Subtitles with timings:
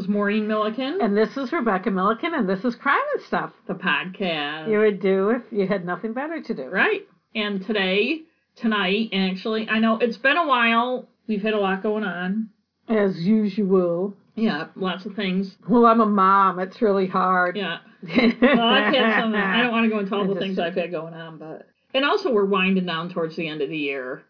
[0.00, 0.98] is Maureen Milliken.
[1.02, 3.52] And this is Rebecca Milliken, and this is Crime and Stuff.
[3.68, 4.70] The podcast.
[4.70, 6.64] You would do if you had nothing better to do.
[6.64, 7.06] Right.
[7.34, 8.22] And today,
[8.56, 11.06] tonight, actually, I know it's been a while.
[11.28, 12.48] We've had a lot going on.
[12.88, 14.14] As usual.
[14.36, 15.54] Yeah, lots of things.
[15.68, 16.58] Well, I'm a mom.
[16.60, 17.56] It's really hard.
[17.56, 17.78] Yeah.
[18.02, 19.34] well, I've had some.
[19.34, 22.06] I don't want to go into all the things I've had going on, but and
[22.06, 24.22] also we're winding down towards the end of the year,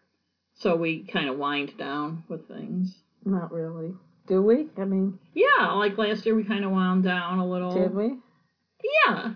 [0.55, 2.93] so we kind of wind down with things.
[3.23, 3.93] Not really.
[4.31, 4.67] Do we?
[4.77, 5.19] I mean.
[5.33, 7.73] Yeah, like last year we kind of wound down a little.
[7.73, 8.15] Did we?
[9.05, 9.33] Yeah.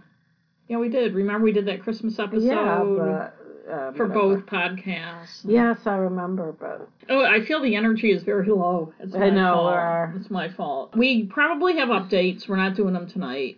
[0.70, 1.14] Yeah, we did.
[1.14, 2.46] Remember we did that Christmas episode.
[2.46, 3.42] Yeah, but.
[3.70, 5.42] Uh, for both podcasts.
[5.44, 8.94] Yes, I remember, but oh, I feel the energy is very low.
[9.00, 10.22] It's I know fault.
[10.22, 10.96] It's my fault.
[10.96, 12.48] We probably have updates.
[12.48, 13.58] We're not doing them tonight.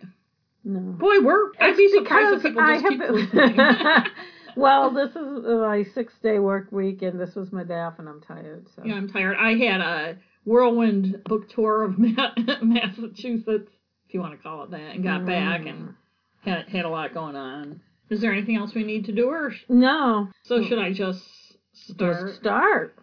[0.64, 0.80] No.
[0.80, 1.52] Boy, we're.
[1.60, 3.56] I'd be surprised if people just keep listening.
[4.56, 8.22] well, this is my six-day work week, and this was my day off, and I'm
[8.22, 8.66] tired.
[8.74, 8.82] So.
[8.86, 9.36] Yeah, I'm tired.
[9.38, 11.98] I had a whirlwind book tour of
[12.62, 13.70] Massachusetts,
[14.06, 15.26] if you want to call it that, and got mm.
[15.26, 15.94] back and
[16.44, 17.80] had had a lot going on.
[18.10, 20.28] Is there anything else we need to do, or no?
[20.44, 21.22] So should I just
[21.72, 22.28] start?
[22.28, 22.96] Just start.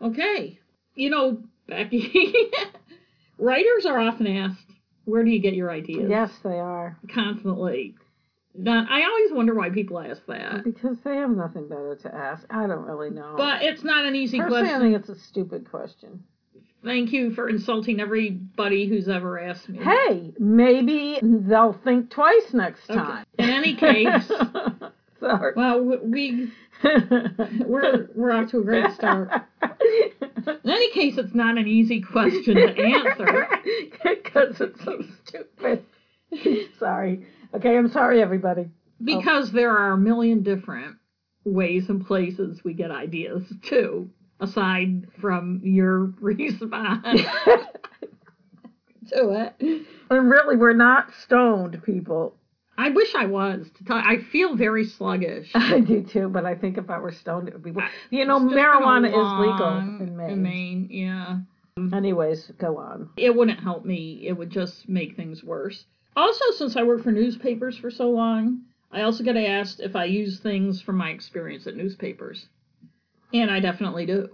[0.00, 0.58] Okay.
[0.94, 2.32] You know, Becky,
[3.38, 4.66] writers are often asked,
[5.04, 7.96] "Where do you get your ideas?" Yes, they are constantly.
[8.54, 10.64] Not, I always wonder why people ask that.
[10.64, 12.44] Because they have nothing better to ask.
[12.50, 13.32] I don't really know.
[13.34, 14.76] But it's not an easy Personally, question.
[14.76, 16.24] I think it's a stupid question.
[16.84, 19.78] Thank you for insulting everybody who's ever asked me.
[19.78, 23.24] Hey, maybe they'll think twice next time.
[23.38, 23.44] Okay.
[23.44, 24.28] In any case,
[25.20, 25.52] sorry.
[25.54, 26.52] Well, we
[27.64, 29.30] we're we're off to a great start.
[30.44, 33.48] In any case, it's not an easy question to answer
[34.04, 35.84] because it's so stupid.
[36.80, 37.26] sorry.
[37.54, 38.68] Okay, I'm sorry, everybody.
[39.02, 39.52] Because oh.
[39.52, 40.96] there are a million different
[41.44, 44.10] ways and places we get ideas too
[44.42, 47.22] aside from your response
[49.08, 49.86] to it.
[50.10, 52.34] And really, we're not stoned people.
[52.76, 53.70] I wish I was.
[53.76, 55.50] To tell, I feel very sluggish.
[55.54, 57.72] I do too, but I think if I were stoned, it would be.
[58.10, 60.30] You know, marijuana is legal in Maine.
[60.30, 61.38] In Maine, yeah.
[61.96, 63.10] Anyways, go on.
[63.16, 64.26] It wouldn't help me.
[64.26, 65.84] It would just make things worse.
[66.16, 70.04] Also, since I work for newspapers for so long, I also get asked if I
[70.04, 72.48] use things from my experience at newspapers.
[73.32, 74.28] And I definitely do.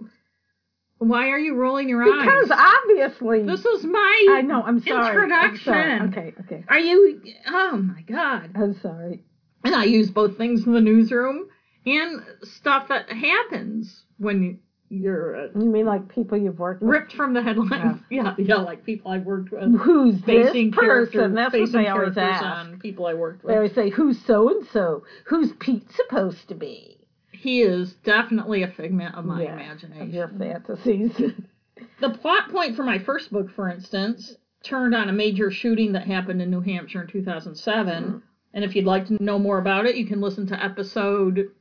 [0.99, 2.25] Why are you rolling your eyes?
[2.25, 4.61] Because obviously this is my I know.
[4.61, 5.15] I'm sorry.
[5.15, 5.73] Introduction.
[5.73, 6.09] I'm sorry.
[6.09, 6.33] Okay.
[6.41, 6.63] Okay.
[6.67, 7.21] Are you?
[7.47, 8.51] Oh my God.
[8.55, 9.23] I'm sorry.
[9.63, 11.47] And I use both things in the newsroom
[11.85, 15.35] and stuff that happens when you're.
[15.35, 16.89] Uh, you mean like people you've worked with?
[16.91, 18.01] Ripped from the headlines.
[18.09, 18.23] Yeah.
[18.23, 19.79] yeah, yeah, like people I've worked with.
[19.79, 21.33] Who's this person?
[21.33, 22.43] That's what they always ask.
[22.43, 23.53] On people I worked with.
[23.53, 25.03] They always say, "Who's so and so?
[25.25, 26.98] Who's Pete supposed to be?"
[27.41, 30.01] He is definitely a figment of my yeah, imagination.
[30.01, 31.15] Of your fantasies.
[32.01, 36.05] the plot point for my first book, for instance, turned on a major shooting that
[36.05, 38.03] happened in New Hampshire in 2007.
[38.03, 38.17] Mm-hmm.
[38.53, 41.51] And if you'd like to know more about it, you can listen to episode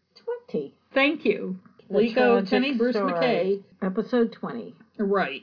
[0.49, 0.75] 20.
[0.93, 1.61] Thank you.
[1.91, 3.13] Liko, Kenney, Bruce story.
[3.13, 3.63] McKay.
[3.81, 4.75] Episode 20.
[4.99, 5.43] Right.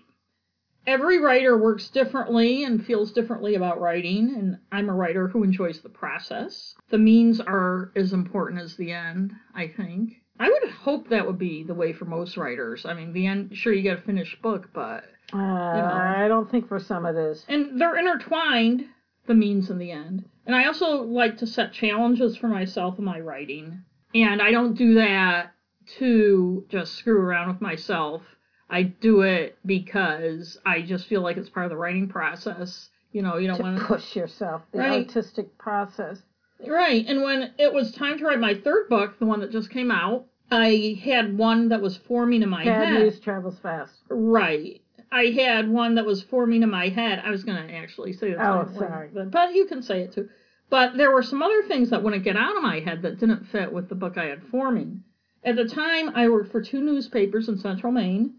[0.85, 5.79] Every writer works differently and feels differently about writing, and I'm a writer who enjoys
[5.79, 6.75] the process.
[6.89, 10.21] The means are as important as the end, I think.
[10.39, 12.85] I would hope that would be the way for most writers.
[12.85, 15.05] I mean, the end, sure, you get a finished book, but.
[15.33, 16.13] Uh, you know.
[16.17, 17.45] I don't think for some it is.
[17.47, 18.85] And they're intertwined,
[19.27, 20.25] the means and the end.
[20.45, 23.83] And I also like to set challenges for myself in my writing.
[24.13, 25.53] And I don't do that
[25.97, 28.21] to just screw around with myself.
[28.69, 32.89] I do it because I just feel like it's part of the writing process.
[33.11, 35.07] You know, you don't want to push yourself, the right.
[35.07, 36.21] artistic process.
[36.67, 37.05] Right.
[37.07, 39.91] And when it was time to write my third book, the one that just came
[39.91, 42.99] out, I had one that was forming in my Bad head.
[42.99, 43.93] news travels fast.
[44.09, 44.81] Right.
[45.11, 47.21] I had one that was forming in my head.
[47.23, 48.39] I was going to actually say that.
[48.39, 49.09] Oh, sorry.
[49.13, 50.29] But, but you can say it too.
[50.69, 53.45] But there were some other things that wouldn't get out of my head that didn't
[53.45, 55.03] fit with the book I had forming.
[55.43, 58.35] At the time, I worked for two newspapers in central Maine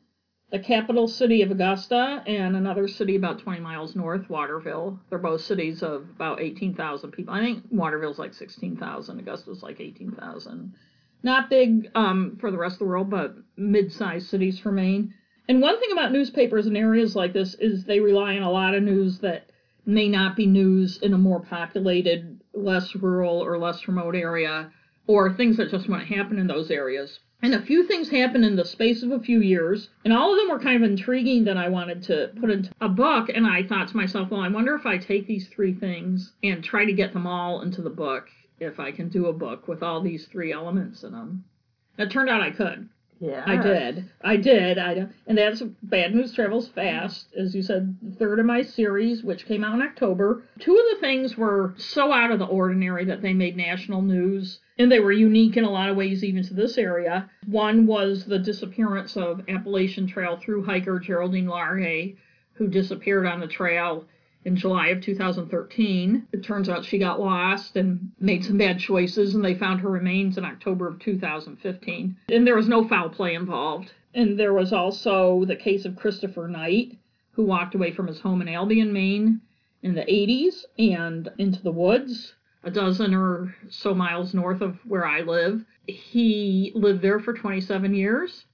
[0.50, 5.00] the capital city of Augusta and another city about 20 miles north, Waterville.
[5.10, 7.34] They're both cities of about 18,000 people.
[7.34, 10.75] I think Waterville's like 16,000, Augusta's like 18,000.
[11.22, 15.14] Not big um, for the rest of the world, but mid-sized cities for Maine.
[15.48, 18.75] And one thing about newspapers in areas like this is they rely on a lot
[18.75, 19.50] of news that
[19.84, 24.72] may not be news in a more populated, less rural or less remote area,
[25.06, 27.19] or things that just wouldn't happen in those areas.
[27.43, 30.38] And a few things happened in the space of a few years, and all of
[30.38, 33.29] them were kind of intriguing that I wanted to put into a book.
[33.29, 36.65] And I thought to myself, well, I wonder if I take these three things and
[36.65, 38.29] try to get them all into the book,
[38.59, 41.44] if I can do a book with all these three elements in them.
[41.99, 42.88] It turned out I could.
[43.19, 43.43] Yeah.
[43.47, 44.11] I did.
[44.23, 44.79] I did.
[44.79, 49.23] I and that's Bad News Travels Fast, as you said, the third of my series,
[49.23, 50.43] which came out in October.
[50.59, 54.61] Two of the things were so out of the ordinary that they made national news,
[54.79, 57.31] and they were unique in a lot of ways, even to this area.
[57.47, 62.17] One was the disappearance of Appalachian Trail through hiker Geraldine Largay,
[62.55, 64.07] who disappeared on the trail
[64.46, 66.28] in July of 2013.
[66.32, 69.90] It turns out she got lost and made some bad choices, and they found her
[69.90, 72.16] remains in October of 2015.
[72.28, 73.93] And there was no foul play involved.
[74.14, 76.96] And there was also the case of Christopher Knight,
[77.32, 79.40] who walked away from his home in Albion, Maine
[79.82, 85.04] in the 80s and into the woods, a dozen or so miles north of where
[85.04, 85.64] I live.
[85.88, 88.44] He lived there for 27 years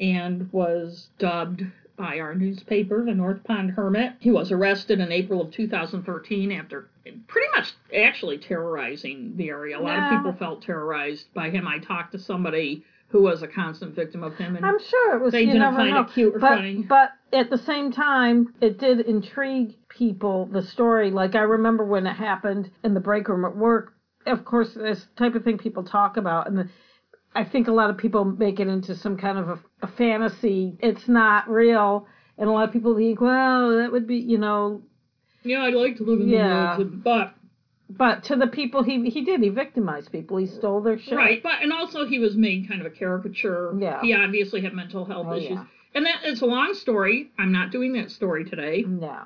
[0.00, 1.62] and was dubbed
[1.96, 4.12] by our newspaper, the North Pond Hermit.
[4.20, 6.88] He was arrested in April of 2013 after
[7.26, 9.78] pretty much actually terrorizing the area.
[9.78, 10.10] A lot Yeah.
[10.14, 11.66] of people felt terrorized by him.
[11.66, 15.22] I talked to somebody who was a constant victim of him, and I'm sure it
[15.22, 15.32] was.
[15.32, 16.82] They you didn't never find it cute or but, funny.
[16.88, 20.46] But at the same time, it did intrigue people.
[20.46, 23.94] The story, like I remember when it happened in the break room at work.
[24.26, 26.68] Of course, this type of thing people talk about, and the,
[27.36, 30.76] I think a lot of people make it into some kind of a, a fantasy.
[30.80, 32.06] It's not real,
[32.38, 34.82] and a lot of people think, well, that would be, you know.
[35.44, 36.76] yeah, I'd like to live in Yeah.
[36.78, 37.34] the woods, but
[37.88, 39.40] But to the people, he he did.
[39.42, 40.38] He victimized people.
[40.38, 41.14] He stole their shit.
[41.16, 43.72] Right, but and also he was made kind of a caricature.
[43.78, 44.00] Yeah.
[44.02, 45.50] He obviously had mental health Oh, issues.
[45.50, 45.64] yeah.
[45.94, 47.30] And that it's a long story.
[47.38, 48.84] I'm not doing that story today.
[48.86, 49.22] No.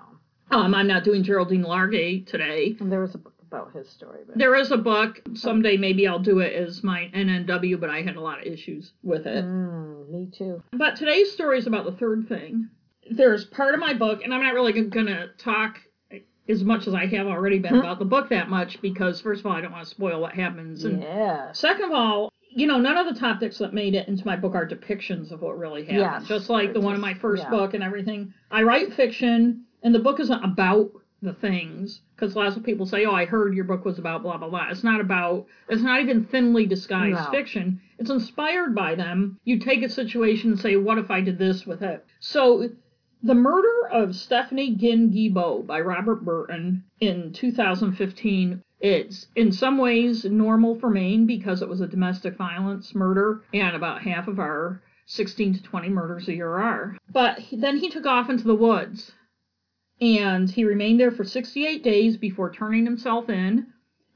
[0.52, 2.76] Um, I'm not doing Geraldine Largay today.
[2.80, 4.20] And there was a book about his story.
[4.26, 5.20] But There is a book.
[5.34, 8.92] Someday maybe I'll do it as my NNW, but I had a lot of issues
[9.02, 9.44] with it.
[9.44, 10.62] Mm, me too.
[10.72, 12.68] But today's story is about the third thing.
[13.10, 15.78] There's part of my book, and I'm not really going to talk
[16.48, 19.46] as much as I have already been about the book that much because, first of
[19.46, 20.84] all, I don't want to spoil what happens.
[20.84, 21.58] And Yes.
[21.58, 24.54] Second of all, you know, none of the topics that made it into my book
[24.54, 26.22] are depictions of what really happened.
[26.22, 27.50] Yes, Just like the one in my first yeah.
[27.50, 28.32] book and everything.
[28.50, 30.90] I write fiction, and the book isn't about
[31.22, 32.00] the things.
[32.16, 34.68] Because lots of people say, oh, I heard your book was about blah, blah, blah.
[34.70, 37.30] It's not about, it's not even thinly disguised No.
[37.30, 37.80] fiction.
[37.98, 39.38] It's inspired by them.
[39.44, 42.04] You take a situation and say, what if I did this with it?
[42.20, 42.68] So,
[43.22, 48.62] the Murder of Stephanie Ginn Gebo by Robert Burton in 2015.
[48.80, 53.76] It's in some ways normal for Maine because it was a domestic violence murder, and
[53.76, 56.96] about half of our 16 to 20 murders a year are.
[57.12, 59.12] But he- then he took off into the woods,
[60.00, 63.66] and he remained there for 68 days before turning himself in.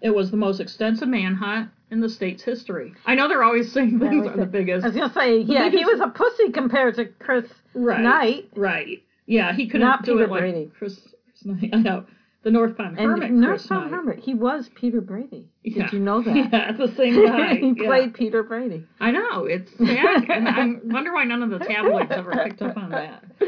[0.00, 2.92] It was the most extensive manhunt in the state's history.
[3.06, 4.84] I know they're always saying things are the I biggest.
[4.86, 8.00] was gonna say, yeah, he was a pussy compared to Chris Right.
[8.00, 8.48] Knight.
[8.54, 9.02] Right.
[9.26, 10.70] Yeah, he couldn't Not do Peter it like Brady.
[10.78, 11.70] Chris, Chris Knight.
[11.72, 12.04] I know.
[12.42, 13.30] The North Pond And Hermit.
[13.30, 13.90] North Pond.
[13.90, 15.48] Hermit, he was Peter Brady.
[15.62, 15.84] Yeah.
[15.84, 16.36] Did you know that?
[16.52, 17.54] Yeah, the same guy.
[17.56, 17.86] he Yeah.
[17.86, 18.84] played Peter Brady.
[19.00, 19.46] I know.
[19.46, 20.30] It's sad.
[20.30, 23.24] and I wonder why none of the tabloids ever picked up on that.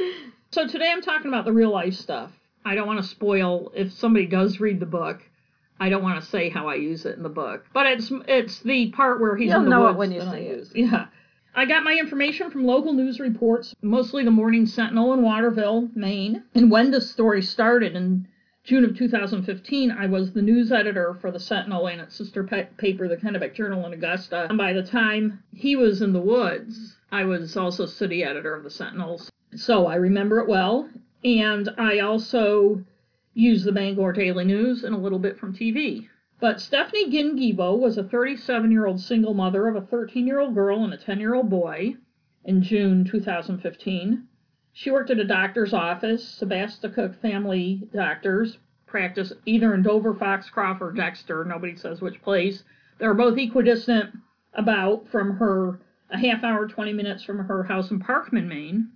[0.53, 2.31] So today I'm talking about the real life stuff.
[2.65, 5.23] I don't want to spoil if somebody does read the book.
[5.79, 8.61] I don't want to say how I use it in the book, but it's it's
[8.61, 10.47] the part where he's You'll in the know it woods when you that I see
[10.47, 10.69] it.
[10.75, 11.07] Yeah.
[11.55, 16.43] I got my information from local news reports, mostly the Morning Sentinel in Waterville, Maine.
[16.55, 18.29] And when this story started in
[18.65, 22.65] June of 2015, I was the news editor for the Sentinel and its sister pa-
[22.77, 24.47] paper, the Kennebec Journal in Augusta.
[24.49, 28.65] And by the time he was in the woods, I was also city editor of
[28.65, 29.31] the Sentinels.
[29.57, 30.89] So I remember it well.
[31.25, 32.85] And I also
[33.33, 36.09] use the Bangor Daily News and a little bit from TV.
[36.39, 40.41] But Stephanie Ginn Gebo was a 37 year old single mother of a 13 year
[40.41, 41.97] old girl and a 10 year old boy
[42.45, 44.29] in June 2015.
[44.75, 50.93] She worked at a doctor's office, Sebasticook Family Doctors, practice either in Dover, Foxcroft, or
[50.93, 51.47] Dexter.
[51.47, 52.63] Nobody says which place.
[52.99, 54.15] They're both equidistant
[54.53, 58.93] about from her, a half hour, 20 minutes from her house in Parkman, Maine.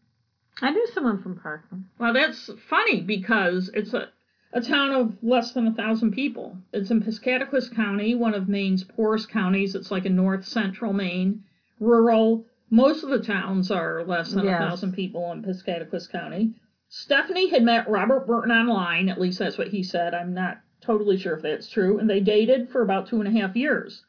[0.62, 1.84] I knew someone from Parkland.
[1.98, 4.08] Well, that's funny because it's a,
[4.52, 6.56] a town of less than a thousand people.
[6.72, 9.74] It's in Piscataquis County, one of Maine's poorest counties.
[9.74, 11.44] It's like in north central Maine,
[11.78, 12.44] rural.
[12.70, 14.60] Most of the towns are less than a Yes.
[14.60, 16.54] thousand people in Piscataquis County.
[16.88, 20.12] Stephanie had met Robert Burton online, at least that's what he said.
[20.14, 23.40] I'm not totally sure if that's true, and they dated for about two and a
[23.40, 24.02] half years.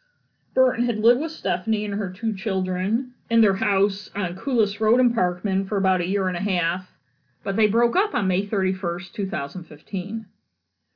[0.53, 5.00] Burton had lived with Stephanie and her two children in their house on Coolis Road
[5.00, 6.85] in Parkman for about a year and a half,
[7.45, 10.25] but they broke up on May 31st, 2015.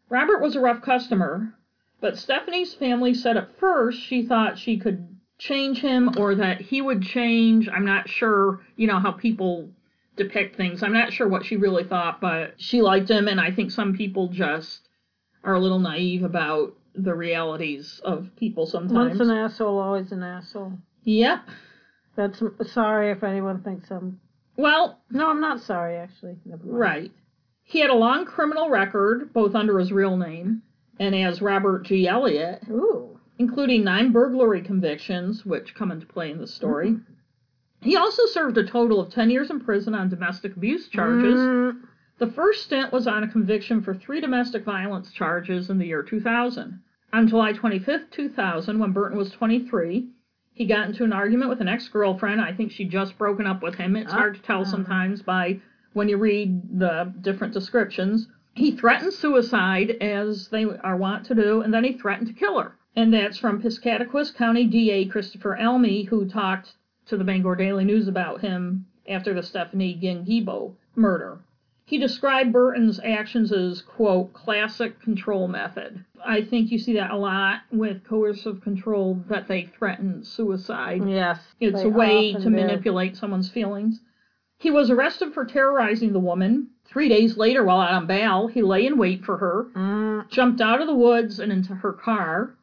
[0.09, 1.53] Robert was a rough customer,
[2.01, 6.81] but Stephanie's family said at first she thought she could change him or that he
[6.81, 7.69] would change.
[7.69, 9.69] I'm not sure, you know, how people
[10.17, 10.83] depict things.
[10.83, 13.95] I'm not sure what she really thought, but she liked him, and I think some
[13.95, 14.89] people just
[15.45, 19.17] are a little naive about the realities of people sometimes.
[19.17, 20.73] Once an asshole, always an asshole.
[21.05, 21.39] Yep.
[22.15, 22.41] That's
[22.71, 24.19] sorry if anyone thinks I'm.
[24.57, 25.97] Well, No, I'm not sorry.
[25.97, 27.11] Actually, right.
[27.63, 30.61] He had a long criminal record, both under his real name
[30.99, 32.07] and as Robert G.
[32.07, 33.19] Elliott, Ooh.
[33.37, 36.95] including nine burglary convictions, which come into play in the story.
[37.81, 41.35] He also served a total of 10 years in prison on domestic abuse charges.
[41.35, 41.81] Mm,
[42.17, 46.01] The first stint was on a conviction for three domestic violence charges in the year
[46.01, 46.79] 2000.
[47.13, 50.07] On July 25, 2000, when Burton was 23,
[50.55, 52.39] he got into an argument with an ex girlfriend.
[52.39, 53.95] I think she'd just broken up with him.
[53.95, 54.15] It's ah.
[54.15, 55.59] hard to tell sometimes by
[55.91, 58.27] when you read the different descriptions.
[58.53, 62.57] He threatened suicide, as they are wont to do, and then he threatened to kill
[62.57, 62.77] her.
[62.95, 66.73] And that's from Piscataquis County DA Christopher Almy, who talked
[67.07, 71.39] to the Bangor Daily News about him after the Stephanie Ginn Gebo murder.
[71.87, 76.03] He described Burton's actions as, quote, classic control method.
[76.25, 81.07] I think you see that a lot with coercive control that they threaten suicide.
[81.07, 81.39] yes.
[81.59, 82.49] It's a way to do.
[82.49, 84.01] manipulate someone's feelings.
[84.57, 86.69] He was arrested for terrorizing the woman.
[86.85, 90.61] Three days later, while out on bail, he lay in wait for her, Mm, jumped
[90.61, 92.55] out of the woods and into her car.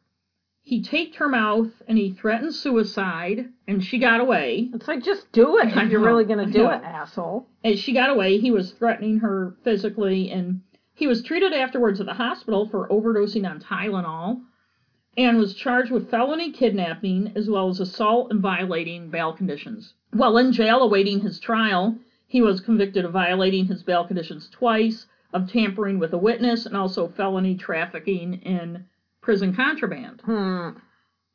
[0.65, 4.69] He taped her mouth and he threatened suicide, and she got away.
[4.73, 7.47] it's like just do it if you're really gonna do it, asshole.
[7.65, 10.61] As she got away, he was threatening her physically, and
[10.93, 14.41] he was treated afterwards at the hospital for overdosing on Tylenol
[15.17, 19.93] and was charged with felony kidnapping as well as assault and violating bail conditions.
[20.11, 25.07] While in jail awaiting his trial, he was convicted of violating his bail conditions twice,
[25.33, 28.85] of tampering with a witness, and also felony trafficking in
[29.23, 30.21] prison contraband.
[30.23, 30.69] Hmm.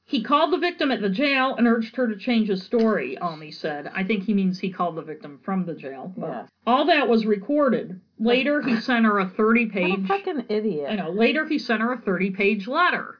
[0.04, 3.50] He called the victim at the jail and urged her to change his story, Almy
[3.50, 3.90] said.
[3.94, 6.14] I think he means he called the victim from the jail.
[6.16, 6.46] Yeah.
[6.66, 8.00] All that was recorded.
[8.18, 10.06] Later, he sent her a 30 What a page.
[10.08, 10.86] fucking idiot.
[10.90, 11.10] I know.
[11.10, 13.18] Later, he sent her a 30 page letter.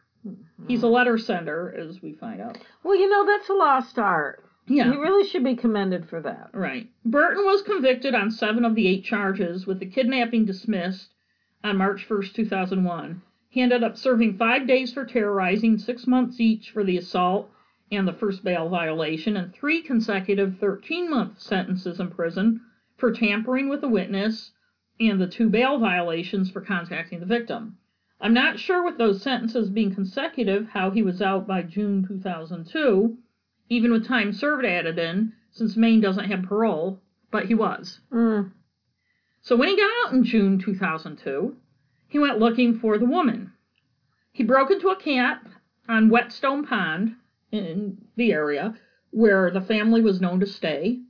[0.66, 2.58] He's a letter sender, as we find out.
[2.82, 4.44] Well, you know that's a lost art.
[4.66, 4.90] Yeah.
[4.90, 6.50] He really should be commended for that.
[6.52, 6.88] Right.
[7.04, 11.10] Burton was convicted on seven of the eight charges, with the kidnapping dismissed
[11.64, 13.22] on March 1st, 2001.
[13.50, 17.50] He ended up serving five days for terrorizing, six months each for the assault
[17.90, 22.61] and the first bail violation, and three consecutive 13 month sentences in prison
[22.99, 24.52] for tampering with a witness
[25.00, 27.78] and the two bail violations for contacting the victim.
[28.21, 33.17] I'm not sure with those sentences being consecutive how he was out by June 2002,
[33.71, 37.00] even with time served added in, since Maine doesn't have parole,
[37.31, 38.00] but he was.
[38.12, 38.52] Mm.
[39.40, 41.57] So when he got out in June 2002,
[42.09, 43.53] he went looking for the woman.
[44.33, 45.49] He broke into a camp
[45.88, 47.17] on Whetstone Pond
[47.53, 48.75] in the area
[49.11, 51.00] where the family was known to stay,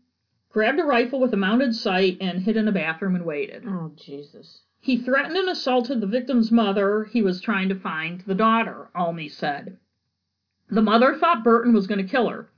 [0.50, 3.64] grabbed a rifle with a mounted sight, and hid in a bathroom and waited.
[3.66, 4.62] Oh Jesus.
[4.80, 7.04] He threatened and assaulted the victim's mother.
[7.04, 9.76] He was trying to find the daughter, Almy said.
[10.70, 12.48] The mother thought Burton was going to kill her.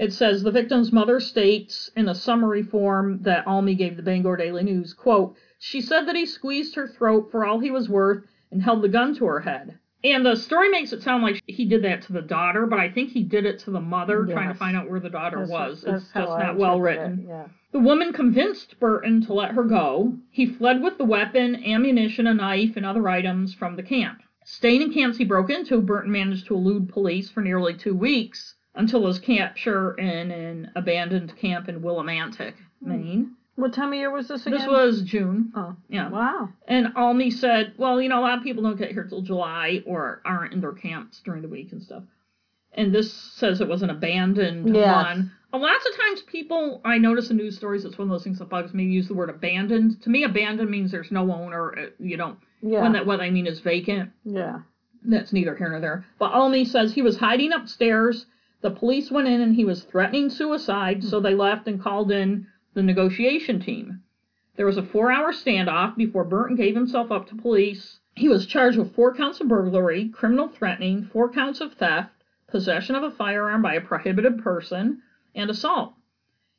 [0.00, 4.34] It says the victim's mother states in a summary form that Almy gave the Bangor
[4.34, 8.24] Daily News, quote, she said that he squeezed her throat for all he was worth
[8.50, 9.78] and held the gun to her head.
[10.02, 12.88] And the story makes it sound like he did that to the daughter, but I
[12.88, 15.50] think he did it to the mother, trying to find out where the daughter That's-
[15.50, 15.84] was.
[15.84, 17.26] It's just I not well written.
[17.28, 17.48] Yeah.
[17.72, 20.14] The woman convinced Burton to let her go.
[20.30, 24.22] He fled with the weapon, ammunition, a knife, and other items from the camp.
[24.46, 28.54] Staying in camps he broke into, Burton managed to elude police for nearly two weeks
[28.80, 33.36] until his capture in an abandoned camp in Willimantic, Maine.
[33.56, 34.58] What time of year was this again?
[34.58, 35.52] This was June.
[35.54, 35.76] Oh.
[35.90, 36.08] Yeah.
[36.08, 36.48] Wow.
[36.66, 39.82] And Almy said, well, you know, a lot of people don't get here till July
[39.86, 42.02] or aren't in their camps during the week and stuff.
[42.72, 45.04] And this says it was an abandoned Yes.
[45.04, 45.30] one.
[45.52, 48.38] A lots of times people, I notice in news stories, it's one of those things
[48.38, 50.00] that bugs me, use the word abandoned.
[50.02, 51.76] To me, abandoned means there's no owner.
[51.78, 52.80] uh, You don't, Yeah.
[52.82, 54.10] when that, what I mean is vacant.
[54.24, 54.60] yeah.
[55.02, 56.04] That's neither here nor there.
[56.18, 58.26] But Almy says he was hiding upstairs.
[58.62, 62.46] The police went in and he was threatening suicide, so they left and called in
[62.74, 63.96] the negotiation team.
[64.56, 68.00] There was a four hour standoff before Burton gave himself up to police.
[68.14, 72.10] He was charged with four counts of burglary, criminal threatening, four counts of theft,
[72.48, 75.00] possession of a firearm by a prohibited person,
[75.34, 75.94] and assault.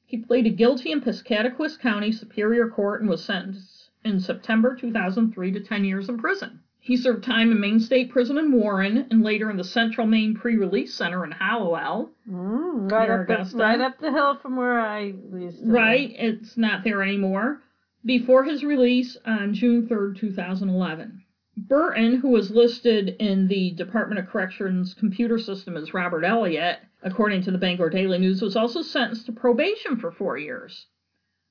[0.04, 5.60] He pleaded guilty in Piscataquis County Superior Court and was sentenced in September 2003 to
[5.60, 6.62] 10 years in prison.
[6.84, 10.34] He served time in Maine State Prison in Warren and later in the Central Maine
[10.34, 12.10] Pre-Release Center in Hallowell.
[12.28, 15.66] Mm, right up the, right up the hill from where I used to.
[15.66, 15.74] live.
[15.74, 17.62] Right, it's not there anymore.
[18.04, 21.24] Before his release on June 3rd, 2011.
[21.56, 27.44] Burton, who was listed in the Department of Corrections computer system as Robert Elliott, according
[27.44, 30.88] to the Bangor Daily News, was also sentenced to probation for four years,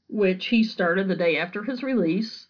[0.09, 2.49] which he started the day after his release.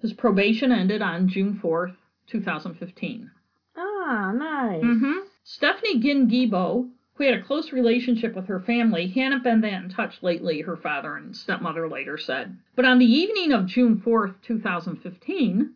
[0.00, 1.96] His probation ended on June 4th,
[2.32, 3.30] 2015.
[3.76, 4.82] Ah, nice.
[4.82, 5.12] hmm
[5.44, 9.88] Stephanie Ginn Gebo, who had a close relationship with her family, hadn't been that in
[9.90, 12.56] touch lately, her father and stepmother later said.
[12.74, 15.74] But on the evening of June 4th, 2015,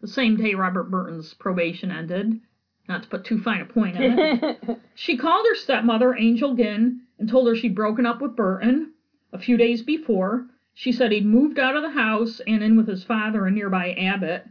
[0.00, 2.40] the same day Robert Burton's probation ended,
[2.88, 7.00] not to put too fine a point on it, she called her stepmother, Angel Ginn,
[7.18, 8.92] and told her she'd broken up with Burton
[9.32, 10.46] a few days before.
[10.74, 13.92] She said he'd moved out of the house and in with his father in nearby
[13.94, 14.46] Abbot,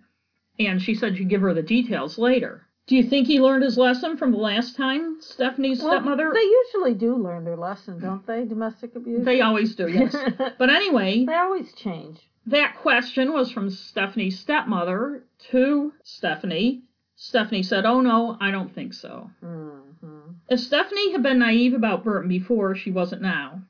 [0.60, 2.68] and she said she'd give her the details later.
[2.88, 6.32] Do you think he learned his lesson from the last time Stephanie's well, stepmother?
[6.34, 8.46] They usually do learn their lesson, don't they?
[8.46, 9.26] Domestic abuse.
[9.26, 10.16] They always do, yes.
[10.58, 12.20] but anyway, they always change.
[12.46, 16.84] That question was from Stephanie's stepmother to Stephanie.
[17.18, 20.32] Stephanie said, "Oh no, I don't think so." Mm-hmm.
[20.50, 23.64] If Stephanie had been naive about Burton before, she wasn't now.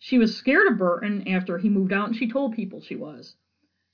[0.00, 3.36] She was scared of Burton after he moved out, and she told people she was.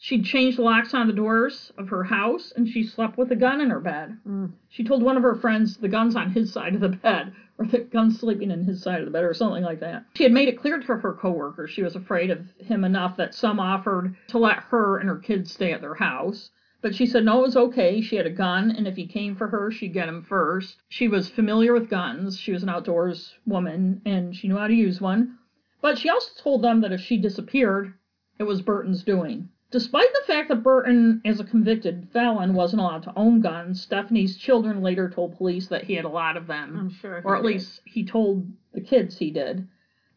[0.03, 3.61] She'd changed locks on the doors of her house, and she slept with a gun
[3.61, 4.17] in her bed.
[4.27, 4.53] Mm.
[4.71, 7.67] She told one of her friends the gun's on his side of the bed, or
[7.67, 10.07] the gun's sleeping in his side of the bed, or something like that.
[10.15, 13.35] She had made it clear to her coworkers she was afraid of him enough that
[13.35, 16.51] some offered to let her and her kids stay at their house.
[16.81, 18.01] But she said no, it was okay.
[18.01, 20.79] She had a gun, and if he came for her, she'd get him first.
[20.89, 22.41] She was familiar with guns.
[22.41, 25.37] She was an outdoors woman, and she knew how to use one.
[25.83, 27.93] But she also told them that if she disappeared,
[28.39, 29.51] it was Burton's doing.
[29.71, 34.37] Despite the fact that Burton, as a convicted felon, wasn't allowed to own guns, Stephanie's
[34.37, 36.77] children later told police that he had a lot of them.
[36.77, 37.23] I'm sure.
[37.25, 37.49] Or at did.
[37.53, 39.69] least he told the kids he did.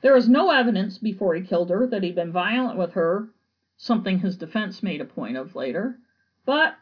[0.01, 3.29] There is no evidence before he killed her that he'd been violent with her,
[3.77, 5.99] something his defense made a point of later.
[6.45, 6.75] But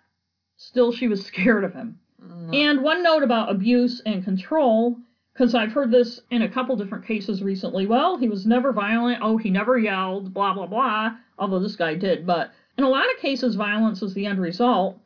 [0.56, 2.00] still, she was scared of him.
[2.20, 2.58] No.
[2.58, 4.96] And one note about abuse and control,
[5.34, 7.86] because I've heard this in a couple different cases recently.
[7.86, 9.20] Well, he was never violent.
[9.22, 11.18] Oh, he never yelled, blah, blah, blah.
[11.38, 12.26] Although this guy did.
[12.26, 14.98] But in a lot of cases, violence is the end result.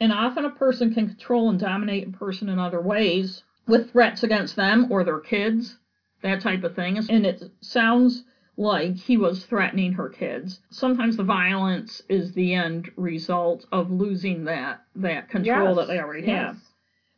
[0.00, 4.22] And often a person can control and dominate a person in other ways with threats
[4.22, 5.76] against them or their kids,
[6.22, 6.98] that type of thing.
[7.08, 8.22] And it sounds
[8.56, 10.60] like he was threatening her kids.
[10.70, 16.00] Sometimes the violence is the end result of losing that that control Yes, that they
[16.00, 16.46] already yes.
[16.46, 16.56] have.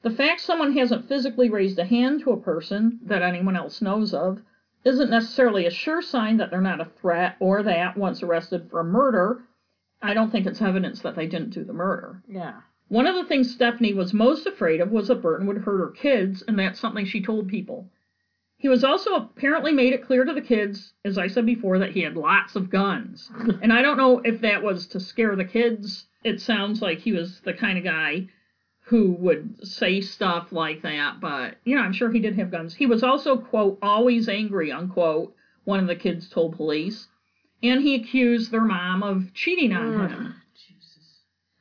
[0.03, 4.15] The fact someone hasn't physically raised a hand to a person that anyone else knows
[4.15, 4.41] of
[4.85, 8.81] isn't necessarily a sure sign that they're not a threat or that once arrested for
[8.81, 9.43] a murder,
[10.03, 12.23] I don't think it's evidence that they didn't do the murder.
[12.29, 12.61] Yeah.
[12.89, 15.91] One of the things Stephanie was most afraid of was that Burton would hurt her
[15.91, 17.89] kids, and that's something she told people.
[18.57, 21.93] He was also apparently made it clear to the kids, as I said before, that
[21.93, 23.31] he had lots of guns.
[23.63, 26.07] and I don't know if that was to scare the kids.
[26.25, 28.29] It sounds like he was the kind of guy
[28.81, 32.75] who would say stuff like that, but you know, I'm sure he did have guns.
[32.75, 35.35] He was also, quote, always angry, unquote,
[35.65, 37.07] one of the kids told police.
[37.63, 40.09] And he accused their mom of cheating on Mm.
[40.11, 40.35] him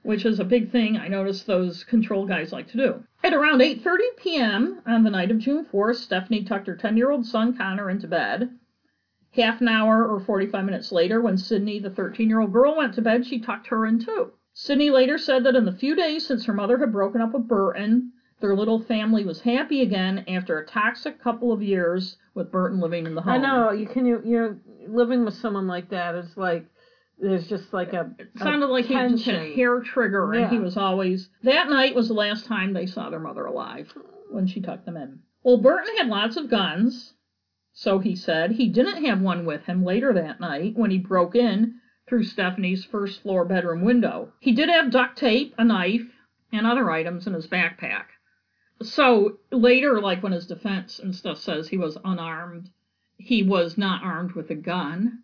[0.04, 3.04] which is a big thing I notice those control guys like to do.
[3.24, 4.80] At around 8:30 p.m.
[4.88, 8.50] on the night of June 4th, Stephanie tucked her 10-year-old son Connor into bed.
[9.36, 13.26] Half an hour or 45 minutes later, when Sydney, the 13-year-old girl, went to bed,
[13.26, 14.32] she tucked her in too.
[14.54, 17.48] Sydney later said that in the few days since her mother had broken up with
[17.48, 22.80] Burton, their little family was happy again after a toxic couple of years with Burton
[22.80, 23.34] living in the home.
[23.34, 24.06] I know you can.
[24.06, 24.58] You, you're
[24.90, 26.66] living with someone like that is like
[27.20, 28.12] there's just like a.
[28.18, 29.54] It sounded like he just had a tension.
[29.56, 31.30] hair trigger, and he was always.
[31.44, 33.94] That night was the last time they saw their mother alive
[34.32, 35.20] when she tucked them in.
[35.44, 37.14] Well, Burton had lots of guns,
[37.74, 38.52] so he said.
[38.52, 41.76] He didn't have one with him later that night when he broke in
[42.08, 44.32] through Stephanie's first floor bedroom window.
[44.40, 46.10] He did have duct tape, a knife,
[46.52, 48.06] and other items in his backpack.
[48.82, 52.70] So later, like when his defense and stuff says he was unarmed,
[53.20, 55.20] he was not armed with a gun.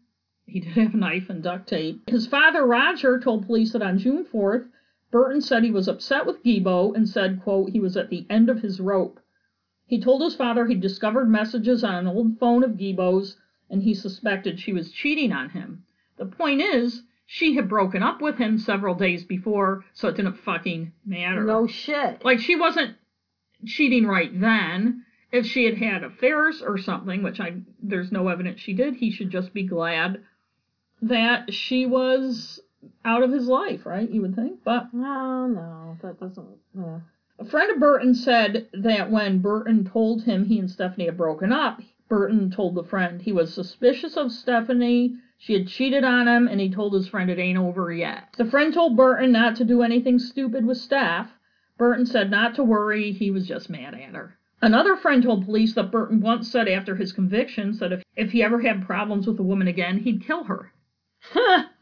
[0.45, 2.07] He did have a knife and duct tape.
[2.09, 4.67] His father, Roger, told police that on June 4th,
[5.11, 8.49] Burton said he was upset with Gebo and said, quote, he was at the end
[8.49, 9.19] of his rope.
[9.87, 13.37] He told his father he discovered messages on an old phone of Gebo's
[13.69, 15.85] and he suspected she was cheating on him.
[16.17, 20.37] The point is, she had broken up with him several days before, so it didn't
[20.39, 21.43] fucking matter.
[21.43, 22.23] No shit.
[22.23, 22.95] Like she wasn't
[23.65, 25.05] cheating right then.
[25.35, 29.11] If she had had affairs or something, which I there's no evidence she did, he
[29.11, 30.23] should just be glad
[31.01, 32.61] that she was
[33.03, 34.09] out of his life, right?
[34.09, 34.63] You would think.
[34.63, 36.47] But No, no, that doesn't.
[36.73, 36.99] Yeah.
[37.37, 41.51] a friend of Burton said that when Burton told him he and Stephanie had broken
[41.51, 45.17] up, Burton told the friend he was suspicious of Stephanie.
[45.37, 48.29] She had cheated on him, and he told his friend it ain't over yet.
[48.37, 51.29] The friend told Burton not to do anything stupid with Steph.
[51.77, 54.37] Burton said not to worry, he was just mad at her.
[54.65, 58.41] Another friend told police that Burton once said after his convictions that if, if he
[58.41, 60.71] ever had problems with a woman again, he'd kill her.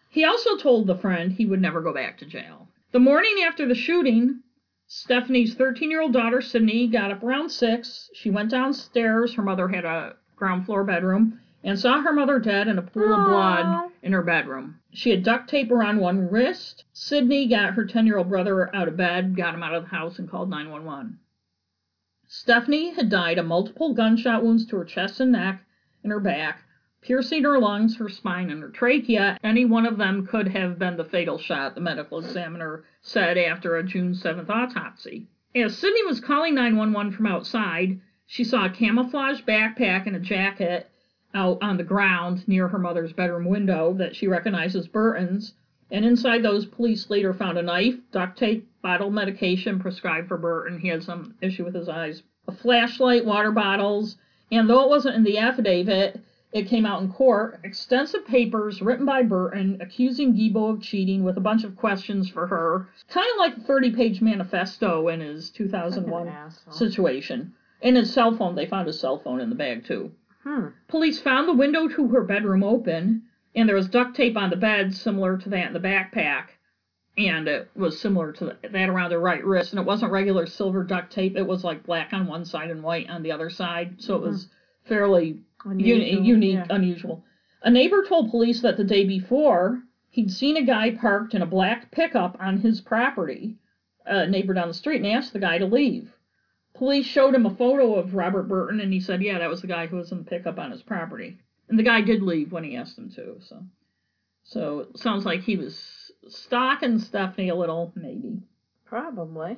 [0.09, 2.67] He also told the friend he would never go back to jail.
[2.91, 4.41] The morning after the shooting,
[4.85, 8.09] Stephanie's 13 year old daughter, Sydney, got up around 6.
[8.15, 9.33] She went downstairs.
[9.35, 13.13] Her mother had a ground floor bedroom and saw her mother dead in a pool
[13.13, 14.77] of blood in her bedroom.
[14.91, 16.83] She had duct tape around one wrist.
[16.91, 19.89] Sydney got her 10 year old brother out of bed, got him out of the
[19.89, 21.17] house, and called 911.
[22.35, 25.63] Stephanie had died of multiple gunshot wounds to her chest and neck
[26.01, 26.63] and her back,
[26.99, 29.37] piercing her lungs, her spine, and her trachea.
[29.43, 33.77] Any one of them could have been the fatal shot, the medical examiner said after
[33.77, 35.27] a June 7th autopsy.
[35.53, 40.89] As Sydney was calling 911 from outside, she saw a camouflage backpack and a jacket
[41.35, 45.53] out on the ground near her mother's bedroom window that she recognized as Burton's.
[45.91, 50.77] And inside those, police later found a knife, duct tape, bottle medication prescribed for Burton.
[50.77, 52.21] He had some issue with his eyes.
[52.47, 54.17] A flashlight, water bottles,
[54.51, 57.59] and though it wasn't in the affidavit, it came out in court.
[57.63, 62.45] Extensive papers written by Burton accusing Gebo of cheating with a bunch of questions for
[62.45, 62.89] her.
[63.09, 67.53] Kind of like a 30 page manifesto in his 2001 situation.
[67.81, 70.11] And his cell phone, they found his cell phone in the bag too.
[70.43, 70.67] Hmm.
[70.89, 73.23] Police found the window to her bedroom open,
[73.55, 76.49] and there was duct tape on the bed similar to that in the backpack.
[77.15, 80.83] And it was similar to that around her right wrist, and it wasn't regular silver
[80.83, 81.37] duct tape.
[81.37, 84.17] It was like black on one side and white on the other side, so it
[84.19, 84.29] mm-hmm.
[84.29, 84.47] was
[84.85, 86.65] fairly uni- unique, yeah.
[86.69, 87.23] unusual.
[87.61, 91.45] A neighbor told police that the day before he'd seen a guy parked in a
[91.47, 93.57] black pickup on his property,
[94.05, 96.11] a neighbor down the street, and asked the guy to leave.
[96.73, 99.67] Police showed him a photo of Robert Burton, and he said, "Yeah, that was the
[99.67, 101.37] guy who was in the pickup on his property."
[101.69, 103.37] And the guy did leave when he asked him to.
[103.41, 103.63] So,
[104.43, 108.41] so it sounds like he was stalking Stephanie a little, maybe.
[108.85, 109.57] Probably.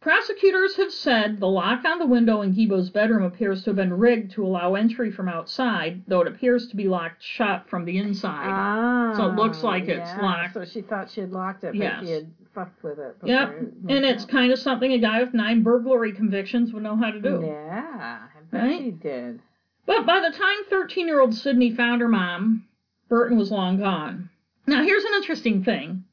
[0.00, 3.92] Prosecutors have said the lock on the window in Gebo's bedroom appears to have been
[3.92, 7.98] rigged to allow entry from outside, though it appears to be locked shut from the
[7.98, 8.46] inside.
[8.48, 10.20] Ah, So it looks like it's yeah.
[10.22, 10.54] locked.
[10.54, 12.04] So she thought she had locked it, but Yes.
[12.04, 13.16] she had fucked with it.
[13.24, 14.28] Yep, it and it's out.
[14.30, 17.42] kind of something a guy with nine burglary convictions would know how to do.
[17.44, 18.80] Yeah, I bet Right?
[18.80, 19.40] he did.
[19.84, 22.64] But by the time 13 year old Sydney found her mom,
[23.08, 24.30] Burton was long gone.
[24.68, 26.04] Now, here's an interesting thing.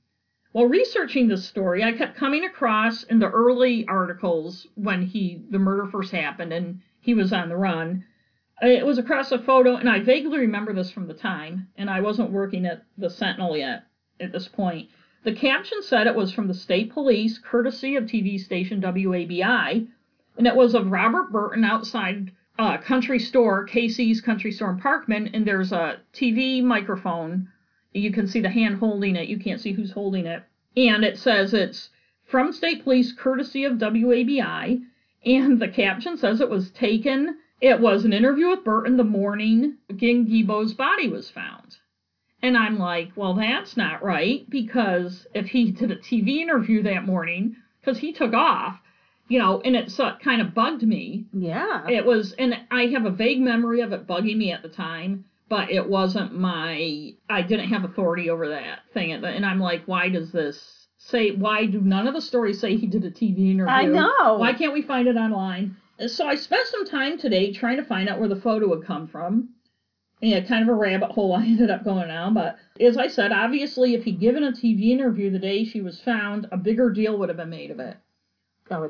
[0.54, 5.60] While researching this story, I kept coming across in the early articles when he the
[5.60, 8.06] murder first happened and he was on the run.
[8.64, 11.90] Uh, it was across a photo, and I vaguely remember this from the time, and
[11.90, 13.88] I wasn't working at the Sentinel yet
[14.22, 14.88] at this point.
[15.26, 19.86] The caption said it was from the state police, courtesy of TV station WABI,
[20.38, 25.30] and it was of Robert Burton outside a country store, Casey's Country Store in Parkman,
[25.34, 27.50] and there's a TV microphone.
[27.96, 29.30] You can see the hand holding it.
[29.30, 30.44] You can't see who's holding it.
[30.78, 31.90] And it says it's
[32.26, 34.82] from state police, courtesy of WABI.
[35.26, 39.78] And the caption says it was taken, it was an interview with Burton the morning
[39.96, 41.78] Ginn Gebo's body was found.
[42.42, 47.06] And I'm like, well, that's not right because if he did a TV interview that
[47.06, 48.80] morning, because he took off,
[49.28, 51.26] you know, and it so kind of bugged me.
[51.34, 51.88] Yeah.
[51.90, 55.26] It was, and I have a vague memory of it bugging me at the time,
[55.50, 59.12] but it wasn't my, I didn't have authority over that thing.
[59.12, 62.88] And I'm like, why does this say, why do none of the stories say he
[62.88, 63.74] did a TV interview?
[63.74, 64.38] I know.
[64.38, 65.76] Why can't we find it online?
[66.00, 68.86] And So I spent some time today trying to find out where the photo had
[68.86, 69.50] come from.
[70.22, 72.34] Yeah, kind of a rabbit hole I ended up going down.
[72.34, 76.00] But as I said, obviously, if he'd given a TV interview the day she was
[76.02, 77.98] found, a bigger deal would have been made of it.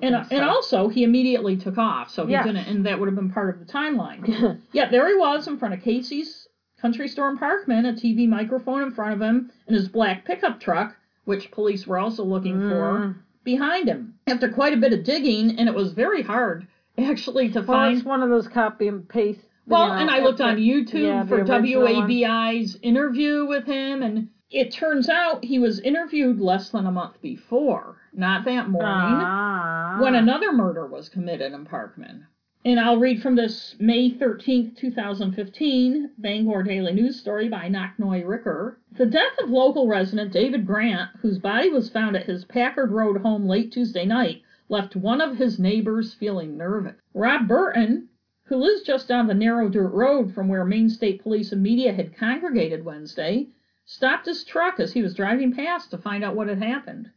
[0.03, 0.35] And, so.
[0.35, 2.45] and also, he immediately took off, so he Yes.
[2.45, 4.61] didn't, and that would have been part of the timeline.
[4.71, 6.44] yeah, there he was in front of Casey's
[6.85, 10.59] Country Store in Parkman, a TV microphone in front of him, and his black pickup
[10.59, 13.15] truck, which police were also looking for, Mm.
[13.43, 14.13] behind him.
[14.27, 16.67] After quite a bit of digging, and it was very hard
[16.99, 17.97] actually to well, find.
[17.97, 19.39] it's one of those copy and paste.
[19.41, 22.07] you Well, know, and I looked on YouTube yeah, for original one.
[22.07, 27.19] WABI's interview with him, and it turns out he was interviewed less than a month
[27.19, 29.97] before, not that morning Ah.
[29.99, 32.27] when another murder was committed in Parkman.
[32.65, 38.79] And I'll read from this May 13th, 2015 Bangor Daily News story by Nok-Noi Ricker.
[38.97, 43.21] The death of local resident David Grant, whose body was found at his Packard Road
[43.21, 46.95] home late Tuesday night, left one of his neighbors feeling nervous.
[47.13, 48.09] Rob Burton,
[48.45, 51.93] who lives just down the narrow dirt road from where Maine State Police and media
[51.93, 53.47] had congregated Wednesday,
[53.85, 57.11] stopped his truck as he was driving past to find out what had happened.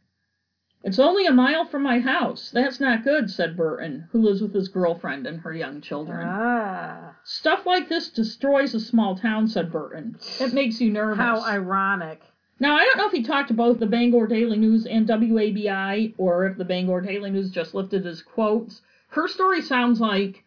[0.81, 2.51] It's only a mile from my house.
[2.51, 6.25] That's not good, said Burton, who lives with his girlfriend and her young children.
[6.25, 7.15] Ah.
[7.25, 10.17] Stuff like this destroys a small town, said Burton.
[10.39, 11.17] It makes you nervous.
[11.17, 12.21] How ironic.
[12.61, 16.13] now, I don't know if he talked to both the Bangor Daily News and WABI,
[16.17, 18.81] or if the Bangor Daily News just lifted his quotes.
[19.09, 20.45] Her story sounds like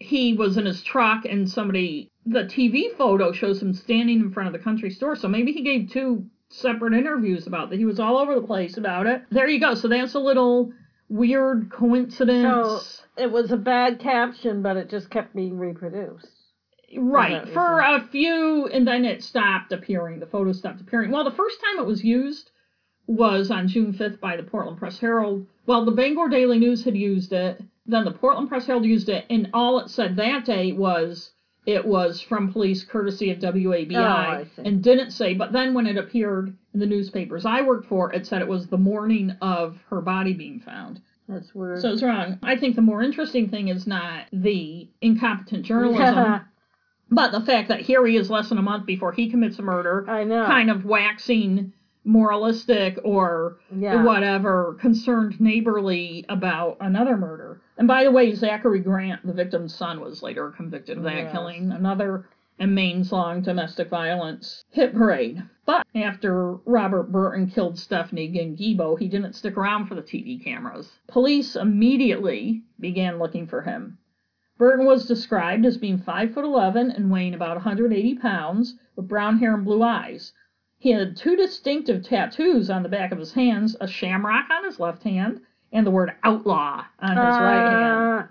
[0.00, 4.48] he was in his truck and somebody, the TV photo shows him standing in front
[4.48, 7.78] of the country store, so maybe he gave two separate interviews about that.
[7.78, 9.22] He was all over the place about it.
[9.30, 9.74] There you go.
[9.74, 10.72] So that's a little
[11.08, 13.02] weird coincidence.
[13.16, 16.28] So it was a bad caption, but it just kept being reproduced.
[16.94, 20.20] Right, for a few, and then it stopped appearing.
[20.20, 21.10] The photo stopped appearing.
[21.10, 22.50] Well, the first time it was used
[23.06, 25.46] was on June 5th by the Portland Press Herald.
[25.66, 29.24] Well, the Bangor Daily News had used it, then the Portland Press Herald used it,
[29.30, 31.32] and all it said that day was
[31.64, 35.96] it was from police courtesy of WABI oh, and didn't say, but then when it
[35.96, 40.00] appeared in the newspapers I worked for, it said it was the morning of her
[40.00, 41.00] body being found.
[41.28, 41.80] That's weird.
[41.80, 42.38] So it's wrong.
[42.42, 46.40] I think the more interesting thing is not the incompetent journalism.
[47.14, 49.62] But the fact that here he is less than a month before he commits a
[49.62, 50.46] murder, I know.
[50.46, 54.02] kind of waxing moralistic or yeah.
[54.02, 57.51] whatever, concerned neighborly about another murder.
[57.78, 61.32] And by the way, Zachary Grant, the victim's son, was later convicted of that Yes.
[61.32, 61.72] killing.
[61.72, 62.26] Another
[62.58, 65.42] and Maine's long domestic violence hit parade.
[65.64, 70.38] But after Robert Burton killed Stephanie Ginn Gebo, he didn't stick around for the TV
[70.38, 70.92] cameras.
[71.08, 73.98] Police immediately began looking for him.
[74.58, 79.38] Burton was described as being 5 foot 11 and weighing about 180 pounds, with brown
[79.38, 80.32] hair and blue eyes.
[80.78, 84.78] He had two distinctive tattoos on the back of his hands, a shamrock on his
[84.78, 85.40] left hand
[85.72, 88.20] and the word outlaw on his right hand.
[88.20, 88.26] Uh,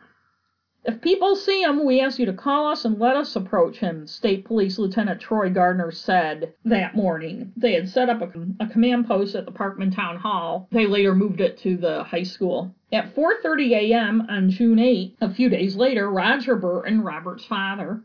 [0.83, 4.07] If people see him, we ask you to call us and let us approach him,
[4.07, 7.51] State Police Lieutenant Troy Gardner said that morning.
[7.55, 8.31] They had set up a,
[8.63, 10.67] a command post at the Parkman Town Hall.
[10.71, 12.73] They later moved it to the high school.
[12.91, 14.25] At 4:30 a.m.
[14.27, 18.03] on June 8, a few days later, Roger Burton, Robert's father,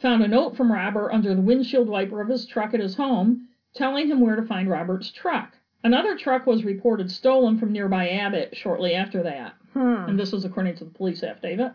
[0.00, 3.48] found a note from Robert under the windshield wiper of his truck at his home,
[3.74, 5.52] telling him where to find Robert's truck.
[5.84, 10.04] Another truck was reported stolen from nearby Abbot shortly after that hmm.
[10.08, 11.72] and this was according to the police affidavit.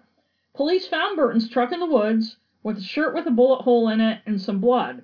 [0.55, 4.01] Police found Burton's truck in the woods with a shirt with a bullet hole in
[4.01, 5.03] it and some blood.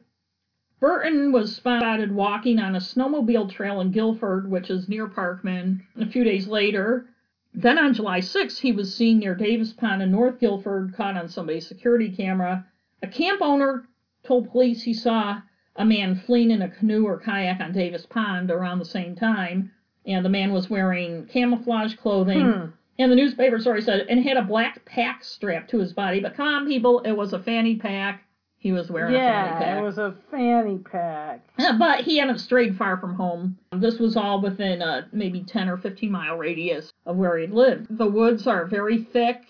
[0.79, 6.05] Burton was spotted walking on a snowmobile trail in Guilford, which is near Parkman, a
[6.05, 7.07] few days later.
[7.53, 11.29] Then on July 6th, he was seen near Davis Pond in North Guilford, caught on
[11.29, 12.65] somebody's security camera.
[13.01, 13.87] A camp owner
[14.23, 15.41] told police he saw
[15.75, 19.71] a man fleeing in a canoe or kayak on Davis Pond around the same time,
[20.05, 22.41] and the man was wearing camouflage clothing.
[22.51, 22.65] Hmm.
[22.99, 26.19] And the newspaper story said, and had a black pack strapped to his body.
[26.19, 28.23] But come on, people, it was a fanny pack.
[28.59, 29.77] He was wearing a fanny Yeah, pack.
[29.79, 31.41] it was a fanny pack.
[31.57, 33.57] Uh, But he hadn't strayed far from home.
[33.71, 37.87] This was all within a maybe 10 or 15 mile radius of where he lived.
[37.97, 39.41] The woods are very thick.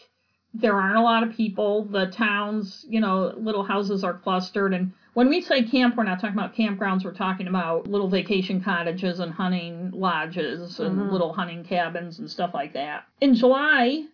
[0.53, 1.83] There aren't a lot of people.
[1.83, 4.73] The towns, you know, little houses are clustered.
[4.73, 7.05] And when we say camp, we're not talking about campgrounds.
[7.05, 11.11] We're talking about little vacation cottages and hunting lodges and Mhm.
[11.11, 13.05] little hunting cabins and stuff like that.
[13.21, 14.07] In July,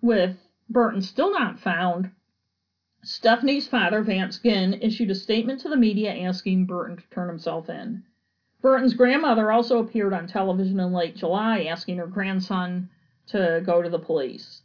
[0.00, 0.36] with
[0.68, 2.10] Burton still not found,
[3.02, 7.68] Stephanie's father, Vance Ginn, issued a statement to the media asking Burton to turn himself
[7.68, 8.02] in.
[8.62, 12.88] Burton's grandmother also appeared on television in late July asking her grandson
[13.26, 14.62] to go to the police.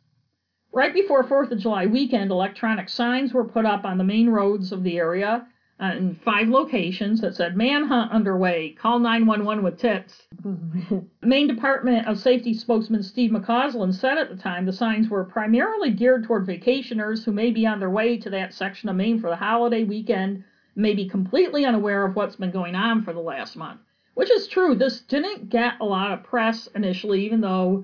[0.73, 4.73] Right before 4th of July weekend, electronic signs were put up on the main roads
[4.73, 5.47] of the area
[5.81, 10.27] uh, in five locations that said manhunt underway, call 911 with tips.
[11.21, 15.91] Maine Department of Safety spokesman Steve McCausland said at the time the signs were primarily
[15.91, 19.29] geared toward vacationers who may be on their way to that section of Maine for
[19.29, 20.45] the holiday weekend,
[20.77, 23.81] may be completely unaware of what's been going on for the last month.
[24.13, 24.75] Which is true.
[24.75, 27.83] This didn't get a lot of press initially, even though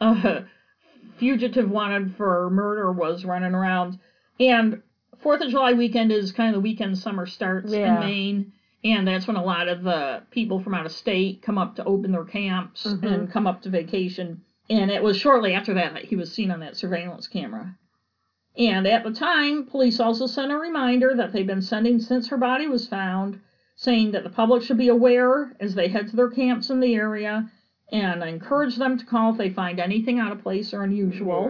[0.00, 0.44] a
[1.18, 4.00] fugitive wanted for murder was running around.
[4.40, 4.82] And
[5.20, 7.94] Fourth of July weekend is kind of the weekend summer starts Yeah.
[7.94, 8.52] in Maine,
[8.84, 11.84] and that's when a lot of the people from out of state come up to
[11.84, 13.02] open their camps Mhm.
[13.12, 14.42] and come up to vacation.
[14.70, 17.74] And it was shortly after that that he was seen on that surveillance camera.
[18.56, 22.36] And at the time, police also sent a reminder that they've been sending since her
[22.36, 23.40] body was found,
[23.76, 26.94] saying that the public should be aware as they head to their camps in the
[26.94, 27.50] area,
[27.90, 31.44] and encourage them to call if they find anything out of place or unusual.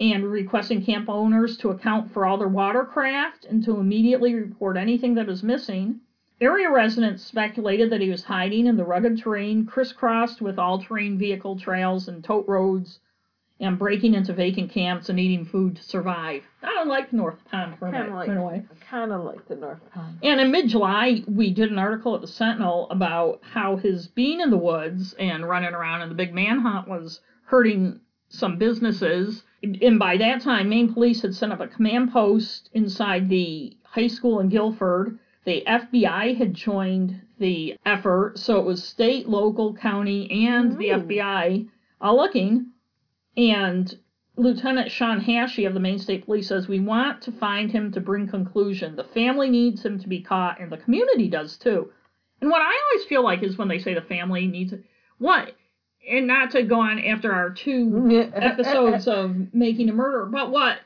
[0.00, 5.14] And requesting camp owners to account for all their watercraft and to immediately report anything
[5.14, 6.00] that is missing.
[6.40, 11.18] Area residents speculated that he was hiding in the rugged terrain crisscrossed with all terrain
[11.18, 13.00] vehicle trails and tote roads
[13.60, 16.44] and breaking into vacant camps and eating food to survive.
[16.62, 18.64] I don't like North Pond for a Kind minute, of like, in a way.
[18.88, 20.18] kind of like the North Pond.
[20.22, 24.40] And in mid July, we did an article at the Sentinel about how his being
[24.40, 29.42] in the woods and running around in the big manhunt was hurting some businesses.
[29.62, 34.06] And by that time, Maine police had set up a command post inside the high
[34.06, 35.18] school in Guilford.
[35.44, 41.68] The FBI had joined the effort, so it was state, local, county, and the FBI
[42.00, 42.72] all uh, looking.
[43.36, 43.98] And
[44.36, 48.00] Lieutenant Sean Hashey of the Maine State Police says, We want to find him to
[48.00, 48.94] bring conclusion.
[48.94, 51.90] The family needs him to be caught, and the community does too.
[52.40, 54.74] And what I always feel like is when they say the family needs
[55.18, 55.54] what?
[56.08, 58.34] And not to go on after our two mm-hmm.
[58.34, 60.78] episodes of making a murder, but what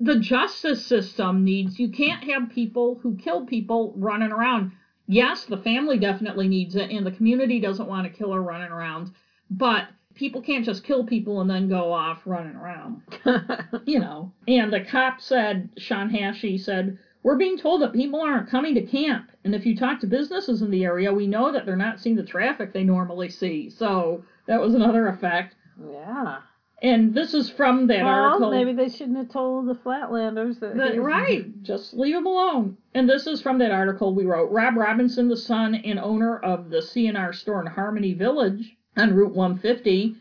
[0.00, 4.72] the justice system needs, you can't have people who kill people running around.
[5.06, 9.12] Yes, the family definitely needs it, and the community doesn't want a killer running around,
[9.50, 13.02] but people can't just kill people and then go off running around.
[13.86, 14.32] you know.
[14.48, 18.82] And the cop said, Sean Hashey said, We're being told that people aren't coming to
[18.82, 19.30] camp.
[19.44, 22.16] And if you talk to businesses in the area, we know that they're not seeing
[22.16, 23.70] the traffic they normally see.
[23.70, 25.54] So that was another effect.
[25.90, 26.38] Yeah.
[26.82, 28.50] And this is from that well, article.
[28.50, 30.76] maybe they shouldn't have told the Flatlanders that.
[30.76, 32.76] That- he was- right, just leave them alone.
[32.94, 34.50] And this is from that article we wrote.
[34.50, 39.32] Rob Robinson, the son and owner of the CNR store in Harmony Village on Route
[39.32, 40.16] 150,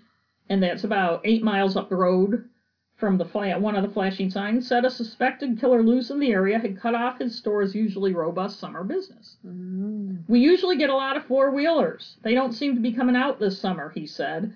[0.49, 2.47] and that's about eight miles up the road
[3.01, 6.31] from the fla- one of the flashing signs, said a suspected killer loose in the
[6.31, 9.37] area had cut off his store's usually robust summer business.
[9.45, 10.19] Mm.
[10.27, 12.17] We usually get a lot of four wheelers.
[12.21, 14.53] They don't seem to be coming out this summer, he said.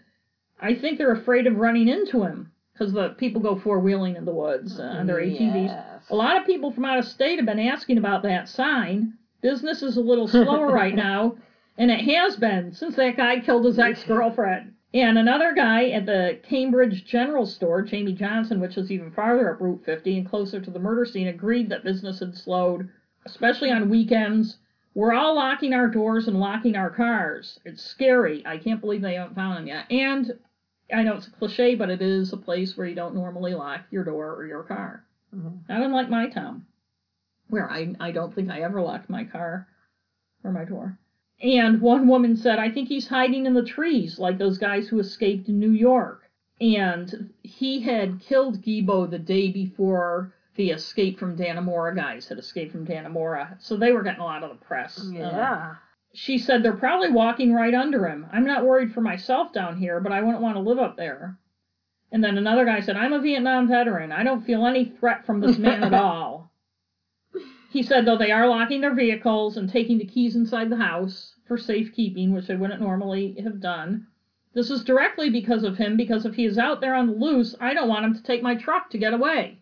[0.61, 4.25] I think they're afraid of running into him because the people go four wheeling in
[4.25, 5.71] the woods uh, on their ATVs.
[6.11, 9.15] A lot of people from out of state have been asking about that sign.
[9.41, 11.35] Business is a little slower right now,
[11.79, 14.74] and it has been since that guy killed his ex girlfriend.
[14.93, 19.59] And another guy at the Cambridge General Store, Jamie Johnson, which is even farther up
[19.59, 22.89] Route 50 and closer to the murder scene, agreed that business had slowed,
[23.25, 24.57] especially on weekends.
[24.93, 27.59] We're all locking our doors and locking our cars.
[27.65, 28.45] It's scary.
[28.45, 29.91] I can't believe they haven't found him yet.
[29.91, 30.39] And
[30.93, 33.81] I know it's a cliche, but it is a place where you don't normally lock
[33.91, 35.03] your door or your car.
[35.35, 35.67] Mhm.
[35.67, 36.65] Not unlike my town,
[37.49, 39.67] where I, I don't think I ever locked my car
[40.43, 40.97] or my door.
[41.41, 44.99] And one woman said, I think he's hiding in the trees, like those guys who
[44.99, 46.21] escaped in New York.
[46.61, 52.71] And he had killed Gebo the day before the escape from Dannemora guys had escaped
[52.71, 53.57] from Dannemora.
[53.61, 54.97] So they were getting a lot of the press.
[55.05, 55.75] Uh, Yeah.
[56.13, 58.25] she said they're probably walking right under him.
[58.31, 61.37] I'm not worried for myself down here, but I wouldn't want to live up there.
[62.13, 64.13] And then another guy said, I'm a Vietnam veteran.
[64.13, 66.44] I don't feel any threat from this man at all.
[67.75, 71.35] He said, though they are locking their vehicles and taking the keys inside the house
[71.45, 74.07] for safekeeping, which they wouldn't normally have done.
[74.53, 77.53] This is directly because of him, because if he is out there on the loose,
[77.59, 79.59] I don't want him to take my truck to get away.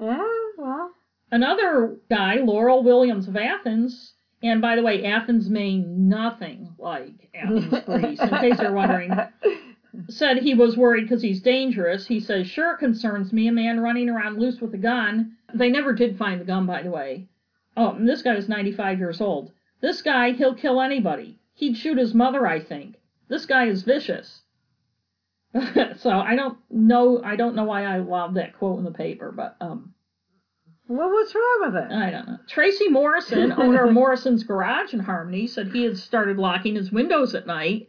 [0.00, 0.24] Yeah.
[0.56, 0.92] Well.
[1.32, 7.74] Another guy, Laurel Williams of Athens, and by the way, Athens, Maine, nothing like Athens,
[7.86, 9.10] Greece, in case you're wondering,
[10.08, 12.06] said he was worried because he's dangerous.
[12.06, 15.36] He says, Sure, it concerns me, a man running around loose with a gun.
[15.52, 17.26] They never did find the gun, by the way.
[17.76, 19.52] Oh, and this guy is 95 years old.
[19.80, 21.38] This guy, he'll kill anybody.
[21.54, 22.96] He'd shoot his mother, I think.
[23.28, 24.42] This guy is vicious.
[25.98, 27.22] so I don't know.
[27.22, 29.92] I don't know why I allowed that quote in the paper, but um,
[30.88, 31.92] Well, what's wrong with it?
[31.92, 32.38] I don't know.
[32.48, 37.34] Tracy Morrison, owner of Morrison's Garage in Harmony, said he had started locking his windows
[37.34, 37.88] at night,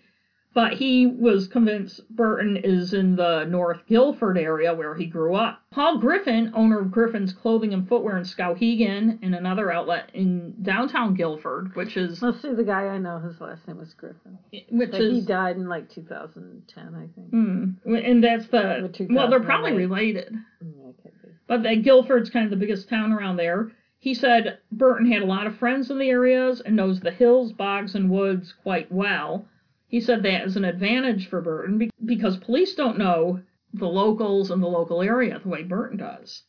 [0.54, 5.62] but he was convinced Burton is in the North Guilford area where he grew up.
[5.72, 11.16] Paul Griffin, owner of Griffin's Clothing and Footwear in Skowhegan, and another outlet in downtown
[11.16, 12.54] Guilford, which is Let's see.
[12.54, 14.38] The guy I know, his last name was Griffin.
[14.70, 17.30] which But he died in like 2010, I think.
[17.30, 20.34] hmm, and that's Or the well, they're probably related.
[20.64, 21.30] Mm, that could be.
[21.48, 23.72] But that Guilford's kind of the biggest town around there.
[23.98, 27.54] He said Burton had a lot of friends in the areas and knows the hills,
[27.54, 29.46] bogs, and woods quite well.
[29.94, 33.42] He said that is an advantage for Burton because police don't know
[33.76, 36.42] the locals and the local area the way Burton does.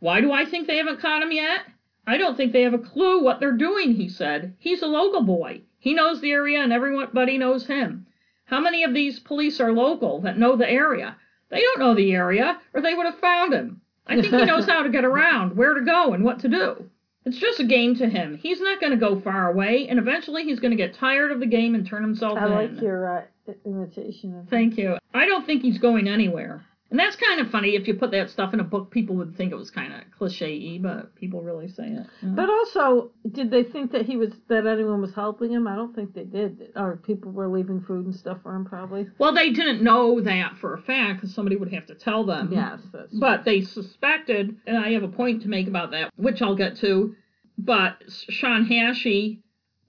[0.00, 1.60] Why do I think they haven't caught him yet?
[2.08, 4.56] I don't think they have a clue what they're doing, he said.
[4.58, 5.60] He's a local boy.
[5.78, 8.08] He knows the area and everybody knows him.
[8.46, 11.16] How many of these police are local that know the area?
[11.50, 13.80] They don't know the area, or they would have found him.
[14.08, 16.90] I think he knows how to get around, where to go, and what to do.
[17.26, 18.38] It's just a game to him.
[18.40, 21.40] He's not going to go far away, and eventually he's going to get tired of
[21.40, 22.52] the game and turn himself I in.
[22.52, 24.48] I like your uh, imitation of.
[24.48, 24.96] Thank you.
[25.12, 26.64] I don't think he's going anywhere.
[26.88, 27.74] And that's kind of funny.
[27.74, 30.02] If you put that stuff in a book, people would think it was kind of
[30.16, 32.06] cliche-y, but people really say it.
[32.22, 32.34] know.
[32.36, 35.66] But also, did they think that he was that anyone was helping him?
[35.66, 36.70] I don't think they did.
[36.76, 39.08] Or people were leaving food and stuff for him, probably.
[39.18, 42.50] well, they didn't know that for a fact because somebody would have to tell them.
[42.52, 42.80] Yes,
[43.18, 46.76] But they suspected, and I have a point to make about that, which I'll get
[46.78, 47.16] to.
[47.58, 49.40] But Sean Hashey,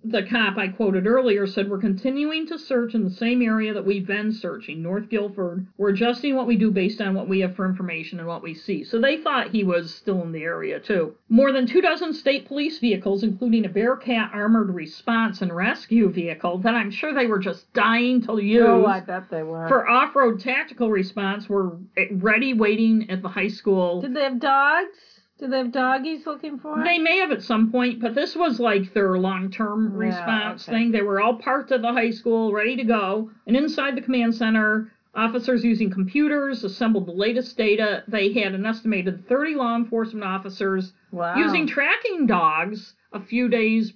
[0.04, 3.86] the cop I quoted earlier, said we're continuing to search in the same area that
[3.86, 5.66] we've been searching, North Guilford.
[5.78, 8.54] We're adjusting what we do based on what we have for information and what we
[8.54, 8.84] see.
[8.84, 11.16] So they thought he was still in the area too.
[11.30, 16.60] More than two dozen state police vehicles, including a Bearcat armored response and rescue vehicle
[16.60, 19.68] that I'm sure they were just dying to use Oh, I bet they were.
[19.68, 24.39] for off-road tactical response were eh, ready waiting at the high school did they have
[24.39, 25.16] dogs?
[25.40, 26.84] Did they have doggies looking for him?
[26.84, 30.68] They may have at some point, but this was like their long term Yeah, response
[30.68, 30.78] okay.
[30.78, 30.92] thing.
[30.92, 33.30] They were all parked at the high school, ready to go.
[33.46, 38.04] And inside the command center, officers using computers assembled the latest data.
[38.08, 41.36] They had an estimated 30 law enforcement officers Wow.
[41.38, 43.94] using tracking dogs a few days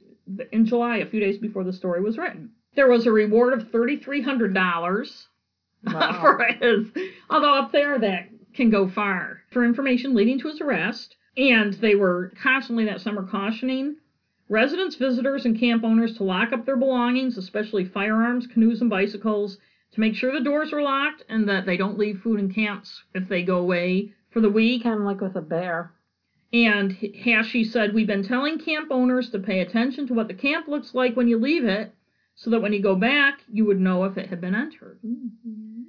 [0.52, 2.52] in July, a few days before the story was written.
[2.76, 5.28] There was a reward of $3,300
[5.92, 6.12] Wow.
[6.22, 6.88] for his,
[7.32, 11.16] although up there that can go far, for information leading to his arrest.
[11.38, 13.98] And they were constantly that summer cautioning
[14.50, 19.58] residents, visitors, and camp owners to lock up their belongings, especially firearms, canoes, and bicycles,
[19.94, 23.04] to make sure the doors are locked and that they don't leave food in camps
[23.16, 24.84] if they go away for the week.
[24.84, 25.94] kind of like with a bear.
[26.54, 30.68] And Hashey said, We've been telling camp owners to pay attention to what the camp
[30.68, 31.94] looks like when you leave it,
[32.36, 35.00] so that when you go back, you would know if it had been entered.
[35.06, 35.84] Mm-hmm.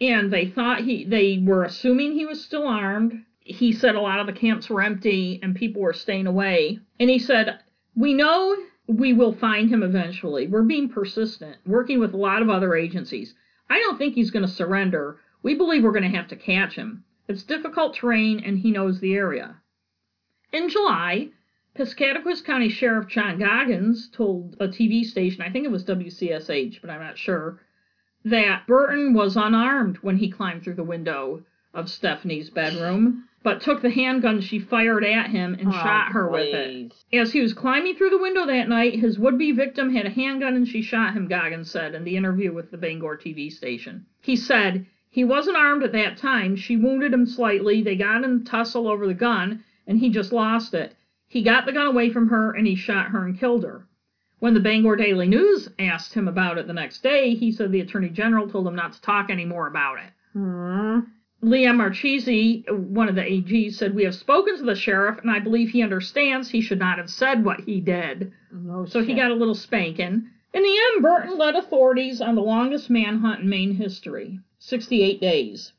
[0.00, 3.24] And they thought he, they were assuming he was still armed.
[3.44, 6.78] He said a lot of the camps were empty and people were staying away.
[7.00, 7.58] And he said,
[7.96, 10.46] We know we will find him eventually.
[10.46, 13.34] We're being persistent, working with a lot of other agencies.
[13.68, 15.18] I don't think he's going to surrender.
[15.42, 17.04] We believe we're going to have to catch him.
[17.28, 19.56] It's difficult terrain and he knows the area.
[20.52, 21.30] In July,
[21.74, 26.90] Piscataquis County Sheriff John Goggins told a TV station, I think it was WCSH, but
[26.90, 27.60] I'm not sure,
[28.24, 31.42] that Burton was unarmed when he climbed through the window
[31.74, 36.28] of Stephanie's bedroom, but took the handgun she fired at him and Oh, shot her
[36.28, 36.94] with it.
[37.12, 40.10] As he was climbing through the window that night, his would be victim had a
[40.10, 44.06] handgun and she shot him, Goggins said in the interview with the Bangor TV station.
[44.20, 46.56] He said he wasn't armed at that time.
[46.56, 47.82] She wounded him slightly.
[47.82, 50.94] They got in a tussle over the gun and he just lost it.
[51.26, 53.86] He got the gun away from her and he shot her and killed her.
[54.38, 57.80] When the Bangor Daily News asked him about it the next day, he said the
[57.80, 60.10] Attorney General told him not to talk any more about it.
[60.32, 61.00] Hmm.
[61.42, 65.40] Liam Marchese, one of the AGs, said, We have spoken to the sheriff, and I
[65.40, 68.32] believe he understands he should not have said what he did.
[68.52, 70.28] No So he got a little spanking.
[70.54, 75.72] In the end, Burton led authorities on the longest manhunt in Maine history 68 days.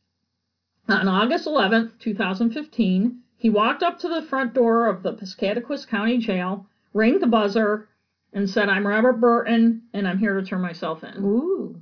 [0.89, 6.17] On August 11th, 2015, he walked up to the front door of the Piscataquis County
[6.17, 7.87] Jail, rang the buzzer,
[8.33, 11.23] and said, I'm Robert Burton, and I'm here to turn myself in.
[11.23, 11.81] Ooh.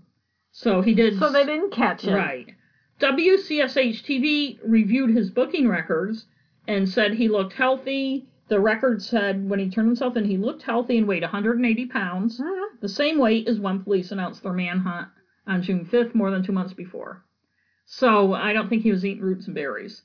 [0.51, 1.17] So he did.
[1.17, 2.13] So they didn't catch him.
[2.13, 2.53] Right.
[3.01, 6.25] WCSH TV reviewed his booking records
[6.67, 8.27] and said he looked healthy.
[8.47, 12.37] The record said when he turned himself in, he looked healthy and weighed 180 pounds,
[12.37, 12.75] Hmm.
[12.79, 15.07] the same weight as when police announced their manhunt
[15.47, 17.23] on June 5th, more than two months before.
[17.85, 20.03] So I don't think he was eating roots and berries.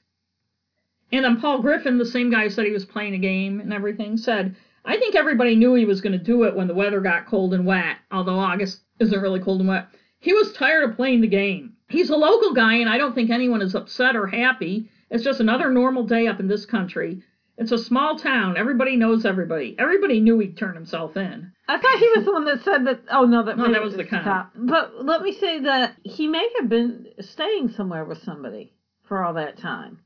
[1.12, 3.72] And then Paul Griffin, the same guy who said he was playing a game and
[3.72, 7.00] everything, said, I think everybody knew he was going to do it when the weather
[7.00, 9.88] got cold and wet, although August isn't really cold and wet.
[10.18, 11.75] He was tired of playing the game.
[11.88, 14.90] He's a local guy, and I don't think anyone is upset or happy.
[15.10, 17.22] It's just another normal day up in this country.
[17.58, 18.56] It's a small town.
[18.56, 19.76] Everybody knows everybody.
[19.78, 21.52] Everybody knew he'd turn himself in.
[21.68, 23.00] I thought he was the one that said that.
[23.10, 24.52] Oh no, that No, that was the cop.
[24.54, 28.72] But let me say that he may have been staying somewhere with somebody
[29.04, 29.98] for all that time.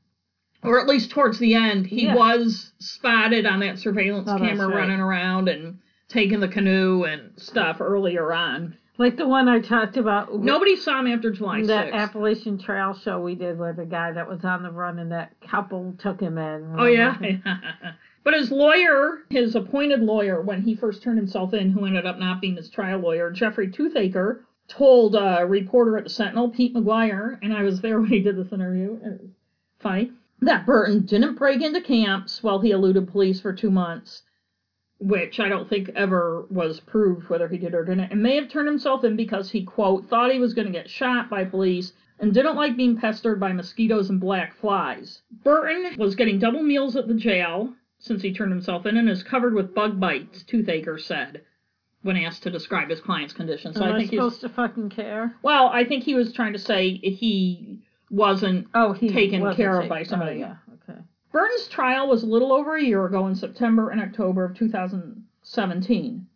[0.63, 2.15] Or at least towards the end, he Yeah.
[2.15, 4.75] was spotted on that surveillance Oh, camera right.
[4.77, 8.75] running around and taking the canoe and stuff earlier on.
[9.01, 10.31] Like the one I talked about.
[10.31, 11.67] Nobody saw him after July 6th.
[11.67, 15.11] that Appalachian Trail show we did with the guy that was on the run and
[15.11, 16.75] that couple took him in.
[16.77, 17.17] Oh yeah.
[18.23, 22.19] but his lawyer, his appointed lawyer, when he first turned himself in, who ended up
[22.19, 27.39] not being his trial lawyer, Jeffrey Toothaker, told a reporter at the Sentinel, Pete McGuire,
[27.41, 28.99] and I was there when he did this interview.
[29.03, 29.31] and It was
[29.79, 34.21] funny that Burton didn't break into camps while he eluded police for two months,
[35.01, 38.49] which I don't think ever was proved whether he did or didn't, and may have
[38.49, 41.91] turned himself in because he quote thought he was going to get shot by police
[42.19, 45.23] and didn't like being pestered by mosquitoes and black flies.
[45.43, 49.23] Burton was getting double meals at the jail since he turned himself in and is
[49.23, 51.41] covered with bug bites, Toothaker said
[52.03, 53.73] when asked to describe his client's condition.
[53.73, 55.35] So Am I I think he's supposed to fucking care?
[55.43, 57.79] well, I think he was trying to say he
[58.09, 60.43] wasn't Oh, he Taken wasn't care of by somebody.
[60.43, 60.55] Oh, yeah.
[61.31, 66.27] Burton's trial was a little over a year ago in September and October of 2017.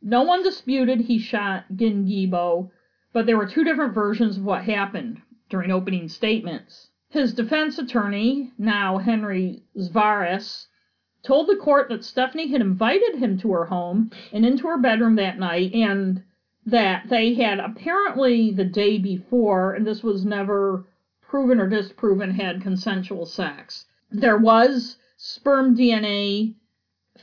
[0.00, 2.70] No one disputed he shot Ginn Gebo,
[3.12, 6.90] but there were two different versions of what happened during opening statements.
[7.08, 10.68] His defense attorney, now Henry Tzovarras,
[11.24, 15.16] told the court that Stephanie had invited him to her home and into her bedroom
[15.16, 16.22] that night and
[16.64, 20.84] that they had apparently the day before, and this was never
[21.22, 23.86] proven or disproven, had consensual sex.
[24.10, 26.54] There was sperm DNA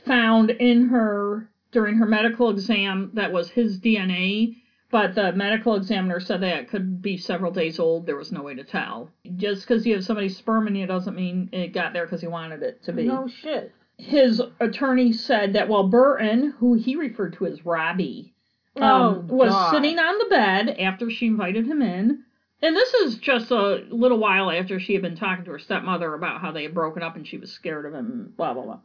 [0.04, 4.56] found in her during her medical exam that was his DNA,
[4.90, 8.06] But the medical examiner said that it could be several days old.
[8.06, 9.10] There was no way to tell.
[9.36, 12.28] Just because you have somebody's sperm in you doesn't mean it got there because he
[12.28, 13.04] wanted it to be.
[13.04, 13.72] No shit.
[13.98, 18.32] His attorney said that while Burton, who he referred to as Robbie,
[18.76, 22.22] um, Oh, was sitting on the bed after she invited him in.
[22.62, 26.14] And this is just a little while after she had been talking to her stepmother
[26.14, 28.78] about how they had broken up and she was scared of him, blah, blah, blah.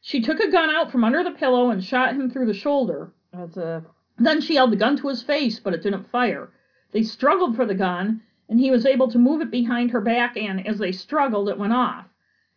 [0.00, 3.12] She took a gun out from under the pillow and shot him through the shoulder.
[3.32, 3.84] That's a.
[4.18, 6.50] Then she held the gun to his face, but it didn't fire.
[6.92, 10.36] They struggled for the gun, and he was able to move it behind her back,
[10.36, 12.06] and as they struggled, it went off.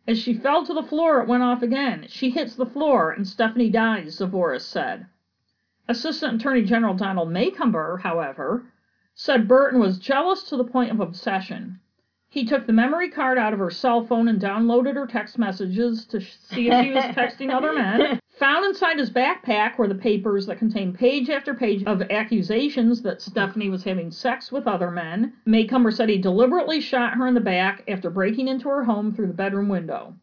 [0.07, 2.05] As she fell to the floor, it went off again.
[2.07, 5.07] She hits the floor, and Stephanie dies, Tzovarras said.
[5.87, 8.71] Assistant Attorney General Donald Macomber, however,
[9.21, 11.77] said Burton was jealous to the point of obsession.
[12.29, 16.05] He took the memory card out of her cell phone and downloaded her text messages
[16.05, 18.21] to see if she was texting other men.
[18.37, 23.21] Found inside his backpack were the papers that contained page after page of accusations that
[23.21, 25.33] Stephanie was having sex with other men.
[25.97, 29.33] Said he deliberately shot her in the back after breaking into her home through the
[29.33, 30.13] bedroom window.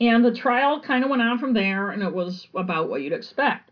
[0.00, 3.12] And the trial kind of went on from there, and it was about what you'd
[3.12, 3.70] expect.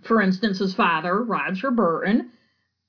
[0.00, 2.30] For instance, his father, Roger Burton,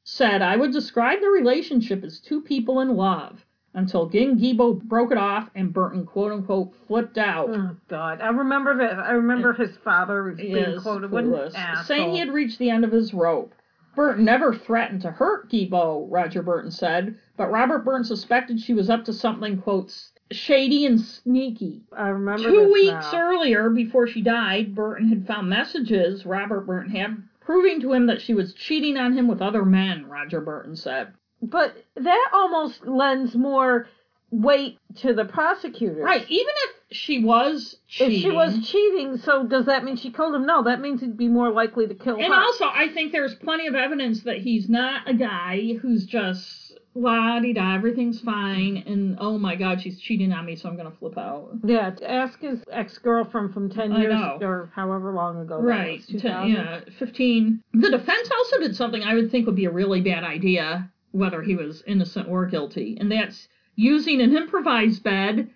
[0.10, 5.12] said, I would describe the relationship as two people in love until Ginn Gebo broke
[5.12, 7.49] it off and Burton, quote unquote, flipped out.
[7.49, 8.20] Oh God!
[8.20, 8.99] I remember that.
[8.99, 11.12] I remember his father being is quoted.
[11.12, 13.53] What an clueless, saying he had reached the end of his rope.
[13.95, 18.89] Burton never threatened to hurt Gebo, Roger Burton said, but Robert Burton suspected she was
[18.89, 19.93] up to something, quote,
[20.32, 21.82] shady and sneaky.
[21.95, 23.20] I remember Two weeks now.
[23.20, 27.18] earlier, before she died, Burton had found messages Robert Burton had
[27.50, 31.08] proving to him that she was cheating on him with other men, Roger Burton said.
[31.41, 33.88] But that almost lends more
[34.30, 36.04] weight to the prosecutors.
[36.04, 38.18] Right, even if she was cheating.
[38.18, 40.45] If she was cheating, so does that mean she killed him?
[40.45, 42.39] No, that means he'd be more likely to kill And her.
[42.39, 46.59] also, I think there's plenty of evidence that he's not a guy who's just
[46.96, 50.76] la di da, everything's fine, and oh my god, she's cheating on me, so I'm
[50.78, 51.52] gonna flip out.
[51.64, 54.38] yeah, ask his ex-girlfriend from ten I years know.
[54.42, 55.58] or however long ago.
[55.58, 56.50] that Right, was, 2000.
[56.52, 57.62] yeah, 15.
[57.74, 61.42] The defense also did something I would think would be a really bad idea, whether
[61.42, 65.50] he was innocent or guilty, and that's using an improvised bed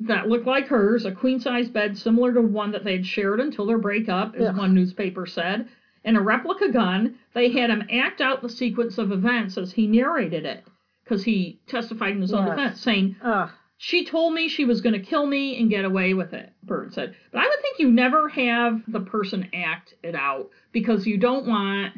[0.00, 3.66] that looked like hers, a queen size bed similar to one that they'd shared until
[3.66, 4.56] their breakup, as Ugh.
[4.56, 5.68] one newspaper said,
[6.08, 7.14] and a replica gun.
[7.34, 10.64] They had him act out the sequence of events as he narrated it,
[11.04, 12.56] because he testified in his own Yes.
[12.56, 13.50] defense, saying, Ugh.
[13.76, 16.94] she told me she was going to kill me and get away with it, Bert
[16.94, 17.14] said.
[17.30, 21.46] But I would think you never have the person act it out because you don't
[21.46, 21.92] want.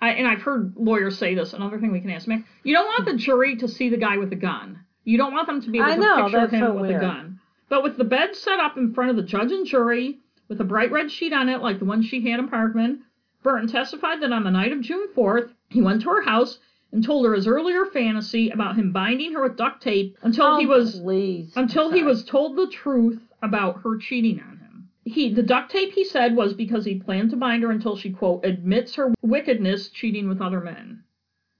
[0.00, 1.52] I, and I've heard lawyers say this.
[1.52, 4.16] Another thing we can ask Mick: you don't want the jury to see the guy
[4.16, 4.80] with the gun.
[5.04, 6.90] You don't want them to be able I to know, picture that's him so with
[6.90, 7.02] weird.
[7.02, 7.38] a gun.
[7.68, 10.64] But with the bed set up in front of the judge and jury, with a
[10.64, 12.98] bright red sheet on it like the one she had in Parkman,
[13.42, 16.58] Burton testified that on the night of June 4th, he went to her house
[16.92, 20.58] and told her his earlier fantasy about him binding her with duct tape until oh,
[20.58, 21.52] he was please.
[21.56, 24.88] until he was told the truth about her cheating on him.
[25.04, 28.10] He the duct tape he said was because he planned to bind her until she
[28.10, 31.04] quote admits her wickedness cheating with other men.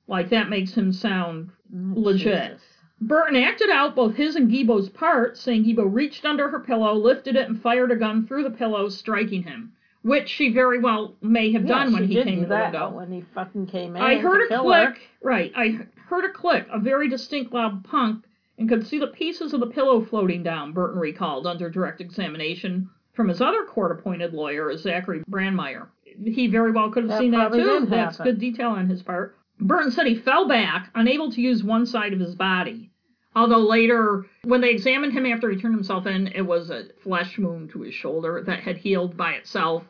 [0.07, 2.53] Like that makes him sound mm, legit.
[2.53, 2.62] Jesus.
[3.01, 7.35] Burton acted out both his and Gebo's part, saying Gebo reached under her pillow, lifted
[7.35, 9.72] it, and fired a gun through the pillow, striking him,
[10.03, 12.90] which she very well may have done Yeah, when he came to the window.
[12.90, 14.03] when he fucking came in.
[14.03, 14.88] I heard a click.
[14.88, 14.96] her.
[15.22, 15.78] Right, I
[16.09, 18.24] heard a click, a very distinct loud punk,
[18.59, 20.72] and could see the pieces of the pillow floating down.
[20.72, 25.88] Burton recalled under direct examination from his other court-appointed lawyer, Zachary Brandmeir.
[26.24, 27.86] He very well could have That seen that too.
[27.88, 29.36] That's good detail on his part.
[29.61, 32.89] Burton said he fell back, unable to use one side of his body.
[33.35, 37.39] Although later, when they examined him after he turned himself in, it was a flesh
[37.39, 39.85] wound to his shoulder that had healed by itself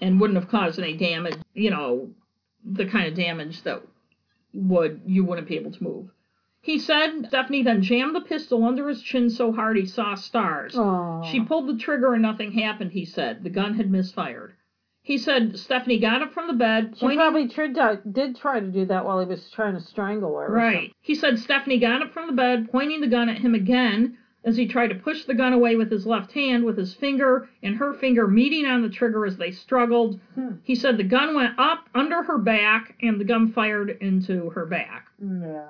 [0.00, 2.10] and wouldn't have caused any damage, you know,
[2.64, 3.82] the kind of damage that
[4.52, 6.10] would you wouldn't be able to move.
[6.60, 10.74] He said Stephanie then jammed the pistol under his chin so hard he saw stars.
[10.76, 11.22] Oh.
[11.24, 13.42] She pulled the trigger and nothing happened, he said.
[13.42, 14.54] The gun had misfired.
[15.04, 18.60] He said Stephanie got up from the bed, She pointing probably tried to, did try
[18.60, 20.48] to do that while he was trying to strangle her.
[20.48, 20.94] Right.
[21.00, 24.56] He said Stephanie got up from the bed, pointing the gun at him again as
[24.56, 27.76] he tried to push the gun away with his left hand, with his finger and
[27.76, 30.20] her finger meeting on the trigger as they struggled.
[30.36, 30.54] Hmm.
[30.62, 34.66] He said the gun went up under her back and the gun fired into her
[34.66, 35.08] back.
[35.20, 35.66] Yeah.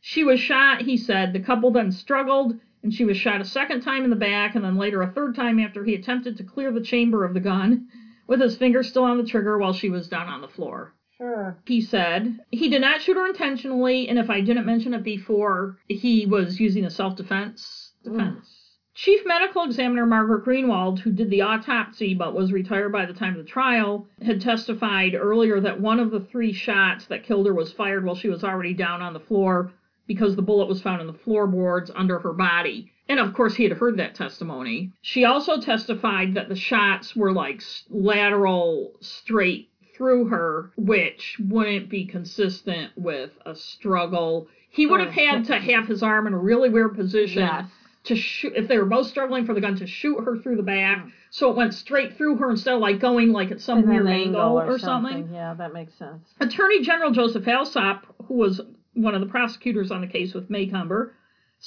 [0.00, 1.34] She was shot, he said.
[1.34, 4.64] The couple then struggled, and she was shot a second time in the back, and
[4.64, 7.88] then later a third time after he attempted to clear the chamber of the gun
[8.26, 11.56] with his finger still on the trigger while she was down on the floor Sure.
[11.64, 15.78] he said he did not shoot her intentionally, and if I didn't mention it before,
[15.88, 18.60] he was using a self defense defense.
[18.94, 23.32] Chief Medical Examiner Margaret Greenwald, who did the autopsy but was retired by the time
[23.32, 27.54] of the trial, had testified earlier that one of the three shots that killed her
[27.54, 29.72] was fired while she was already down on the floor
[30.06, 32.92] because the bullet was found in the floorboards under her body.
[33.08, 34.90] And of course, he had heard that testimony.
[35.02, 42.04] She also testified that the shots were like lateral, straight through her, which wouldn't be
[42.04, 44.48] consistent with a struggle.
[44.70, 47.66] He would have had to have his arm in a really weird position Yes.
[48.04, 50.62] to shoot if they were both struggling for the gun to shoot her through the
[50.64, 51.12] back, mm.
[51.30, 54.12] so it went straight through her instead of like going like at some weird an
[54.12, 55.28] angle or something.
[55.32, 56.34] Yeah, that makes sense.
[56.40, 58.60] Attorney General Joseph Alsop, who was
[58.94, 61.14] one of the prosecutors on the case with Macomber,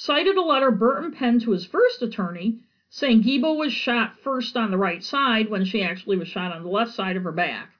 [0.00, 4.70] cited a letter Burton penned to his first attorney saying Gebo was shot first on
[4.70, 7.70] the right side when she actually was shot on the left side of her back.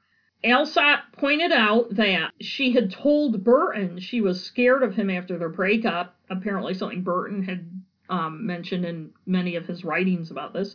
[0.43, 5.49] Alsop pointed out that she had told Burton she was scared of him after their
[5.49, 7.71] breakup, apparently something Burton had
[8.11, 10.75] um, mentioned in many of his writings about this.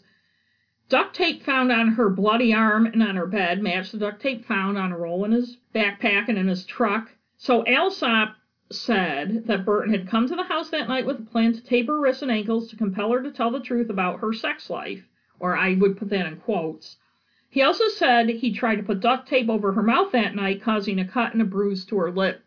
[0.87, 4.45] Duct tape found on her bloody arm and on her bed matched the duct tape
[4.45, 7.11] found on a roll in his backpack and in his truck.
[7.35, 8.37] So Alsop
[8.73, 11.87] said that Burton had come to the house that night with a plan to tape
[11.87, 15.07] her wrists and ankles to compel her to tell the truth about her sex life,
[15.39, 16.97] or I would put that in quotes.
[17.49, 20.97] He also said he tried to put duct tape over her mouth that night, causing
[20.99, 22.43] a cut and a bruise to her lip.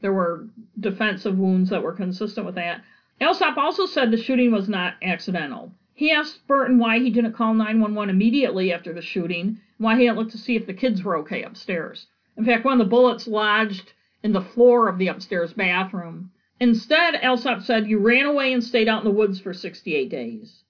[0.00, 2.82] There were defensive wounds that were consistent with that.
[3.20, 5.72] Alsop also said the shooting was not accidental.
[5.94, 10.16] He asked Burton why he didn't call 911 immediately after the shooting, why he didn't
[10.16, 12.06] look to see if the kids were okay upstairs.
[12.36, 16.30] In fact, one of the bullets lodged in the floor of the upstairs bathroom.
[16.58, 20.62] Instead, Alsop said you ran away and stayed out in the woods for 68 days.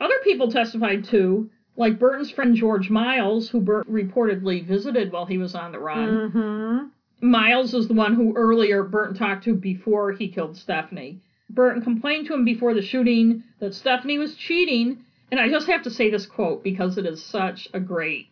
[0.00, 5.38] Other people testified too, like Burton's friend George Miles, who Burton reportedly visited while he
[5.38, 6.08] was on the run.
[6.08, 7.30] Mm-hmm.
[7.30, 11.20] Miles is the one who earlier Burton talked to before he killed Stephanie.
[11.48, 15.82] Burton complained to him before the shooting that Stephanie was cheating, and I just have
[15.82, 18.28] to say this quote because it is such a great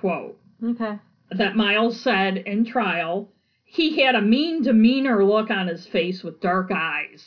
[0.00, 0.38] quote.
[0.62, 0.98] Okay.
[1.30, 3.28] That Miles said in trial,
[3.66, 7.24] he had a mean demeanor look on his face with dark eyes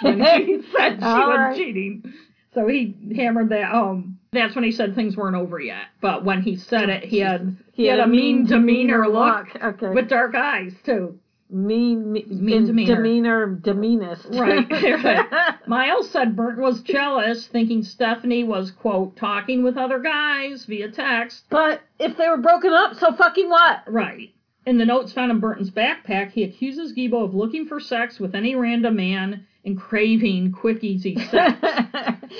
[0.00, 1.56] when he said she All was right.
[1.56, 2.14] cheating.
[2.54, 4.18] So he hammered that home.
[4.32, 5.86] That's when he said things weren't over yet.
[6.00, 9.88] But when he said it, he had he, had, a mean demeanor look Okay.
[9.88, 11.18] with dark eyes too.
[11.50, 12.94] mean, me, Mean demeanor.
[12.96, 14.26] demeanor, demeanest.
[14.30, 14.70] Right,
[15.04, 15.54] right.
[15.66, 21.44] Miles said Burton was jealous, thinking Stephanie was, quote, talking with other guys via text.
[21.50, 23.82] but if they were broken up, so fucking what?
[23.88, 24.32] Right.
[24.66, 28.34] In the notes found in Burton's backpack, he accuses Gebo of looking for sex with
[28.34, 31.58] any random man and craving quick, easy sex.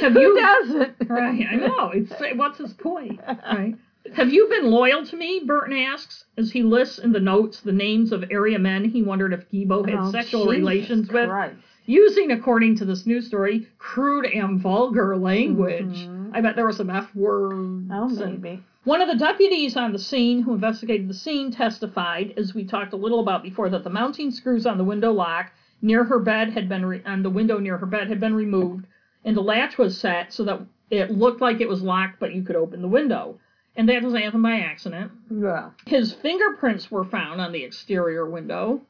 [0.00, 0.94] Who you- doesn't?
[1.08, 1.90] right, I know.
[1.94, 3.20] It's what's his point?
[3.26, 3.74] Right.
[4.14, 5.42] Have you been loyal to me?
[5.46, 9.32] Burton asks as he lists in the notes the names of area men he wondered
[9.32, 11.28] if Gebo had Oh, sexual Jesus relations with.
[11.28, 11.56] Christ.
[11.86, 15.84] using, according to this news story, crude and vulgar language.
[16.06, 16.13] Mhm.
[16.34, 17.88] I bet there were some F words.
[17.90, 18.62] Oh, and- maybe.
[18.84, 22.92] One of the deputies on the scene who investigated the scene testified, as we talked
[22.92, 26.50] a little about before, that the mounting screws on the window lock near her bed
[26.50, 28.86] had been re- on the window near her bed had been removed,
[29.24, 30.60] and the latch was set so that
[30.90, 33.38] it looked like it was locked, but you could open the window.
[33.76, 35.10] And that doesn't happen by accident.
[35.30, 35.70] Yeah.
[35.86, 38.82] His fingerprints were found on the exterior window.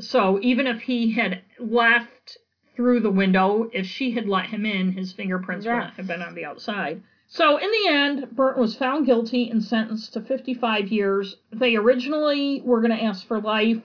[0.00, 2.38] So even if he had left
[2.74, 5.82] through the window, if she had let him in, his fingerprints would Yes.
[5.84, 7.02] not have been on the outside.
[7.26, 11.36] So in the end, Burton was found guilty and sentenced to 55 years.
[11.50, 13.80] They originally were going to ask for life,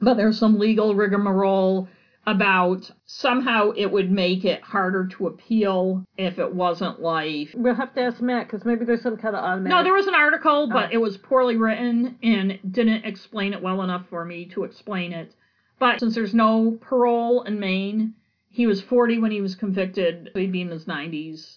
[0.00, 1.88] but there's some legal rigmarole
[2.26, 7.50] about somehow it would make it harder to appeal if it wasn't life.
[7.56, 9.70] We'll have to ask Matt because maybe there's some kind of automatic.
[9.70, 10.92] No, there was an article, but Oh.
[10.92, 15.34] it was poorly written and didn't explain it well enough for me to explain it.
[15.80, 18.14] But since there's no parole in Maine,
[18.50, 20.30] he was 40 when he was convicted.
[20.34, 21.56] He'd be in his 90s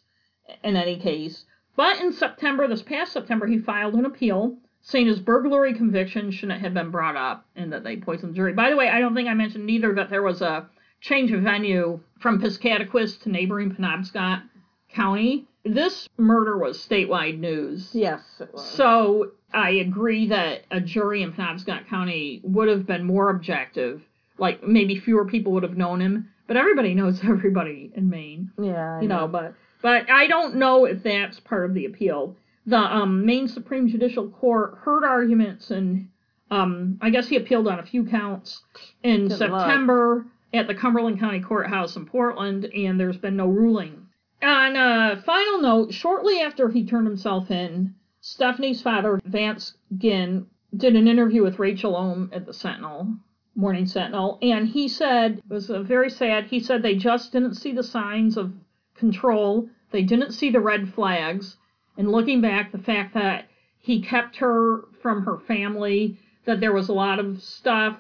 [0.64, 1.46] in any case.
[1.76, 6.62] But in September, this past September, he filed an appeal saying his burglary conviction shouldn't
[6.62, 8.54] have been brought up and that they poisoned the jury.
[8.54, 10.70] By the way, I don't think I mentioned either that there was a
[11.02, 14.44] change of venue from Piscataquis to neighboring Penobscot
[14.90, 15.48] County.
[15.66, 17.90] This murder was statewide news.
[17.94, 18.66] Yes, it was.
[18.72, 24.02] So I agree that a jury in Penobscot County would have been more objective.
[24.38, 28.98] Like maybe fewer people would have known him, but everybody knows everybody in Maine, yeah,
[28.98, 29.28] I you know.
[29.28, 32.36] But but I don't know if that's part of the appeal.
[32.66, 36.10] The um, Maine Supreme Judicial Court heard arguments, and
[36.50, 38.62] um, I guess he appealed on a few counts
[39.04, 39.62] in Good luck.
[39.62, 44.08] September at the Cumberland County Courthouse in Portland, and there's been no ruling.
[44.42, 50.96] On a final note, shortly after he turned himself in, Stephanie's father, Vance Ginn, did
[50.96, 53.16] an interview with Rachel Ohm at the Sentinel,
[53.56, 57.54] Morning Sentinel, and he said, it was uh, very sad, he said they just didn't
[57.56, 58.52] see the signs of
[58.96, 59.70] control.
[59.92, 61.58] They didn't see the red flags.
[61.98, 63.46] And looking back, the fact that
[63.78, 67.98] he kept her from her family, that there was a lot of stuff.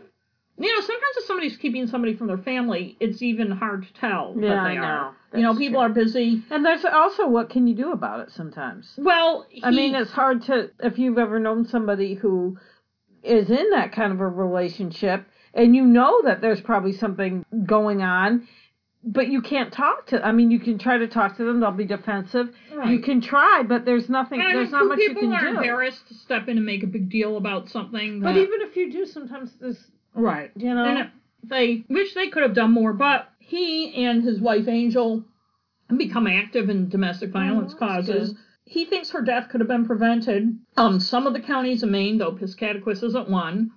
[0.58, 4.36] You know, sometimes if somebody's keeping somebody from their family, it's even hard to tell
[4.38, 4.82] Yeah, that I know.
[4.82, 5.16] are.
[5.36, 5.90] You know, people true.
[5.90, 6.44] are busy.
[6.50, 8.94] And there's also what can you do about it sometimes?
[8.98, 12.58] Well, I mean, it's hard to if you've ever known somebody who
[13.24, 18.02] is in that kind of a relationship and you know that there's probably something going
[18.02, 18.48] on,
[19.04, 20.26] but you can't talk to.
[20.26, 22.50] I mean, you can try to talk to them; they'll be defensive.
[22.88, 24.40] You can try, but there's nothing.
[24.40, 25.58] And I there's not much you people can are do.
[25.58, 28.20] embarrassed to step in and make a big deal about something.
[28.22, 29.84] But even if you do, sometimes there's
[30.14, 30.86] right, you know.
[30.86, 31.12] and
[31.44, 32.94] they wish they could have done more.
[32.94, 35.24] But he and his wife Angel
[35.96, 38.30] become active in domestic violence Oh, causes.
[38.34, 38.38] good.
[38.66, 40.58] He thinks her death could have been prevented.
[40.78, 43.72] Um, some of the counties in Maine, though Piscataquis isn't one,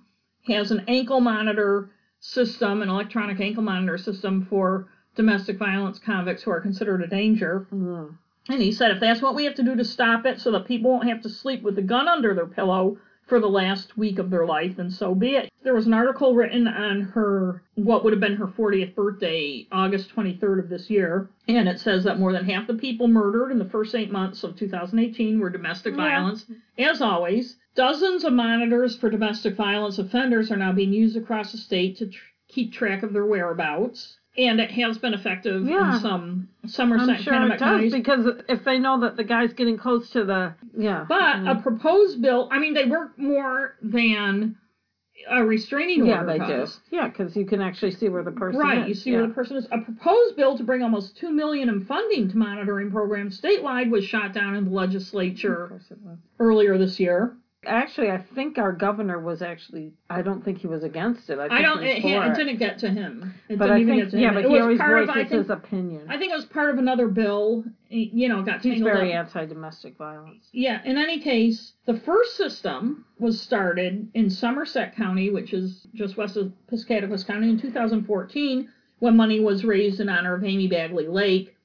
[0.47, 1.89] has an ankle monitor
[2.19, 7.67] system, an electronic ankle monitor system for domestic violence convicts who are considered a danger.
[7.73, 8.15] Mm.
[8.49, 10.65] And he said if that's what we have to do to stop it so that
[10.65, 14.19] people won't have to sleep with a gun under their pillow for the last week
[14.19, 15.51] of their life, then so be it.
[15.61, 20.15] There was an article written on her, what would have been her 40th birthday, August
[20.15, 23.59] 23rd of this year, and it says that more than half the people murdered in
[23.59, 26.03] the first eight months of 2018 were domestic Yeah.
[26.03, 26.45] violence.
[26.77, 31.57] As always, dozens of monitors for domestic violence offenders are now being used across the
[31.57, 32.19] state to tr-
[32.49, 34.17] keep track of their whereabouts.
[34.37, 35.95] And it has been effective Yeah.
[35.95, 37.93] in some Somerset I'm sure it does counties.
[37.93, 41.05] because if they know that the guy's getting close to the yeah.
[41.07, 41.57] But Mm.
[41.57, 44.57] a proposed bill, I mean, they work more than
[45.27, 46.75] a restraining order yeah, they does.
[46.89, 46.95] do.
[46.97, 48.87] Yeah, because you can actually see where the person Right, is.
[48.89, 49.17] you see yeah.
[49.17, 49.67] where the person is.
[49.71, 54.05] A proposed bill to bring almost two million in funding to monitoring programs statewide was
[54.05, 56.17] shot down in the legislature course it was.
[56.39, 57.35] earlier this year.
[57.67, 59.91] Actually, I think our governor was actually.
[60.09, 61.37] I don't think he was against it.
[61.37, 61.83] I, think I don't.
[61.83, 63.33] It, it didn't get to him.
[63.49, 64.33] It But didn't I even think, get to yeah, him.
[64.35, 65.07] but it he was always part of.
[65.07, 66.07] voices think, his opinion.
[66.09, 67.63] I think it was part of another bill.
[67.89, 69.27] You know, got He's very up.
[69.27, 70.47] anti-domestic violence.
[70.51, 76.17] Yeah, in any case, the first system was started in Somerset County, which is just
[76.17, 81.07] west of Piscataquis County, in 2014 when money was raised in honor of Amy Bagley
[81.07, 81.55] Lake.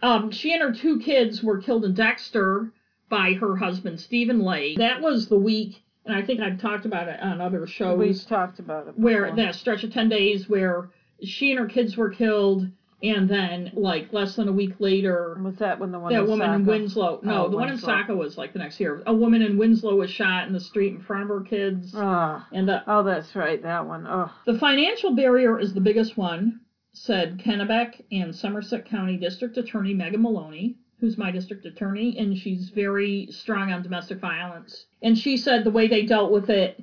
[0.00, 2.72] Um, she and her two kids were killed in Dexter
[3.08, 4.78] by her husband, Stephen Lake.
[4.78, 8.26] That was the week, and I think I've talked about it on other shows We've
[8.26, 8.98] talked about it.
[8.98, 10.90] where that stretch of 10 days where
[11.22, 12.68] she and her kids were killed,
[13.02, 16.26] and then, like, less than a week later, was that when the one that in
[16.28, 17.20] woman in Winslow.
[17.22, 17.88] No, Oh, the one in Winslow.
[17.88, 19.02] Saco was like the next year.
[19.06, 21.92] A woman in Winslow was shot in the street in front of her kids.
[21.96, 24.04] Ah, and the, oh, that's right, that one.
[24.08, 26.60] Oh, the financial barrier is the biggest one,
[26.92, 32.70] said Kennebec and Somerset County District Attorney Maeghan Maloney, who's my district attorney, and she's
[32.70, 34.86] very strong on domestic violence.
[35.02, 36.82] And she said the way they dealt with it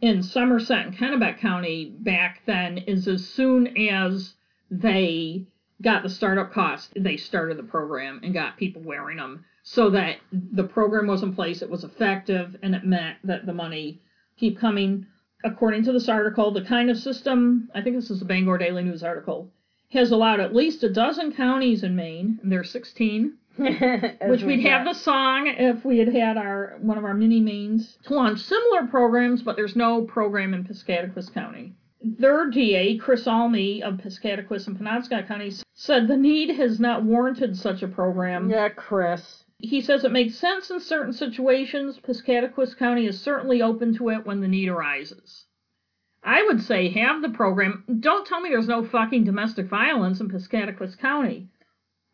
[0.00, 4.34] in Somerset and Kennebec County back then is as soon as
[4.70, 5.46] they
[5.82, 10.16] got the startup cost, they started the program and got people wearing them so that
[10.32, 14.00] the program was in place, it was effective, and it meant that the money
[14.36, 15.06] keep coming.
[15.44, 18.84] According to this article, the kind of system, I think this is the Bangor Daily
[18.84, 19.50] News article,
[19.90, 24.66] has allowed at least a dozen counties in Maine, and there are 16, which we'd
[24.66, 28.40] have the song if we had had our one of our mini mains to launch
[28.40, 31.74] similar programs, but there's no program in Piscataquis County.
[32.02, 37.56] Their DA, Chris Almy of Piscataquis and Penobscot counties, said the need has not warranted
[37.56, 38.50] such a program.
[38.50, 39.44] Yeah, Chris.
[39.58, 41.98] He says it makes sense in certain situations.
[41.98, 45.46] Piscataquis County is certainly open to it when the need arises.
[46.22, 47.84] I would say have the program.
[48.00, 51.48] Don't tell me there's no fucking domestic violence in Piscataquis County.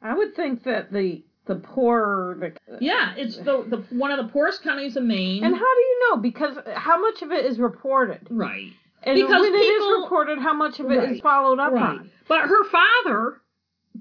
[0.01, 4.33] I would think that the the poor the Yeah, it's the, the one of the
[4.33, 5.45] poorest counties in Maine.
[5.45, 6.17] and how do you know?
[6.19, 8.27] Because how much of it is reported?
[8.31, 8.73] right.
[9.05, 11.99] And Because when it is reported, how much of it is Right, followed up Right.
[11.99, 12.11] on?
[12.29, 13.41] But her father,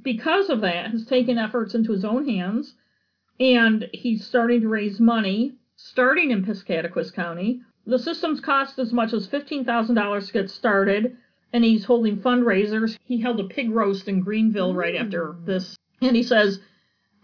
[0.04, 2.76] because of that, has taken efforts into his own hands,
[3.40, 7.62] and he's starting to raise money, starting in Piscataquis County.
[7.88, 11.18] The system's cost as much as $15,000 to get started,
[11.52, 12.96] and he's holding fundraisers.
[13.04, 15.46] He held a pig roast in Greenville right after mm.
[15.48, 16.60] this, and he says,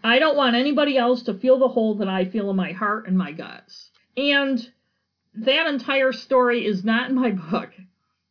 [0.02, 3.08] I don't want anybody else to feel the hole that I feel in my heart
[3.08, 3.90] and my guts.
[4.16, 4.64] And
[5.34, 7.70] that entire story is not in my book.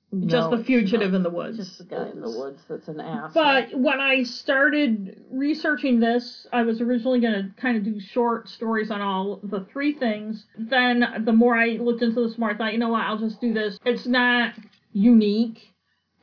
[0.10, 1.58] No, just the fugitive in the woods.
[1.58, 3.34] Just the guy in the woods that's an ass.
[3.34, 8.48] But when I started researching this, I was originally going to kind of do short
[8.48, 10.46] stories on all the three things.
[10.58, 13.42] Then the more I looked into this more, I thought, you know what, I'll just
[13.42, 13.78] do this.
[13.84, 14.54] It's not
[14.94, 15.74] unique,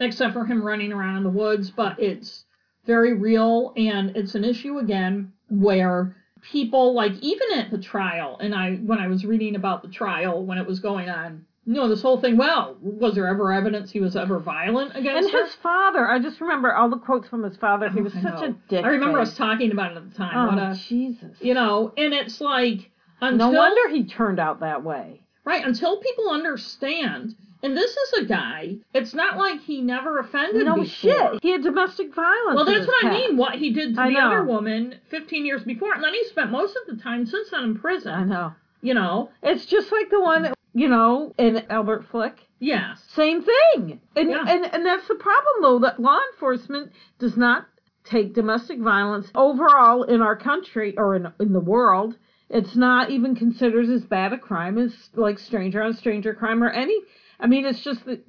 [0.00, 2.46] except for him running around in the woods, but it's
[2.86, 8.54] very real, and it's an issue again where people like even at the trial, and
[8.54, 11.88] I when I was reading about the trial when it was going on, you know,
[11.88, 12.36] this whole thing.
[12.36, 15.44] Well, was there ever evidence he was ever violent And against her?
[15.44, 17.88] his father, I just remember all the quotes from his father.
[17.88, 18.84] He Oh, was such a dick.
[18.84, 20.36] I remember us talking about it at the time.
[20.36, 21.36] Oh what a, Jesus!
[21.40, 22.90] you know, and it's like
[23.20, 25.22] until no wonder he turned out that way.
[25.44, 27.34] right until people understand.
[27.64, 28.76] And this is a guy.
[28.92, 30.86] It's not like he never offended No before.
[30.86, 31.42] shit.
[31.42, 32.54] He had domestic violence.
[32.56, 33.36] Well, that's what I mean.
[33.36, 34.26] What he did to I the know.
[34.26, 37.64] other woman 15 years before, and then he spent most of the time since then
[37.64, 38.12] in prison.
[38.12, 38.52] I know.
[38.82, 42.36] You know, It's just like the one, you know, in Albert Flick.
[42.60, 43.02] yes.
[43.14, 43.98] Same thing.
[44.14, 44.44] And, Yeah.
[44.46, 47.66] and and that's the problem though that law enforcement does not
[48.04, 52.16] take domestic violence overall in our country or in in the world.
[52.50, 56.68] It's not even considered as bad a crime as like stranger on stranger crime or
[56.68, 56.98] any.
[57.40, 58.20] I mean, it's just that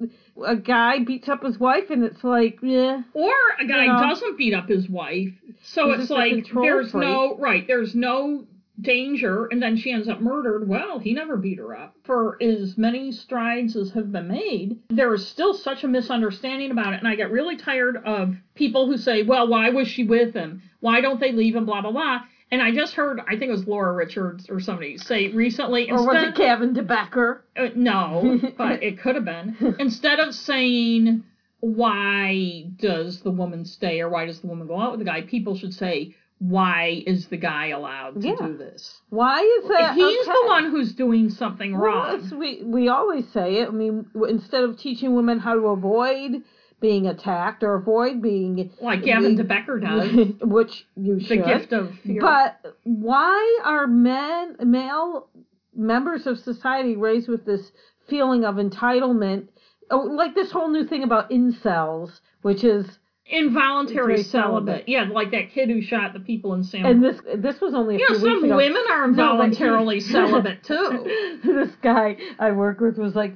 [0.44, 4.00] a guy beats up his wife and it's like, yeah, Or a guy You know.
[4.00, 5.32] doesn't beat up his wife,
[5.62, 7.04] so it's like there's freak.
[7.08, 7.66] no right.
[7.66, 8.46] There's no
[8.78, 10.68] danger, and then she ends up murdered.
[10.68, 11.94] Well, he never beat her up.
[12.04, 16.92] For as many strides as have been made, there is still such a misunderstanding about
[16.92, 20.34] it, and I get really tired of people who say, "Well, why was she with
[20.34, 20.60] him?
[20.80, 22.20] Why don't they leave him?" Blah blah blah.
[22.50, 26.06] And I just heard, I think it was Laura Richards or somebody say recently, or
[26.06, 27.40] was it Gavin DeBecker?
[27.56, 29.76] uh, no, but it could have been.
[29.80, 31.24] Instead of saying,
[31.60, 35.22] why does the woman stay or why does the woman go out with the guy,
[35.22, 38.34] people should say, why is the guy allowed to Yeah.
[38.46, 39.00] do this?
[39.08, 39.94] Why is that?
[39.94, 41.82] He's the one who's doing something Well,
[42.18, 42.38] wrong.
[42.38, 43.68] we we always say it.
[43.68, 46.42] I mean, instead of teaching women how to avoid
[46.80, 49.80] being attacked or avoid being Like Gavin DeBecker
[50.40, 50.48] does.
[50.48, 51.40] which you should.
[51.42, 52.20] the gift of fear.
[52.20, 55.28] But why are men, male
[55.74, 57.72] members of society raised with this
[58.08, 59.48] feeling of entitlement?
[59.90, 62.86] Oh, like this whole new thing about incels, which is,
[63.28, 64.30] Involuntary celibate.
[64.84, 64.88] celibate.
[64.88, 67.96] Yeah, like that kid who shot the people in San and this this was only
[67.96, 71.40] a You know, some women are No, involuntarily celibate too.
[71.44, 73.34] this guy I work with was like,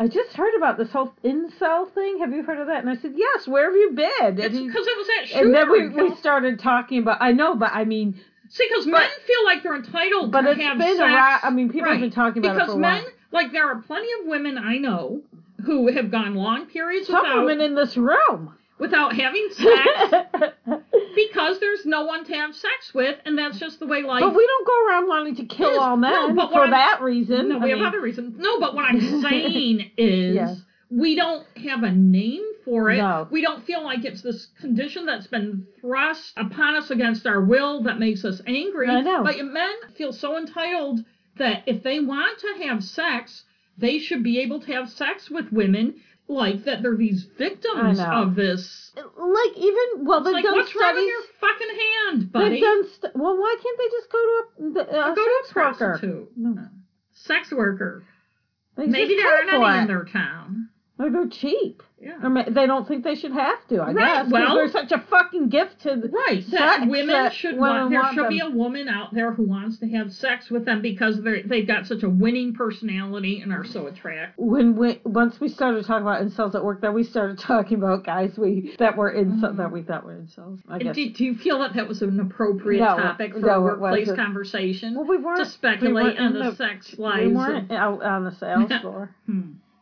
[0.00, 2.18] I just heard about this whole incel thing.
[2.20, 2.80] Have you heard of that?
[2.84, 3.48] And I said, Yes.
[3.48, 4.36] Where have you been?
[4.36, 4.54] Because
[4.86, 5.44] it was that shooter.
[5.44, 7.18] and then we, we started talking about.
[7.20, 8.20] I know, but I mean,
[8.50, 11.00] See, because men feel like they're entitled but to it's have been sex.
[11.00, 11.40] around.
[11.42, 13.12] I mean, people have been talking about because it for a men, while.
[13.32, 15.20] like, there are plenty of women I know
[15.66, 18.54] who have gone long periods Some without women in this room.
[18.78, 20.24] without having sex
[21.26, 24.20] because there's no one to have sex with, and that's just the way life.
[24.22, 27.02] But we don't go around wanting to kill Yes, all men no, for I'm- that
[27.02, 27.48] reason.
[27.48, 28.36] no, I we mean, have other reasons.
[28.38, 30.34] No, but what I'm saying is.
[30.34, 30.62] Yes.
[30.90, 32.96] We don't have a name for it.
[32.96, 33.28] No.
[33.30, 37.82] We don't feel like it's this condition that's been thrust upon us against our will
[37.82, 38.88] that makes us angry.
[38.88, 39.22] I know.
[39.22, 41.00] But men feel so entitled
[41.36, 43.44] that if they want to have sex,
[43.76, 45.96] they should be able to have sex with women
[46.28, 48.92] like that they're these victims of this.
[48.96, 51.08] like even well, they've like, done what's wrong with studies.
[51.08, 51.78] your fucking
[52.20, 52.50] hand, buddy?
[52.50, 53.36] They've done st- well.
[53.38, 55.74] Why can't they just go to a, a Go to a sex worker?
[55.78, 56.28] prostitute.
[56.36, 56.64] No.
[57.14, 58.04] Sex worker.
[58.76, 60.68] They Maybe there aren't any in their town.
[60.98, 61.82] They're cheap.
[62.00, 62.18] Yeah.
[62.22, 63.78] Or they don't think they should have to.
[63.80, 67.08] I Right, guess well- they're such a fucking gift to the, Right, sex that women
[67.08, 67.90] that should want.
[67.90, 70.80] There want should be a woman out there who wants to have sex with them
[70.80, 74.32] because they they've got such a winning personality and are so attractive.
[74.36, 78.04] when we once we started talking about incels at work, then we started talking about
[78.04, 80.60] guys we that were incel that we thought were incels.
[80.68, 80.94] I guess.
[80.94, 84.12] Do, do you feel that that was an appropriate No, topic for no, a workplace
[84.12, 87.26] conversation well, we weren't to we speculate weren't on in the, sex lives?
[87.26, 89.10] We weren't out on the sales floor.
[89.26, 89.40] Hmm.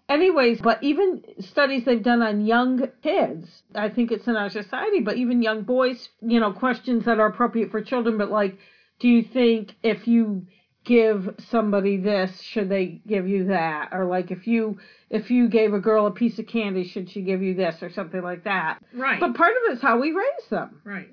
[0.09, 5.01] Anyways, but even studies they've done on young kids, I think it's in our society,
[5.01, 8.57] but even young boys, you know, questions that are appropriate for children, but like,
[9.01, 10.47] do you think if you
[10.85, 13.89] give somebody this, should they give you that?
[13.93, 14.79] Or like if you
[15.11, 17.91] if you gave a girl a piece of candy, should she give you this or
[17.91, 18.79] something like that?
[18.95, 19.19] Right.
[19.19, 20.81] But part of it's how we raise them.
[20.85, 21.09] right.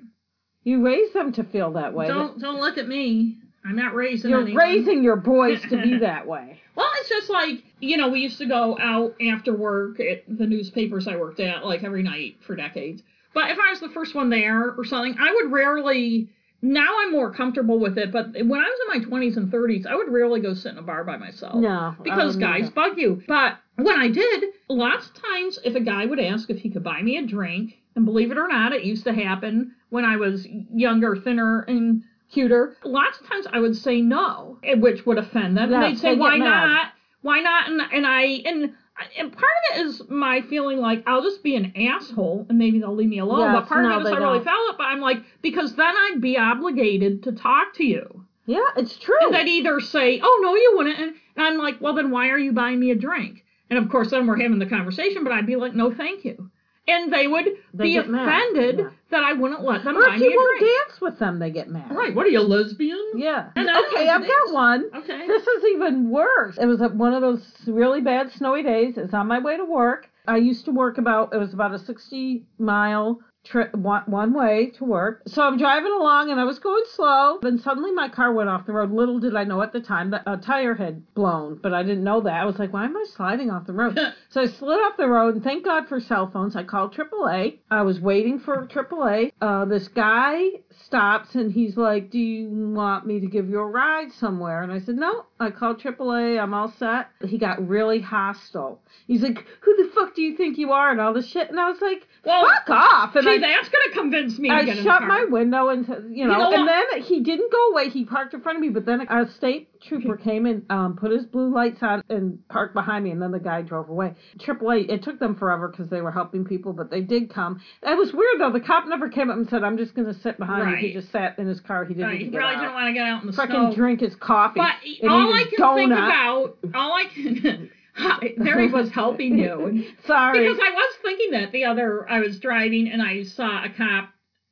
[0.62, 2.06] You raise them to feel that way.
[2.06, 3.38] Don't don't look at me.
[3.64, 4.62] I'm not raising You're anyone.
[4.62, 6.60] raising your boys to be that way.
[6.74, 10.46] Well, it's just like, you know, we used to go out after work at the
[10.46, 13.02] newspapers I worked at, like every night for decades.
[13.32, 16.28] But if I was the first one there or something, I would rarely.
[16.62, 19.86] Now I'm more comfortable with it, but when I was in my 20s and 30s,
[19.86, 21.56] I would rarely go sit in a bar by myself.
[21.56, 23.22] No, Because guys bug you.
[23.28, 26.82] But when I did, lots of times if a guy would ask if he could
[26.82, 30.16] buy me a drink, and believe it or not, it used to happen when I
[30.16, 32.02] was younger, thinner, and
[32.34, 32.76] cuter.
[32.84, 35.70] Lots of times I would say no, eh, which would offend them.
[35.70, 36.44] Yeah, and they'd say, "Why mad.
[36.44, 36.86] not?
[37.22, 38.74] Why not?" And and I and
[39.18, 42.78] and part of it is my feeling like I'll just be an asshole and maybe
[42.78, 43.40] they'll leave me alone.
[43.40, 44.44] Yes, but part no, of it is I really don't.
[44.44, 44.78] felt it.
[44.78, 48.24] But I'm like because then I'd be obligated to talk to you.
[48.46, 49.16] Yeah, it's true.
[49.22, 52.28] And they'd either say, "Oh no, you wouldn't," and, and I'm like, "Well, then why
[52.28, 55.32] are you buying me a drink?" And of course, then we're having the conversation, but
[55.32, 56.50] I'd be like, "No, thank you."
[56.86, 58.90] And they would They be offended yeah.
[59.10, 60.74] that I wouldn't let them Or if you a won't drink.
[60.88, 61.90] dance with them, they get mad.
[61.90, 62.14] Right?
[62.14, 62.98] What are you, a lesbian?
[63.16, 63.50] Yeah.
[63.56, 64.84] Know, okay, I've got one.
[64.94, 65.26] Okay.
[65.26, 66.58] This is even worse.
[66.60, 68.94] It was at one of those really bad snowy days.
[68.96, 70.08] It's on my way to work.
[70.26, 74.70] I used to work about it was about a 60 mile trip one, one way
[74.76, 75.22] to work.
[75.26, 77.38] So I'm driving along and I was going slow.
[77.42, 78.90] Then suddenly my car went off the road.
[78.90, 82.04] Little did I know at the time that a tire had blown, but I didn't
[82.04, 82.40] know that.
[82.40, 83.98] I was like, why am I sliding off the road?
[84.30, 86.56] so I slid off the road and thank God for cell phones.
[86.56, 87.58] I called AAA.
[87.70, 89.32] I was waiting for AAA.
[89.40, 90.40] Uh, this guy
[90.84, 94.62] stops and he's like, do you want me to give you a ride somewhere?
[94.62, 95.26] And I said, no.
[95.40, 96.40] I called AAA.
[96.40, 97.08] I'm all set.
[97.26, 98.80] He got really hostile.
[99.06, 100.90] He's like, who the fuck do you think you are?
[100.90, 101.50] And all this shit.
[101.50, 103.16] And I was like, Well, fuck off.
[103.16, 106.38] And See, I, that's going to convince me I shut my window and you know,
[106.38, 106.86] know and what?
[106.92, 107.90] then he didn't go away.
[107.90, 111.10] He parked in front of me, but then a state trooper came and um, put
[111.10, 114.14] his blue lights on and parked behind me, and then the guy drove away.
[114.38, 117.60] AAA, it took them forever because they were helping people, but they did come.
[117.82, 118.52] It was weird though.
[118.52, 120.92] The cop never came up and said, "I'm just going to sit behind you." He
[120.92, 121.84] just sat in his car.
[121.84, 122.60] He didn't Right, he get probably out.
[122.60, 123.74] didn't want to get out in the Fucking snow.
[123.74, 124.60] drink his coffee.
[124.60, 127.70] But all I can think about, all I can,
[128.38, 129.84] there he was helping you.
[130.06, 130.40] Sorry.
[130.40, 134.10] Because I was thinking that the other, I was driving and I saw a cop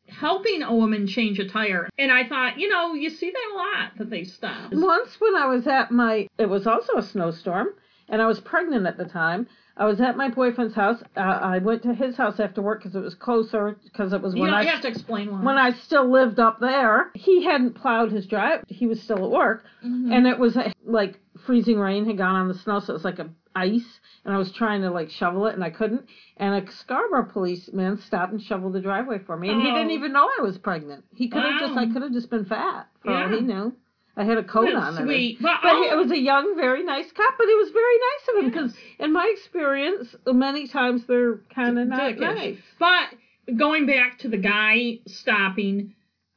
[0.08, 1.88] helping a woman change a tire.
[1.98, 4.72] And I thought, you know, you see that a lot that they stop.
[4.72, 7.68] Once when I was at my, it was also a snowstorm,
[8.08, 9.46] and I was pregnant at the time.
[9.76, 11.02] I was at my boyfriend's house.
[11.16, 13.76] Uh, I went to his house after work because it was closer.
[13.84, 15.40] Because it was when don't I have to explain why.
[15.42, 17.10] when I still lived up there.
[17.14, 18.64] He hadn't plowed his drive.
[18.68, 20.12] He was still at work, Mhm.
[20.12, 23.18] and it was like freezing rain had gone on the snow, so it was like
[23.18, 24.00] a ice.
[24.24, 26.06] And I was trying to like shovel it, and I couldn't.
[26.36, 29.94] And a Scarborough policeman stopped and shoveled the driveway for me, and he didn't Oh.
[29.94, 31.04] even know I was pregnant.
[31.14, 33.34] He could have just, I could have just been fat for all Yeah.
[33.36, 33.74] he knew.
[34.16, 34.96] I had a coat on.
[35.04, 35.38] sweet.
[35.40, 37.34] But, But it was a young, very nice cop.
[37.38, 41.78] But it was very nice of him because, in my experience, many times they're kind
[41.78, 42.58] of not nice.
[42.78, 43.14] But
[43.56, 45.94] going back to the guy stopping,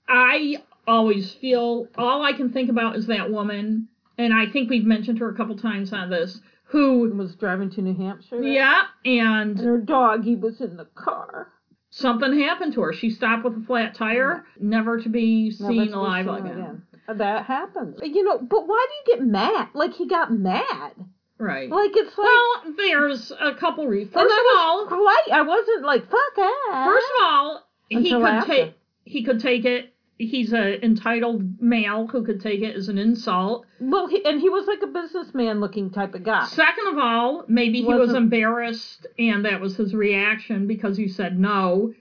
[0.07, 4.85] I always feel all I can think about is that woman, and I think we've
[4.85, 8.41] mentioned her a couple times on this, who, Was driving to New Hampshire.
[8.41, 11.49] yeah, And and her He was in the car.
[11.89, 12.93] something happened to her.
[12.93, 16.81] She stopped with a flat tire, never to be Never seen be alive seen again.
[17.07, 17.99] That happens.
[18.03, 19.69] You know, but why do you get mad?
[19.73, 20.93] Like he got mad.
[21.37, 21.69] Right.
[21.69, 22.25] Like it's like.
[22.27, 24.13] well, there's a couple reasons.
[24.13, 25.37] First of all, was polite.
[25.37, 26.83] I wasn't like fuck that.
[26.87, 29.91] First of all, he could take he could take it.
[30.17, 33.65] He's a entitled male who could take it as an insult.
[33.81, 36.45] well, he, and he was like a businessman looking type of guy.
[36.47, 41.09] Second of all, maybe he was Wasn't- embarrassed and that was his reaction because you
[41.09, 41.93] said no.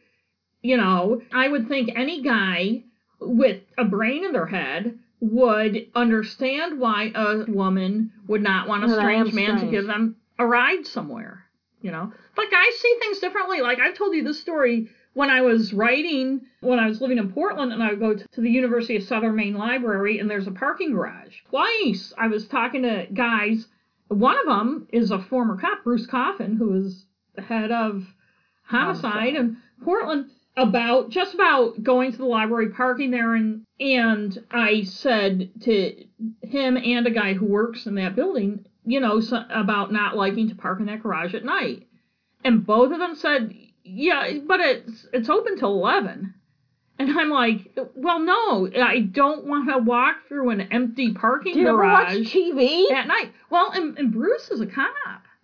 [0.63, 2.85] You know, I would think any guy
[3.27, 8.89] with a brain in their head would understand why a woman would not want a
[8.89, 11.45] I strange man to give them a ride somewhere.
[11.81, 13.61] You know, but guys see things differently.
[13.61, 17.33] Like I've told you this story when I was writing, when I was living in
[17.33, 20.47] Portland, and I would go to, to the University of Southern Maine Library, and there's
[20.47, 21.37] a parking garage.
[21.51, 23.67] Twice I was talking to guys.
[24.09, 28.07] One of them is a former cop, Bruce Coffin, who is the head of
[28.65, 29.35] homicide Homicide.
[29.35, 35.51] in Portland about just about going to the library, parking there, and and I said
[35.63, 36.05] to
[36.43, 40.49] him and a guy who works in that building, you know, so, about not liking
[40.49, 41.87] to park in that garage at night,
[42.45, 46.35] and both of them said, yeah, but it's it's open till eleven.
[46.97, 51.61] And I'm like, well, no, I don't want to walk through an empty parking Do
[51.61, 52.89] you ever watch garage TV?
[52.93, 53.33] at night.
[53.51, 54.95] Well, and, and Bruce is a cop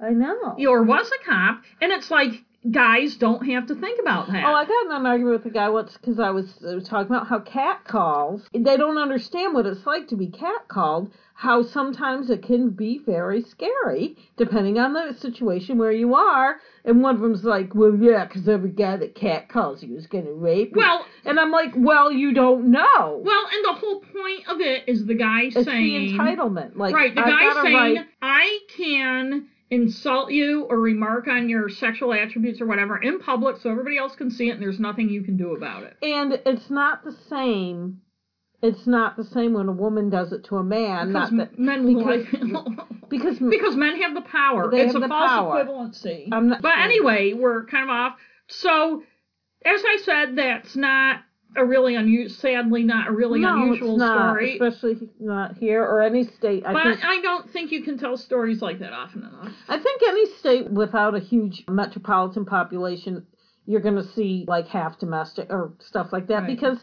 [0.01, 0.55] I know.
[0.69, 4.45] or was a cop, and it's like guys don't have to think about that.
[4.45, 7.15] Oh, I got in an argument with a guy once because I was uh, talking
[7.15, 8.43] about how cat calls.
[8.53, 11.11] They don't understand what it's like to be cat called.
[11.35, 16.57] How sometimes it can be very scary depending on the situation where you are.
[16.85, 20.07] And one of them's like, "Well, yeah, because every guy that cat calls you is
[20.07, 23.23] gonna rape you." well, and I'm like, "Well, you don't know.
[23.25, 26.77] well, and the whole point of it is the guy it's saying, the entitlement.
[26.77, 32.13] Like, right, the guy saying, right- I can insult you or remark on your sexual
[32.13, 35.23] attributes or whatever in public so everybody else can see it and there's nothing you
[35.23, 35.97] can do about it.
[36.03, 38.01] and it's not the same.
[38.63, 41.09] It's not the same when a woman does it to a man.
[41.13, 42.27] Because Not that men because-
[43.09, 44.71] because because men have the power.
[44.71, 45.65] They it's have a the false power.
[45.65, 46.29] equivalency.
[46.31, 46.83] I'm not But sure.
[46.83, 48.17] anyway, we're kind of off.
[48.49, 49.03] So,
[49.65, 51.21] as I said, that's not
[51.57, 54.53] a really unusual, sadly, not a really no, unusual it's not, story.
[54.53, 56.65] especially not here or any state.
[56.65, 59.53] I but think I don't think you can tell stories like that often enough.
[59.69, 63.27] I think any state without a huge metropolitan population,
[63.67, 66.47] you're going to see like half domestic or stuff like that Right.
[66.47, 66.79] because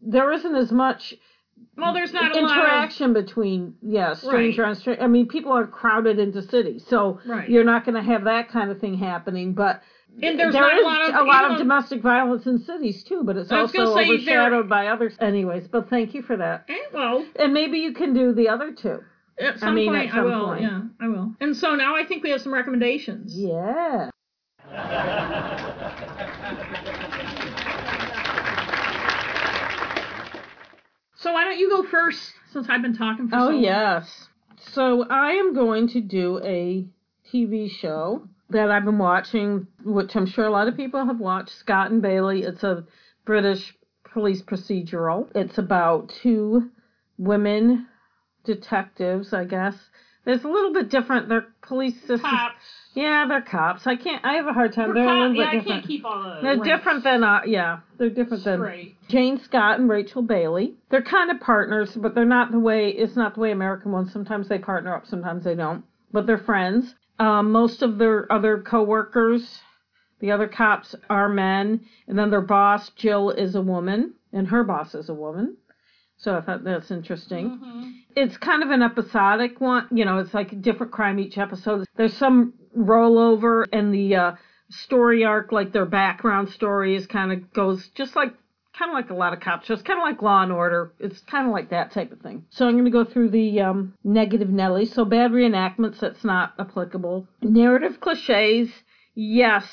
[0.00, 1.14] there isn't as much
[1.76, 4.68] Well, there's not a lot interaction between yeah stranger Right.
[4.68, 5.02] on stranger.
[5.02, 7.48] I mean, people are crowded into cities, so Right.
[7.48, 9.54] you're not going to have that kind of thing happening.
[9.54, 9.82] But
[10.20, 13.04] And there's there not is a lot of a lot of domestic violence in cities
[13.04, 15.16] too, but it's also gonna say there- overshadowed by others.
[15.20, 16.64] Anyways, but thank you for that.
[16.68, 19.00] Eh, well, And maybe you can do the other two.
[19.38, 20.46] at some mean, point at I will.
[20.46, 20.62] point.
[20.62, 21.34] Yeah, I will.
[21.40, 23.38] And so now I think we have some recommendations.
[23.38, 24.10] Yeah.
[31.16, 32.20] So why don't you go first,
[32.52, 33.62] since I've been talking for so Oh long?
[33.62, 34.28] yes.
[34.72, 36.86] So I am going to do a
[37.32, 41.50] TV show that I've been watching, which I'm sure a lot of people have watched.
[41.58, 42.42] Scott and Bailey.
[42.42, 42.84] It's a
[43.24, 43.74] British
[44.12, 45.28] police procedural.
[45.34, 46.70] It's about two
[47.18, 47.86] women
[48.44, 49.74] detectives, I guess.
[50.24, 51.28] There's a little bit different.
[51.28, 52.20] Their police systems.
[52.22, 52.54] Cops.
[52.94, 53.86] Yeah, they're cops.
[53.86, 54.22] I can't.
[54.24, 54.92] I have a hard time.
[54.92, 55.68] They're They're a cop- little yeah, bit I different.
[55.80, 56.40] can't keep all the.
[56.42, 57.78] They're ranks different than uh, yeah.
[57.98, 58.94] They're different than.
[59.08, 60.74] Jane Scott and Rachel Bailey.
[60.90, 64.12] They're kind of partners, but they're not the way it's not the way American ones.
[64.12, 65.84] Sometimes they partner up, sometimes they don't.
[66.12, 66.94] But they're friends.
[67.18, 69.60] Um, most of their other coworkers,
[70.20, 74.62] the other cops, are men, and then their boss Jill is a woman, and her
[74.64, 75.56] boss is a woman.
[76.16, 77.92] So I thought that's interesting Mhm.
[78.16, 79.86] it's kind of an episodic one.
[79.92, 81.86] You know, it's like a different crime each episode.
[81.96, 84.32] There's some rollover in the uh,
[84.70, 88.34] story arc, like their background story is kind of goes just like
[88.78, 90.92] kind of like a lot of cop shows, kind of like Law and Order.
[90.98, 92.44] It's kind of like that type of thing.
[92.50, 94.86] So I'm going to go through the um, negative Nelly.
[94.86, 97.26] So bad reenactments, that's not applicable.
[97.42, 98.68] Narrative cliches,
[99.14, 99.64] yes,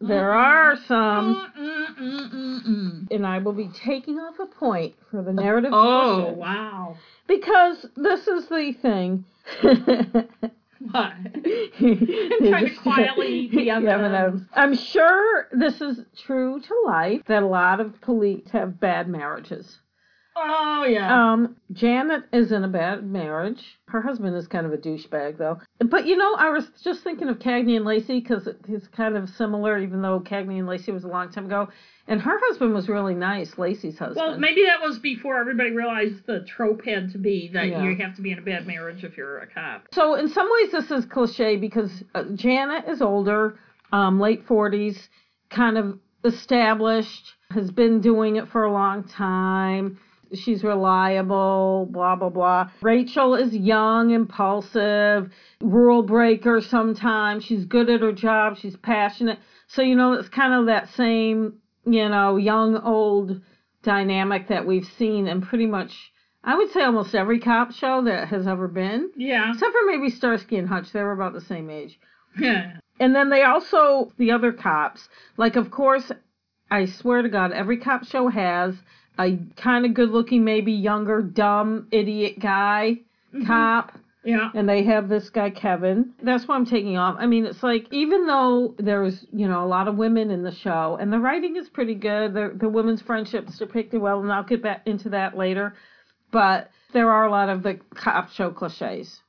[0.00, 1.50] there are some.
[1.58, 3.06] Mm, mm, mm, mm.
[3.10, 6.38] And I will be taking off a point for the narrative Oh cliches.
[6.38, 6.96] wow!
[7.28, 9.24] Because this is the thing.
[10.90, 11.12] What?
[11.78, 14.42] trying to quietly the M&Ms.
[14.54, 19.78] I'm sure this is true to life that a lot of police have bad marriages.
[20.38, 21.32] Oh yeah.
[21.32, 23.62] Um, Janet is in a bad marriage.
[23.88, 25.58] Her husband is kind of a douchebag, though.
[25.80, 29.30] But you know, I was just thinking of Cagney and Lacey because it's kind of
[29.30, 31.68] similar, even though Cagney and Lacey was a long time ago.
[32.06, 34.16] And her husband was really nice, Lacey's husband.
[34.16, 37.82] well, maybe that was before everybody realized the trope had to be that Yeah.
[37.82, 39.88] you have to be in a bad marriage if you're a cop.
[39.92, 43.58] So in some ways, this is cliche because uh, Janet is older,
[43.90, 45.08] um, late forties,
[45.50, 49.98] kind of established, has been doing it for a long time.
[50.38, 52.70] She's reliable, blah blah blah.
[52.82, 55.30] Rachel is young, impulsive,
[55.60, 56.60] rule breaker.
[56.60, 58.58] Sometimes she's good at her job.
[58.58, 59.38] She's passionate.
[59.68, 63.40] So you know, it's kind of that same, you know, young old
[63.82, 65.92] dynamic that we've seen in pretty much.
[66.44, 69.10] I would say almost every cop show that has ever been.
[69.16, 69.50] Yeah.
[69.52, 71.98] Except for maybe Starsky and Hutch, they were about the same age.
[72.38, 72.74] Yeah.
[73.00, 76.12] And then they also, the other cops, like, of course,
[76.70, 78.74] I swear to God, every cop show has
[79.18, 83.00] a kind of good looking, maybe younger, dumb, idiot guy
[83.34, 83.46] mm-hmm.
[83.46, 83.92] cop.
[84.24, 84.50] Yeah.
[84.54, 86.12] And they have this guy, Kevin.
[86.20, 87.14] That's why I'm taking off.
[87.16, 90.52] I mean, it's like, even though there's, you know, a lot of women in the
[90.52, 94.42] show, and the writing is pretty good, the, the women's friendships depicted well, and I'll
[94.42, 95.74] get back into that later.
[96.32, 99.20] But there are a lot of the cop show cliches.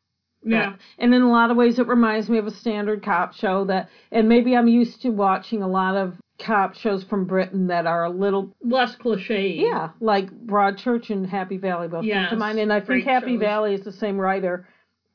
[0.44, 0.74] Yeah.
[0.98, 3.90] And in a lot of ways, it reminds me of a standard cop show that,
[4.12, 8.06] and maybe I'm used to watching a lot of cop shows from Britain that are
[8.06, 9.54] a little, Less cliche.
[9.54, 12.60] yeah, like Broadchurch and Happy Valley both come to mind.
[12.60, 13.40] And I think Happy shows.
[13.42, 14.68] Valley is the same writer,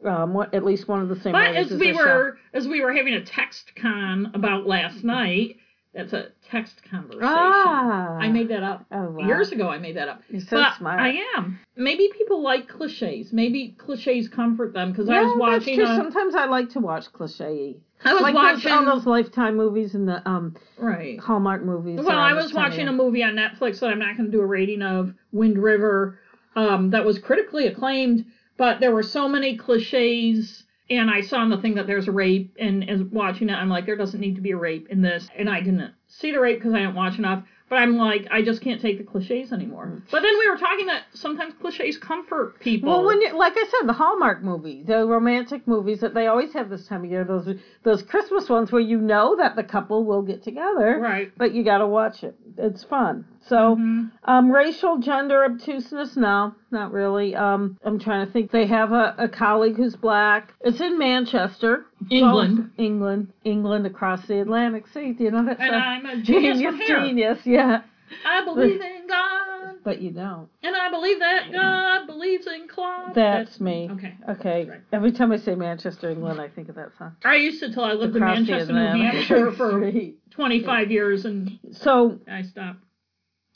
[0.05, 1.99] um, what, at least one of the same But writers as as we show.
[1.99, 5.57] were as we were having a text con about last night,
[5.95, 7.23] that's a text conversation.
[7.23, 8.87] Ah, I made that up.
[8.91, 9.27] oh, wow.
[9.27, 10.23] Years ago I made that up.
[10.31, 11.01] You're so but smart.
[11.01, 11.59] I am.
[11.77, 13.33] Maybe people like cliches.
[13.33, 15.95] Maybe cliches comfort them because I was watching that's true.
[15.95, 17.77] a- Sometimes I like to watch cliche.
[18.05, 21.21] I was like those, watching all those Lifetime movies and the um, right.
[21.21, 22.01] Hallmark movies.
[22.03, 24.47] Well, I was watching a movie on Netflix that I'm not going to do a
[24.47, 26.19] rating of, Wind River,
[26.57, 28.25] um, that was critically acclaimed,
[28.57, 30.65] but there were so many cliches.
[30.99, 33.71] And I saw in the thing that there's a rape, and as watching it, I'm
[33.71, 35.27] like, there doesn't need to be a rape in this.
[35.37, 37.45] And I didn't see the rape because I didn't watch enough.
[37.73, 40.03] But I'm like, I just can't take the cliches anymore.
[40.11, 42.91] But then we were talking that sometimes cliches comfort people.
[42.91, 46.53] Well, when you, like I said, the Hallmark movies, the romantic movies that they always
[46.53, 47.49] have this time of year, those
[47.83, 51.33] those Christmas ones where you know that the couple will get together, right.
[51.39, 52.37] but you got to watch it.
[52.59, 53.25] It's fun.
[53.45, 54.11] So, Mhm.
[54.25, 57.35] um, racial gender obtuseness, no, not really.
[57.35, 58.51] Um, I'm trying to think.
[58.53, 60.55] They have a, a colleague who's black.
[60.61, 62.71] It's in Manchester, England.
[62.79, 65.13] England, England across the Atlantic Sea.
[65.13, 65.59] Do you know that?
[65.61, 65.83] And stuff?
[65.85, 67.83] I'm a genius, genius, genius, yeah.
[68.27, 70.47] I believe in God, But you don't.
[70.63, 73.15] and I believe that God believes in Claude.
[73.15, 73.89] That's me.
[73.91, 74.15] Okay.
[74.29, 74.67] Okay.
[74.69, 74.81] Right.
[74.93, 77.17] Every time I say Manchester, England, I think of that song.
[77.25, 80.19] I used to till I lived Across in Manchester, New Hampshire for Street.
[80.31, 82.81] 25 years, and So I stopped.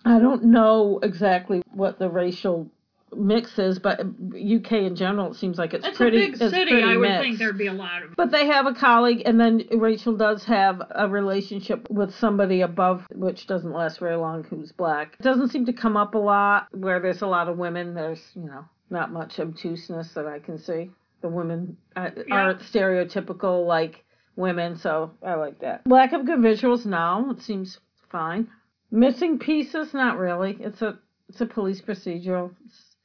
[0.07, 2.71] I don't know exactly what the racial
[3.15, 6.17] mix is, but UK in general, it seems like it's, It's pretty.
[6.19, 6.71] a big it's city.
[6.71, 7.23] pretty I would mixed.
[7.23, 8.15] think there'd be a lot of.
[8.17, 13.07] But they have a colleague, and then Rachel does have a relationship with somebody above,
[13.15, 15.17] which doesn't last very long, who's black.
[15.19, 17.95] It doesn't seem to come up a lot where there's a lot of women.
[17.95, 20.91] There's, you know, not much obtuseness that I can see.
[21.23, 24.05] The women uh, aren't stereotypical like
[24.37, 25.87] women, so I like that.
[25.87, 27.31] Lack of good visuals, now.
[27.31, 27.79] it seems
[28.11, 28.49] fine.
[28.91, 30.57] Missing pieces, not really.
[30.61, 30.99] It's a
[31.29, 32.53] it's a police procedural.
[32.67, 32.97] It's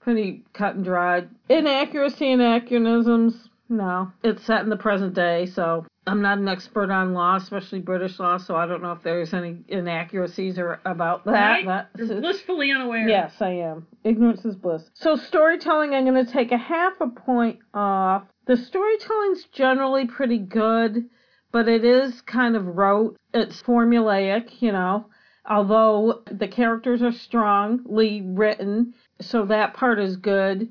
[0.00, 1.28] pretty cut and dried.
[1.48, 4.12] Inaccuracy and anachronisms, no.
[4.22, 8.18] It's set in the present day, so I'm not an expert on law, especially British
[8.18, 11.64] law, so I don't know if there's any inaccuracies or about that.
[11.64, 11.86] Right?
[11.96, 13.08] You're blissfully unaware.
[13.08, 13.86] Yes, I am.
[14.02, 14.82] Ignorance is bliss.
[14.94, 18.24] So storytelling, I'm going to take a half a point off.
[18.46, 21.04] The storytelling's generally pretty good,
[21.52, 23.16] but it is kind of rote.
[23.32, 25.06] It's formulaic, you know.
[25.48, 30.70] Although the characters are strongly written, so that part is good.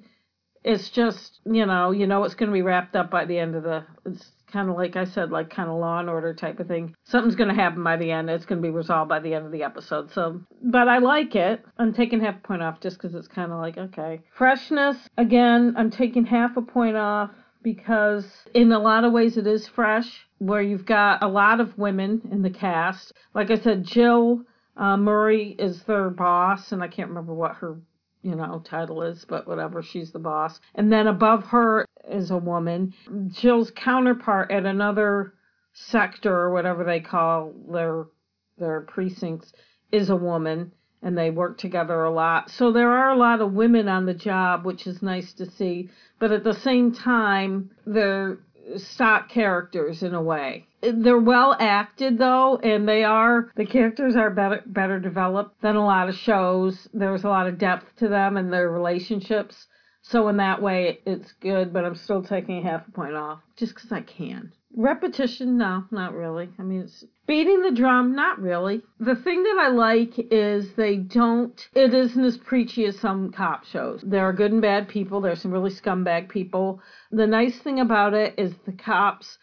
[0.64, 3.56] It's just, you know, you know it's going to be wrapped up by the end
[3.56, 3.86] of the.
[4.06, 6.96] It's kind of like I said, like kind of Law and Order type of thing.
[7.06, 8.30] Something's going to happen by the end.
[8.30, 10.12] It's going to be resolved by the end of the episode.
[10.12, 11.64] So, but I like it.
[11.78, 14.22] I'm taking half a point off just because it's kind of like okay.
[14.36, 15.76] Freshness again.
[15.78, 17.32] I'm taking half a point off
[17.64, 20.28] because in a lot of ways it is fresh.
[20.40, 23.14] Where you've got a lot of women in the cast.
[23.34, 24.46] Like I said, Jill
[24.80, 27.78] uh, Murray is their boss, and I can't remember what her
[28.22, 30.60] you know, title is, but whatever, she's the boss.
[30.76, 32.94] And then above her is a woman.
[33.30, 35.34] Jill's counterpart at another
[35.74, 38.06] sector or whatever they call their
[38.58, 39.54] their precincts
[39.92, 42.50] is a woman and they work together a lot.
[42.50, 45.90] So there are a lot of women on the job, which is nice to see,
[46.20, 48.40] but at the same time they're
[48.78, 50.66] stock characters in a way.
[50.82, 55.86] They're well acted though, and they are the characters are better better developed than a
[55.86, 56.88] lot of shows.
[56.94, 59.68] There's a lot of depth to them and their relationships.
[60.02, 61.74] So in that way, it's good.
[61.74, 64.54] But I'm still taking half a point off just because I can.
[64.76, 66.50] Repetition, no, not really.
[66.60, 68.82] I mean, it's beating the drum, not really.
[69.00, 71.68] The thing that I like is they don't.
[71.74, 74.02] It isn't as preachy as some cop shows.
[74.02, 75.22] There are good and bad people.
[75.22, 76.82] There's some really scumbag people.
[77.12, 79.38] The nice thing about it is the cops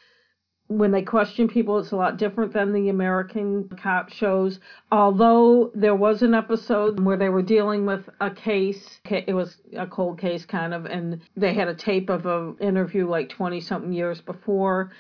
[0.68, 4.58] when they question people, it's a lot different than the American cop shows.
[4.90, 9.86] Although there was an episode where they were dealing with a case, it was a
[9.86, 13.92] cold case kind of, and they had a tape of an interview like 20 something
[13.92, 14.90] years before,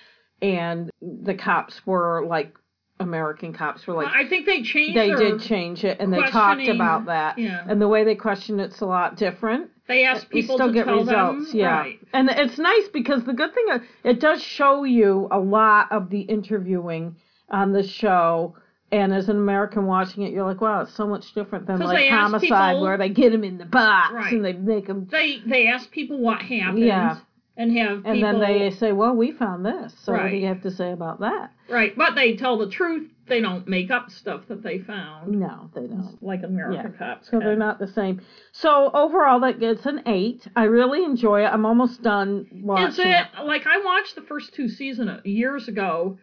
[0.42, 2.54] and the cops were like,
[2.98, 4.96] American cops were like, I think they changed.
[4.96, 7.38] they did change it, and they talked about that.
[7.38, 7.64] yeah.
[7.68, 10.72] And the way they question it's a lot different They asked you people still to
[10.72, 11.60] get tell results, them.
[11.60, 11.78] yeah.
[11.78, 11.98] Right.
[12.14, 13.66] And it's nice because the good thing
[14.02, 17.16] it does show you a lot of the interviewing
[17.50, 18.56] on the show.
[18.92, 22.08] And as an American watching it, you're like, wow, it's so much different than like
[22.08, 24.32] homicide, people- where they get them in the box Right.
[24.32, 25.06] and they make them.
[25.10, 26.78] They they ask people what happened.
[26.78, 27.18] Yeah.
[27.58, 29.94] And have and people, then they say, well, we found this.
[30.02, 31.52] So what do you have to say about that?
[31.70, 33.10] right, but they tell the truth.
[33.28, 36.16] They don't make up stuff that they found, No, they don't.
[36.22, 37.26] like American cops.
[37.26, 37.40] So can.
[37.40, 38.20] they're not the same.
[38.52, 40.46] So overall, that gets an eight.
[40.54, 41.48] I really enjoy it.
[41.48, 46.18] I'm almost done watching Is it like I watched the first two seasons years ago?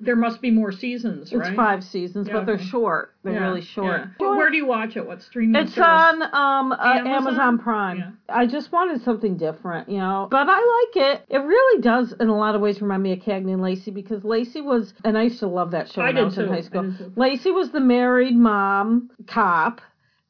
[0.00, 1.48] There must be more seasons, right?
[1.48, 2.64] It's five seasons, Yeah, but they're okay.
[2.64, 3.14] short.
[3.24, 4.00] They're Yeah, really short.
[4.00, 4.06] yeah.
[4.20, 5.06] Well, where do you watch it?
[5.06, 5.60] What streaming?
[5.60, 5.88] It's service?
[5.88, 7.12] on um uh, Amazon?
[7.12, 7.58] Amazon?
[7.58, 8.18] Prime.
[8.28, 10.28] I just wanted something different, you know.
[10.30, 10.56] But I
[10.94, 11.24] like it.
[11.28, 14.22] It really does, in a lot of ways, remind me of Cagney and Lacey because
[14.24, 16.60] Lacey was, and I used to love that show I when I was in high
[16.60, 16.92] school.
[17.16, 19.80] Lacey was the married mom cop,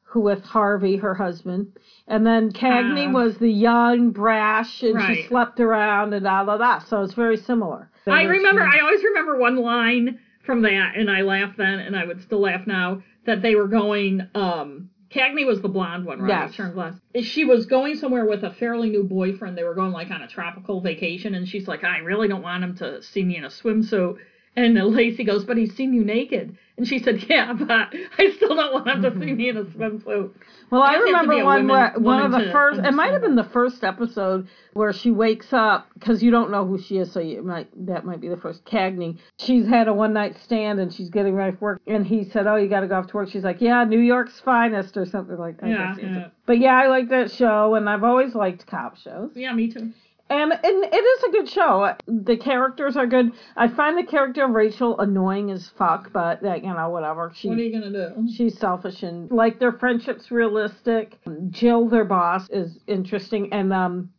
[0.09, 1.71] who with Harvey, her husband,
[2.07, 3.11] and then Cagney Ah.
[3.11, 6.81] was the young brash, and she slept around and all of that.
[6.87, 7.89] So it's very similar.
[8.07, 8.63] I There was- remember.
[8.63, 12.39] I always remember one line from that, and I laughed then, and I would still
[12.41, 13.03] laugh now.
[13.25, 14.23] That they were going.
[14.33, 16.29] um Cagney was the blonde one, right?
[16.29, 16.55] Yes.
[16.55, 16.93] Turned glass.
[17.21, 19.57] She was going somewhere with a fairly new boyfriend.
[19.57, 22.63] They were going like on a tropical vacation, and she's like, "I really don't want
[22.63, 24.17] him to see me in a swimsuit."
[24.55, 27.69] And Lacey goes, "But he's seen you naked." And she said, "Yeah, but
[28.17, 30.31] I still don't want him to see me in a swimsuit."
[30.71, 32.51] Well, I I guess you have to be remember one women- where one of the
[32.51, 32.79] first.
[32.79, 36.65] It might have been the first episode where she wakes up because you don't know
[36.65, 38.65] who she is, so you might that might be the first.
[38.65, 39.17] Cagney.
[39.37, 42.47] She's had a one night stand and she's getting ready for work, and he said,
[42.47, 45.05] "Oh, you got to go off to work." She's like, "Yeah, New York's finest" or
[45.05, 45.69] something like that.
[45.69, 46.27] Yeah, yeah.
[46.45, 49.31] But yeah, I like that show, and I've always liked cop shows.
[49.35, 49.91] Yeah, me too.
[50.29, 51.95] And, and it is a good show.
[52.07, 53.31] The characters are good.
[53.55, 57.31] I find the character of Rachel annoying as fuck, but that you know whatever.
[57.35, 58.27] She What are you gonna do?
[58.31, 61.17] She's selfish and like their friendship's realistic.
[61.49, 64.11] Jill, their boss, is interesting, and um,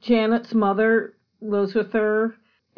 [0.00, 2.36] Janet's mother lives with her.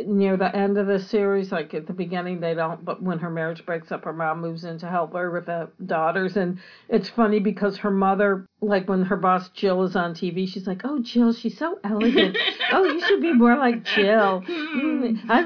[0.08, 1.50] Near the end of the series.
[1.52, 4.64] Like at the beginning, they don't, but when her marriage breaks up, her mom moves
[4.64, 6.36] in to help her with the daughters.
[6.36, 6.58] And
[6.88, 10.82] it's funny because her mother, like when her boss Jill is on TV, she's like,
[10.84, 12.36] "Oh, Jill, she's so elegant.
[12.72, 14.42] oh, you should be more like Jill.
[14.46, 15.44] Mm, I,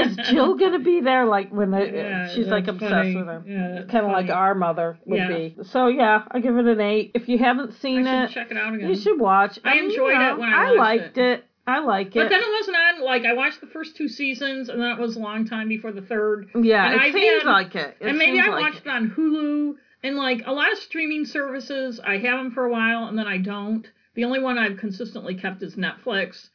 [0.00, 1.26] is, Jill gonna be there?
[1.26, 3.16] Like when the, Yeah, she's like obsessed funny.
[3.16, 5.28] with her." Yeah, Kind of like our mother would Yeah.
[5.28, 5.56] be.
[5.64, 7.12] So yeah, I give it an eight.
[7.14, 8.88] If you haven't seen should it, check it out again.
[8.88, 9.58] you should watch.
[9.64, 11.44] I mean, enjoyed you it when I watched liked it.
[11.66, 12.14] I like it.
[12.14, 13.00] But then it wasn't on.
[13.02, 15.92] Like I watched the first two seasons, and then it was a long time before
[15.92, 16.48] the third.
[16.54, 17.96] yeah, and it I've seems had- like it.
[18.00, 19.74] It and maybe I like watched it on Hulu
[20.04, 22.00] and like a lot of streaming services.
[22.04, 23.86] I have them for a while, and then I don't.
[24.14, 26.48] The only one I've consistently kept is Netflix.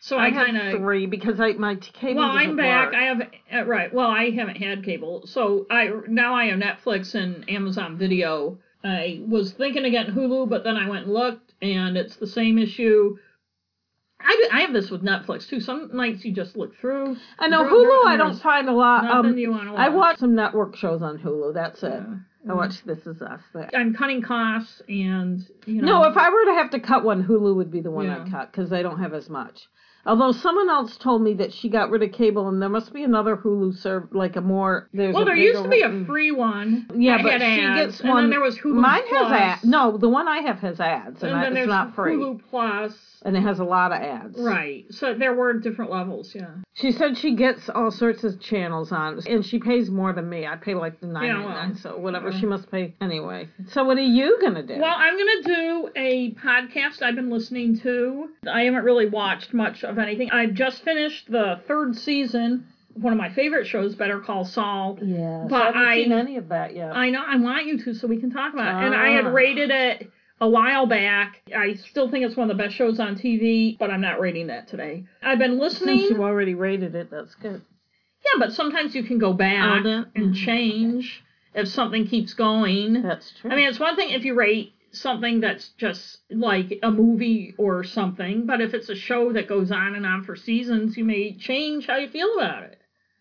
[0.00, 2.86] So I, I kind of three because I my cable well, I'm back.
[2.86, 2.94] work.
[2.94, 3.22] I have
[3.54, 3.92] uh, right.
[3.94, 8.58] Well, I haven't had cable, so I now I have Netflix and Amazon Video.
[8.84, 12.26] I was thinking of getting Hulu, but then I went and looked, and it's the
[12.26, 13.16] same issue.
[14.26, 15.60] I, I have this with Netflix too.
[15.60, 17.16] Some nights you just look through.
[17.38, 18.06] I know there- Hulu.
[18.06, 19.04] I don't find a lot.
[19.04, 19.78] Um, watch.
[19.78, 21.54] I watch some network shows on Hulu.
[21.54, 21.92] That's it.
[21.92, 22.16] Yeah.
[22.48, 23.40] I watch This Is Us.
[23.54, 23.70] That.
[23.74, 26.02] I'm cutting costs, and you know.
[26.02, 28.22] No, if I were to have to cut one, Hulu would be the one Yeah.
[28.22, 29.68] I'd cut because they don't have as much.
[30.06, 33.02] Although someone else told me that she got rid of cable and there must be
[33.02, 34.88] another Hulu serve like a more.
[34.92, 36.86] There's well, there used to be a free one.
[36.94, 38.22] Yeah, but she ads, gets and one.
[38.24, 39.64] then there was Hulu Mine Plus, has ads.
[39.64, 42.40] No, the one I have has ads, and, and I, then it's not free, Hulu
[42.48, 42.94] Plus.
[43.26, 44.38] And it has a lot of ads.
[44.38, 44.84] Right.
[44.90, 46.32] So there were different levels.
[46.34, 46.46] Yeah.
[46.74, 50.46] She said she gets all sorts of channels on, and she pays more than me.
[50.46, 52.38] I pay like the nine Yeah, ninety nine, well, so whatever yeah.
[52.40, 53.48] she must pay anyway.
[53.72, 54.78] So what are you gonna do?
[54.78, 58.28] Well, I'm going to do a podcast I've been listening to.
[58.50, 60.30] I haven't really watched much of anything.
[60.30, 64.98] I've just finished the third season one of my favorite shows, Better Call Saul.
[65.02, 66.96] yeah, but I haven't I- seen any of that yet.
[66.96, 68.86] I know, I want you to so we can talk about it.
[68.86, 69.32] And I had Ah.
[69.32, 70.10] rated it
[70.40, 71.40] a while back.
[71.54, 74.48] I still think it's one of the best shows on TV, but I'm not rating
[74.48, 75.04] that today.
[75.22, 75.98] I've been listening.
[75.98, 77.62] Since you already rated it, that's good.
[78.24, 81.22] Yeah, but sometimes you can go back Oh, and mhm, change
[81.54, 83.02] if something keeps going.
[83.02, 83.50] That's true.
[83.50, 87.84] I mean, it's one thing if you rate something that's just like a movie or
[87.84, 91.34] something, but if it's a show that goes on and on for seasons, you may
[91.34, 92.78] change how you feel about it.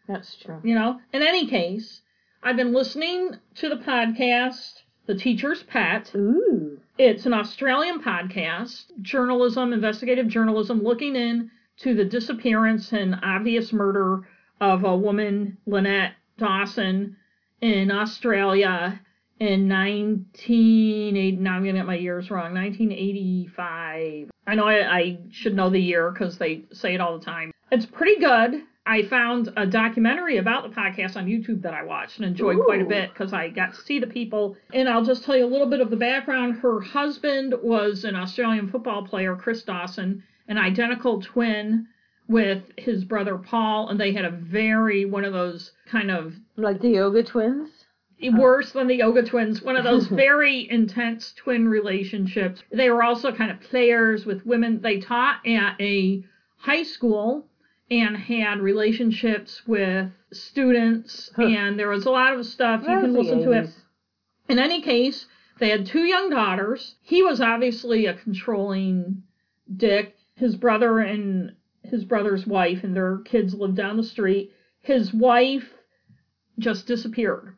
[0.07, 0.59] that's true.
[0.63, 0.99] You know?
[1.13, 2.01] In any case,
[2.43, 6.11] I've been listening to the podcast, The Teacher's Pet.
[6.15, 6.79] Ooh.
[6.97, 14.21] It's an Australian podcast, journalism, investigative journalism, looking in to the disappearance and obvious murder
[14.61, 17.17] of a woman, Lynette Dawson,
[17.59, 19.01] in Australia
[19.41, 21.31] in 1980.
[21.33, 22.53] Now I'm going to get my years wrong.
[22.53, 24.29] 1985.
[24.47, 27.51] I know I, I should know the year because they say it all the time.
[27.71, 28.63] It's pretty good.
[28.87, 32.81] I found a documentary about the podcast on YouTube that I watched and enjoyed quite
[32.81, 34.55] a bit because I got to see the people.
[34.73, 36.57] And I'll just tell you a little bit of the background.
[36.57, 41.87] Her husband was an Australian football player, Chris Dawson, an identical twin
[42.27, 46.81] with his brother Paul, and they had a very one of those kind of Like
[46.81, 47.69] the yoga twins?
[48.23, 48.39] Oh.
[48.39, 53.33] worse than the yoga twins one of those very intense twin relationships they were also
[53.33, 56.23] kind of players with women they taught at a
[56.55, 57.45] high school
[57.91, 61.43] and had relationships with students Huh.
[61.43, 63.69] and there was a lot of stuff you can listen to it.
[64.49, 65.25] in any case
[65.59, 66.95] they had two young daughters.
[67.01, 69.23] He was obviously a controlling
[69.73, 70.13] dick.
[70.35, 74.51] His brother and his brother's wife and their kids lived down the street.
[74.81, 75.73] His wife
[76.59, 77.53] just disappeared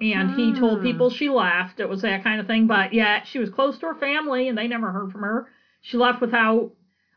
[0.00, 0.84] and he told Hmm.
[0.84, 1.80] people she left.
[1.80, 4.58] It was that kind of thing but yeah she was close to her family and
[4.58, 5.46] they never heard from her.
[5.80, 6.72] She left without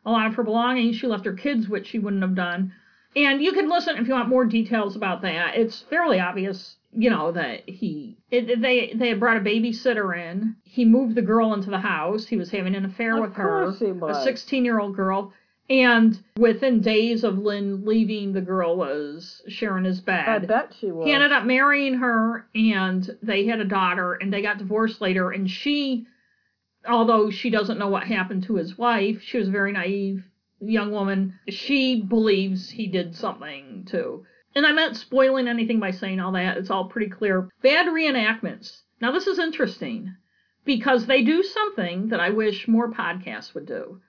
[0.05, 0.95] a lot of her belongings.
[0.95, 2.73] She left her kids which she wouldn't have done.
[3.15, 5.55] And you can listen if you want more details about that.
[5.55, 10.55] It's fairly obvious you know that he it, they they had brought a babysitter in.
[10.63, 12.27] He moved the girl into the house.
[12.27, 15.33] He was having an affair Of with her he a 16 year old girl.
[15.69, 20.27] And within days of lynn leaving the girl was sharing his bed.
[20.27, 21.05] I bet she was.
[21.05, 25.31] he ended up marrying her and they had a daughter and they got divorced later
[25.31, 26.07] and she
[26.87, 30.23] although she doesn't know what happened to his wife she was a very naive
[30.63, 31.39] young woman.
[31.49, 36.57] She believes he did something too and i'm not spoiling anything by saying all that.
[36.57, 37.49] It's all pretty clear.
[37.63, 38.81] Bad reenactments.
[39.01, 40.15] Now this is interesting
[40.65, 44.01] because they do something that i wish more podcasts would do.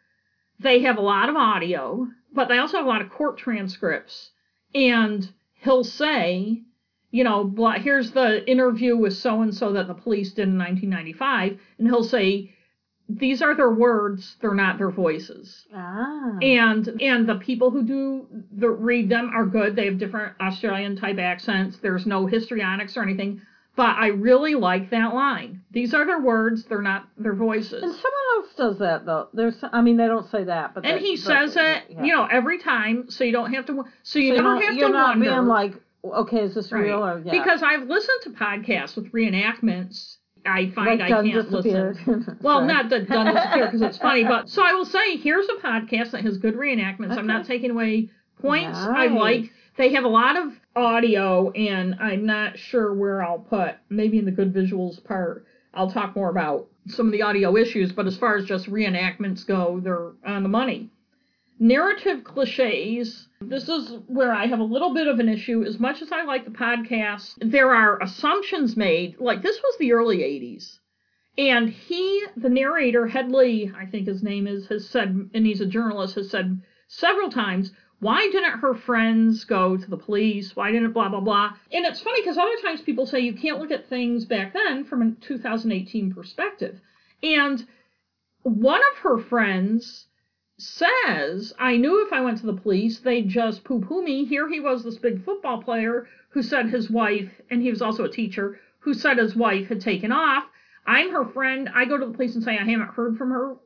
[0.60, 4.30] They have a lot of audio but they also have a lot of court transcripts.
[4.74, 6.62] And he'll say
[7.12, 11.60] you know, here's the interview with so and so that the police did in 1995,
[11.78, 12.50] and he'll say,
[13.08, 15.66] these are their words, they're not their voices.
[15.74, 16.38] Ah.
[16.40, 19.76] And and the people who do the read them are good.
[19.76, 21.78] They have different Australian type accents.
[21.78, 23.42] There's no histrionics or anything.
[23.74, 26.64] But I really like that line These are their words.
[26.66, 27.82] They're not their voices.
[27.82, 29.28] And someone else does that though.
[29.32, 32.02] There's, I mean, they don't say that, but and they- he says it, yeah.
[32.04, 33.84] you know, every time, so you don't have to.
[34.02, 35.30] So you So never don't- have you're to not wonder.
[35.30, 35.72] being like,
[36.04, 36.82] okay, is this Right.
[36.84, 37.32] real or yeah.
[37.32, 40.16] Because I've listened to podcasts with reenactments.
[40.44, 41.96] I find like I can't disappeared.
[42.06, 42.38] listen.
[42.42, 45.54] Well, not that done disappear because it's funny, but so I will say here's a
[45.54, 47.16] podcast that has good reenactments.
[47.16, 48.10] I'm not taking away
[48.40, 48.78] points.
[48.78, 53.76] I like they have a lot of audio, and I'm not sure where I'll put
[53.88, 55.46] maybe in the good visuals part.
[55.74, 59.46] I'll talk more about some of the audio issues, but as far as just reenactments
[59.46, 60.90] go, they're on the money.
[61.58, 63.28] Narrative cliches.
[63.48, 65.62] This is where I have a little bit of an issue.
[65.64, 69.18] As much as I like the podcast, there are assumptions made.
[69.18, 70.78] Like this was the early 80s.
[71.38, 75.66] And he, the narrator, Hedley, I think his name is, has said, and he's a
[75.66, 80.54] journalist, has said several times, why didn't her friends go to the police?
[80.56, 81.52] Why didn't blah, blah, blah?
[81.72, 84.84] And it's funny because other times people say you can't look at things back then
[84.84, 86.80] from a 2018 perspective.
[87.22, 87.64] And
[88.42, 90.06] one of her friends
[90.58, 94.24] says, I knew if I went to the police, they'd just poo poo me.
[94.24, 98.04] Here he was, this big football player who said his wife, and he was also
[98.04, 100.44] a teacher, who said his wife had taken off.
[100.86, 101.68] I'm her friend.
[101.74, 103.56] I go to the police and say I haven't heard from her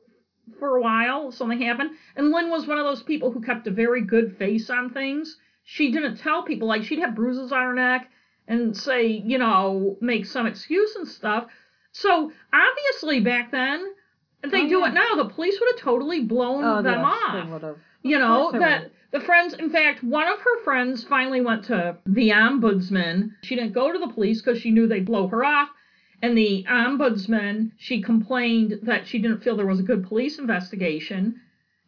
[0.59, 1.31] for a while.
[1.31, 1.91] Something happened.
[2.15, 5.37] And Lynn was one of those people who kept a very good face on things.
[5.63, 8.09] She didn't tell people, like, she'd have bruises on her neck
[8.47, 11.47] and say, you know, make some excuse and stuff.
[11.91, 13.85] So obviously back then,
[14.43, 14.87] if they Oh, do yeah.
[14.89, 17.45] it now, the police would have totally blown oh, them yes, off.
[17.45, 17.77] They would have.
[18.03, 18.91] You know, that would.
[19.11, 23.31] the friends, in fact, one of her friends finally went to the ombudsman.
[23.43, 25.69] She didn't go to the police because she knew they'd blow her off.
[26.21, 31.41] And the ombudsman, she complained that she didn't feel there was a good police investigation.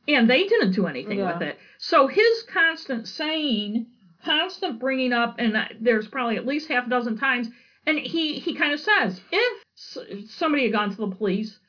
[0.08, 1.34] And they didn't do anything Yeah.
[1.34, 1.58] with it.
[1.78, 3.86] So his constant saying,
[4.26, 7.50] constant bringing up, and there's probably at least half a dozen times,
[7.86, 11.60] and he, he kind of says, if somebody had gone to the police,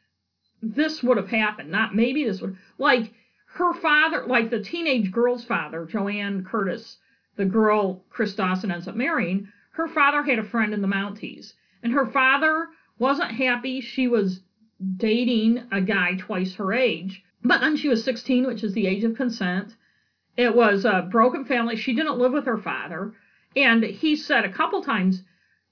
[0.63, 1.71] this would have happened.
[1.71, 2.57] Not maybe this would.
[2.79, 3.13] Like
[3.55, 6.99] her father, like the teenage girl's father, Joanne Curtis,
[7.37, 11.55] the girl Chris Dawson ends up marrying, her father had a friend in the Mounties.
[11.83, 12.69] And her father
[12.99, 14.43] wasn't happy she was
[14.97, 17.23] dating a guy twice her age.
[17.43, 19.75] But then she was 16, which is the age of consent.
[20.37, 21.77] It was a broken family.
[21.77, 23.15] She didn't live with her father.
[23.57, 25.23] And he said a couple times,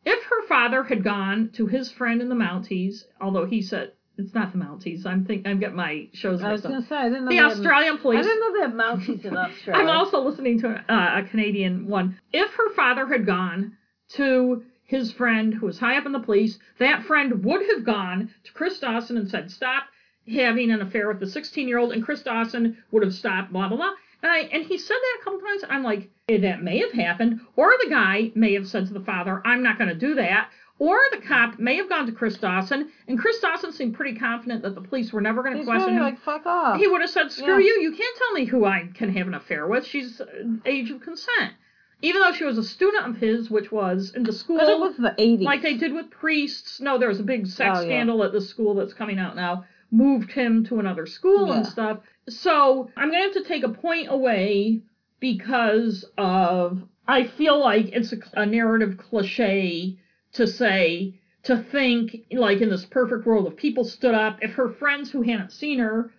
[0.04, 4.34] if her father had gone to his friend in the Mounties, although he said it's
[4.34, 6.72] not the Mounties, I'm think I'm getting my shows I was up.
[6.72, 8.26] gonna say I didn't know The they had- Australian I police.
[8.26, 9.82] didn't know they had Mounties in Australia.
[9.82, 12.18] I'm also listening to uh, a Canadian one.
[12.32, 13.76] If her father had gone
[14.14, 18.30] to his friend who was high up in the police, that friend would have gone
[18.44, 19.84] to Chris Dawson and said, "Stop
[20.26, 23.52] having an affair with the 16 year old," and Chris Dawson would have stopped.
[23.52, 23.92] Blah blah blah.
[24.20, 25.62] And, I, and he said that a couple times.
[25.68, 29.00] I'm like, eh, that may have happened, or the guy may have said to the
[29.04, 32.36] father, "I'm not going to do that." Or the cop may have gone to Chris
[32.38, 35.86] Dawson, and Chris Dawson seemed pretty confident that the police were never going to question
[35.86, 36.02] really him.
[36.02, 36.78] like fuck off.
[36.78, 37.66] He would have said, "Screw Yeah.
[37.74, 37.80] you!
[37.82, 39.84] You can't tell me who I can have an affair with.
[39.84, 40.26] She's uh,
[40.64, 41.54] age of consent."
[42.00, 44.78] Even though she was a student of his, which was in the school, but it
[44.78, 45.42] was the 80s.
[45.42, 46.80] like they did with priests.
[46.80, 47.86] No, there was a big sex Oh, yeah.
[47.88, 49.64] scandal at the school that's coming out now.
[49.90, 51.98] Moved him to another school and stuff.
[52.28, 54.82] So I'm gonna have to take a point away
[55.18, 59.98] because of I feel like it's a, a narrative cliche
[60.38, 64.68] to say to think like in this perfect world if people stood up if her
[64.68, 66.10] friends who hadn't seen her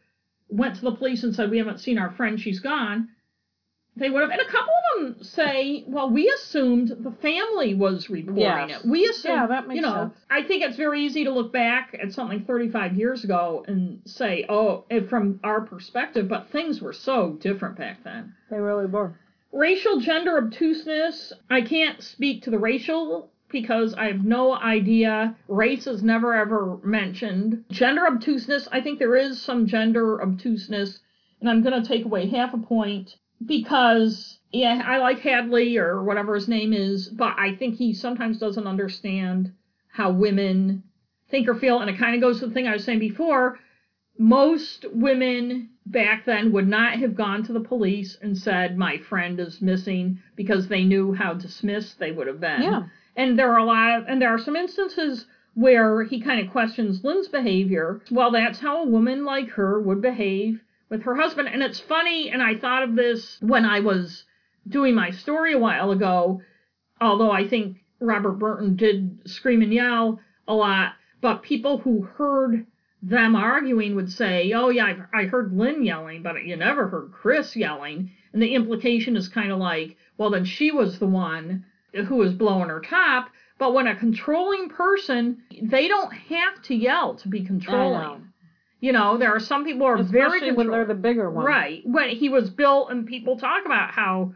[0.50, 3.10] went to the police and said we haven't seen our friend she's gone
[3.96, 8.10] they would have and a couple of them say well we assumed the family was
[8.10, 8.84] reporting Yes.
[8.84, 10.14] it we assumed Yeah, that makes you know sense.
[10.30, 14.46] i think it's very easy to look back at something 35 years ago and say
[14.50, 19.14] oh from our perspective but things were so different back then They really were.
[19.52, 25.88] racial gender obtuseness i can't speak to the racial because i have no idea race
[25.88, 31.00] is never ever mentioned gender obtuseness i think there is some gender obtuseness
[31.40, 33.16] and i'm going to take away half a point
[33.46, 38.40] because yeah i like hadley or whatever his name is but i think he sometimes
[38.40, 39.52] doesn't understand
[39.92, 40.84] how women
[41.30, 43.60] think or feel and it kind of goes to the thing i was saying before
[44.20, 49.40] most women back then would not have gone to the police and said my friend
[49.40, 52.62] is missing because they knew how dismissed they would have been.
[52.62, 52.84] Yeah.
[53.20, 56.54] And there are a lot of and there are some instances where he kind of
[56.54, 58.00] questions Lynn's behavior.
[58.10, 61.50] Well, that's how a woman like her would behave with her husband.
[61.50, 64.24] And it's funny, and I thought of this when I was
[64.70, 66.41] doing my story a while ago,
[67.02, 72.66] although I think Robert Burton did scream and yell a lot, but people who heard
[73.04, 77.12] them arguing would say, "Oh yeah, I I heard Lynn yelling, but you never heard
[77.12, 81.66] Chris yelling." And the implication is kind of like, "Well, then she was the one
[81.94, 83.30] who was blowing her top.
[83.57, 88.32] But when a controlling person, they don't have to yell to be controlling.
[88.80, 91.45] You know, there are some people who are Especially very when they're the bigger one.
[91.45, 91.82] Right.
[91.86, 94.34] When he was built, and people talk about how,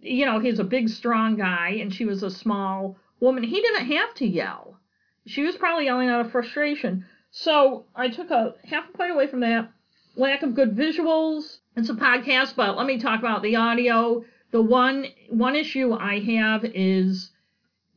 [0.00, 3.44] you know, he's a big, strong guy, and she was a small woman.
[3.44, 4.80] He didn't have to yell.
[5.26, 7.04] She was probably yelling out of frustration.
[7.30, 9.70] So I took a half a point away from that.
[10.16, 11.58] Lack of good visuals.
[11.76, 14.24] It's a podcast, but let me talk about the audio.
[14.56, 17.28] The one one issue I have is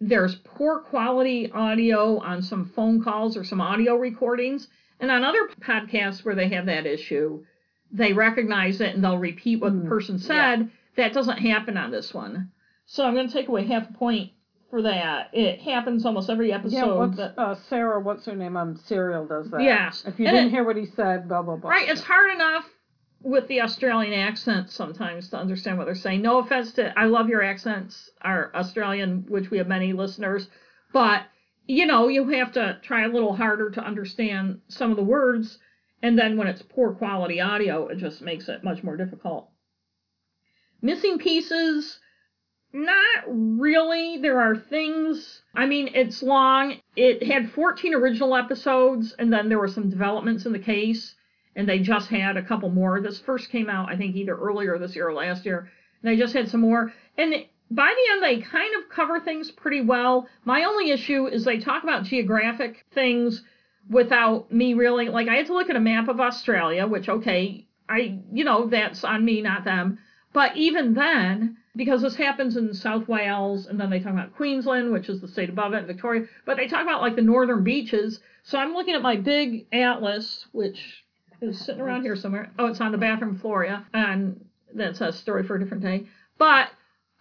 [0.02, 4.68] there's poor quality audio on some phone calls or some audio recordings.
[5.00, 7.46] And on other podcasts where they have that issue,
[7.94, 10.70] they recognize it and they'll repeat what the Mm, person said.
[10.98, 12.52] That doesn't happen on this one.
[12.88, 14.32] So I'm going to take away half a point
[14.70, 15.30] for that.
[15.32, 16.76] It happens almost every episode.
[16.76, 18.02] Yeah, what's that- uh, Sarah?
[18.02, 19.62] What's her name on Serial does that.
[19.62, 20.04] Yes.
[20.06, 21.70] If you And didn't it- hear what he said, blah blah blah.
[21.70, 22.66] Right, it's hard enough
[23.22, 26.22] with the Australian accent sometimes to understand what they're saying.
[26.22, 30.48] No offense to, I love your accents, our Australian, which we have many listeners,
[30.94, 31.24] but
[31.68, 35.60] you know, you have to try a little harder to understand some of the words,
[36.02, 39.50] and then when it's poor quality audio, it just makes it much more difficult.
[40.82, 42.00] Missing pieces,
[42.74, 44.18] not really.
[44.18, 45.44] There are things.
[45.54, 46.78] I mean, it's long.
[46.96, 51.16] It had 14 original episodes, and then there were some developments in the case,
[51.56, 53.02] and they just had a couple more.
[53.02, 55.70] This first came out, I think, either earlier this year or last year.
[56.02, 56.94] And they just had some more.
[57.18, 57.34] And
[57.72, 60.28] by the end, they kind of cover things pretty well.
[60.46, 63.44] My only issue is they talk about geographic things
[63.90, 67.68] without me really like I had to look at a map of Australia, which okay,
[67.88, 70.00] I you know that's on me, not them.
[70.32, 74.92] But even then, because this happens in South Wales, and then they talk about Queensland,
[74.92, 78.20] which is the state above it, Victoria, but they talk about like the northern beaches.
[78.44, 81.04] So I'm looking at my big atlas, which
[81.42, 82.52] is sitting around here somewhere.
[82.60, 86.06] Oh, it's on the bathroom floor, yeah, and that's a story for a different day.
[86.38, 86.70] But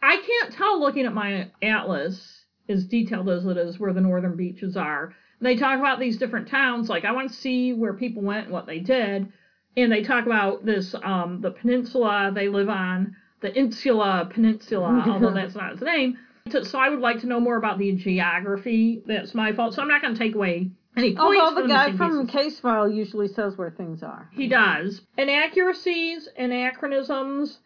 [0.02, 4.36] I can't tell looking at my atlas, as detailed as it is, where the northern
[4.36, 5.14] beaches are.
[5.40, 8.52] They talk about these different towns, like I want to see where people went and
[8.52, 9.32] what they did.
[9.76, 15.32] And they talk about this, um, the peninsula they live on, the Insula Peninsula, although
[15.32, 16.18] that's not its name.
[16.50, 19.02] So, so I would like to know more about the geography.
[19.06, 19.74] That's my fault.
[19.74, 22.32] So I'm not going to take away any points Although the guy from pieces.
[22.32, 24.28] Case File usually says where things are.
[24.32, 25.00] He does.
[25.16, 27.58] Inaccuracies, anachronisms,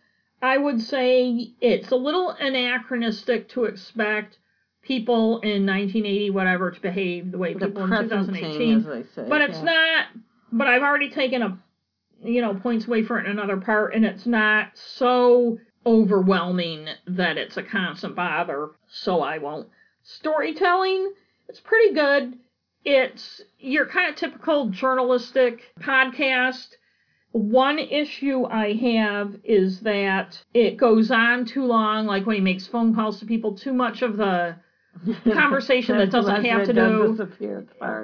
[0.42, 4.38] I would say it's a little anachronistic to expect
[4.82, 8.78] people in 1980 whatever to behave the way The people in 2018.
[8.78, 9.28] as they say.
[9.28, 9.64] But it's yeah.
[9.64, 10.06] not.
[10.50, 11.58] But I've already taken a,
[12.24, 17.38] you know, points away for it in another part, and it's not so overwhelming that
[17.38, 18.70] it's a constant bother.
[18.88, 19.68] So I won't.
[20.02, 21.12] Storytelling,
[21.48, 22.34] it's pretty good.
[22.84, 26.68] It's your kind of typical journalistic podcast.
[27.32, 32.66] One issue I have is that it goes on too long, like when he makes
[32.66, 34.56] phone calls to people, too much of the
[35.32, 37.22] conversation that doesn't have to does do.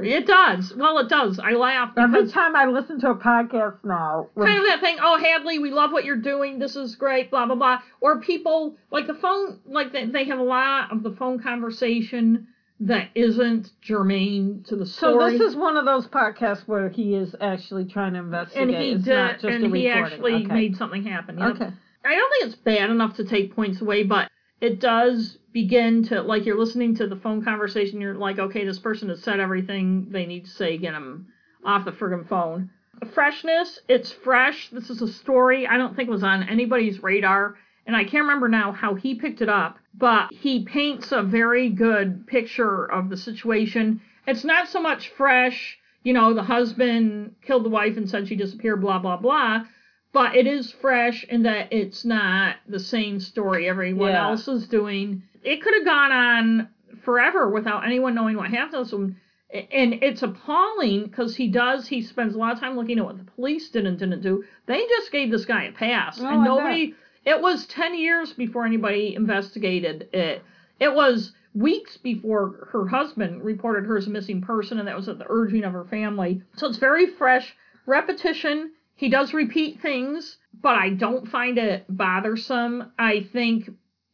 [0.02, 0.72] It does.
[0.74, 1.38] Well, it does.
[1.38, 4.96] I laugh Every time I listen to a podcast now, when- kind of that thing.
[5.02, 6.58] Oh, Hadley, we love what you're doing.
[6.58, 7.30] This is great.
[7.30, 7.82] Blah blah blah.
[8.00, 9.58] Or people like the phone.
[9.66, 12.46] Like they, they have a lot of the phone conversation
[12.80, 15.32] that isn't germane to the story.
[15.32, 18.62] so this is one of those podcasts where he is actually trying to investigate.
[18.62, 20.54] and he it's did, not just a and he actually okay.
[20.54, 21.42] made something happen.
[21.42, 21.72] Okay.
[22.04, 24.30] I don't think it's bad enough to take points away, but
[24.60, 28.00] it does begin to like you're listening to the phone conversation.
[28.00, 30.78] You're like, okay, this person has said everything they need to say.
[30.78, 31.26] Get them
[31.64, 32.70] off the friggin' phone.
[33.12, 34.70] Freshness, it's fresh.
[34.70, 37.56] This is a story I don't think was on anybody's radar,
[37.88, 41.70] and I can't remember now how he picked it up, but he paints a very
[41.70, 44.00] good picture of the situation.
[44.28, 48.36] It's not so much fresh, you know, the husband killed the wife and said she
[48.36, 49.64] disappeared, blah blah blah
[50.12, 54.28] but it is fresh in that it's not the same story everyone Yeah.
[54.28, 55.22] else is doing.
[55.44, 56.68] It could have gone on
[57.02, 58.84] forever without anyone knowing what happened.
[58.84, 58.96] to So,
[59.52, 61.86] and it's appalling because he does.
[61.86, 64.44] He spends a lot of time looking at what the police did and didn't do.
[64.66, 66.94] They just gave this guy a pass, Oh, and nobody.
[67.24, 70.42] It was ten years before anybody investigated it.
[70.80, 75.08] It was weeks before her husband reported her as a missing person, and that was
[75.08, 76.42] at the urging of her family.
[76.56, 77.54] So it's very fresh.
[77.86, 78.72] Repetition.
[78.94, 82.92] He does repeat things, but I don't find it bothersome.
[82.98, 83.70] I think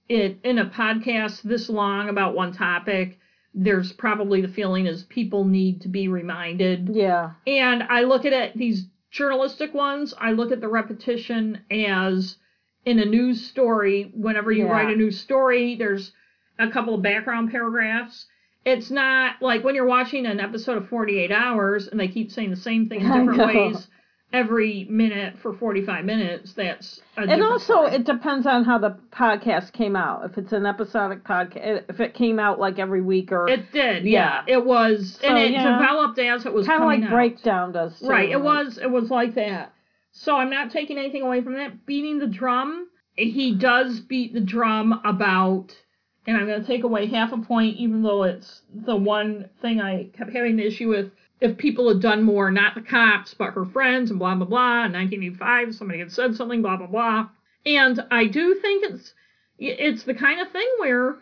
[0.08, 3.18] it in a podcast this long about one topic,
[3.54, 6.90] there's probably the feeling is people need to be reminded.
[6.92, 7.32] Yeah.
[7.46, 12.36] And I look at it these journalistic ones, I look at the repetition as
[12.84, 14.72] in a news story, whenever you Yeah.
[14.72, 16.12] write a news story, there's
[16.58, 18.26] a couple of background paragraphs.
[18.64, 22.50] It's not like when you're watching an episode of 48 Hours and they keep saying
[22.50, 23.88] the same thing in different ways
[24.32, 27.92] every minute for 45 minutes, that's And also, story.
[27.92, 30.24] it depends on how the podcast came out.
[30.24, 34.04] If it's an episodic podcast, if it came out like every week or It did,
[34.04, 34.42] yeah.
[34.48, 35.78] It was, So, and it yeah.
[35.78, 37.10] developed as it was kind of like out.
[37.10, 37.96] Breakdown does.
[38.00, 38.08] Too.
[38.08, 39.72] Right, it was it was like that.
[40.16, 41.86] So I'm not taking anything away from that.
[41.86, 45.76] Beating the drum, he does beat the drum about,
[46.24, 49.80] and I'm going to take away half a point, even though it's the one thing
[49.80, 51.10] I kept having the issue with.
[51.40, 54.84] If people had done more, not the cops, but her friends, and blah blah blah.
[54.86, 57.28] In 1985, somebody had said something, blah blah blah.
[57.66, 59.14] And I do think it's
[59.58, 61.18] it's the kind of thing where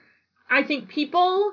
[0.50, 1.52] I think people.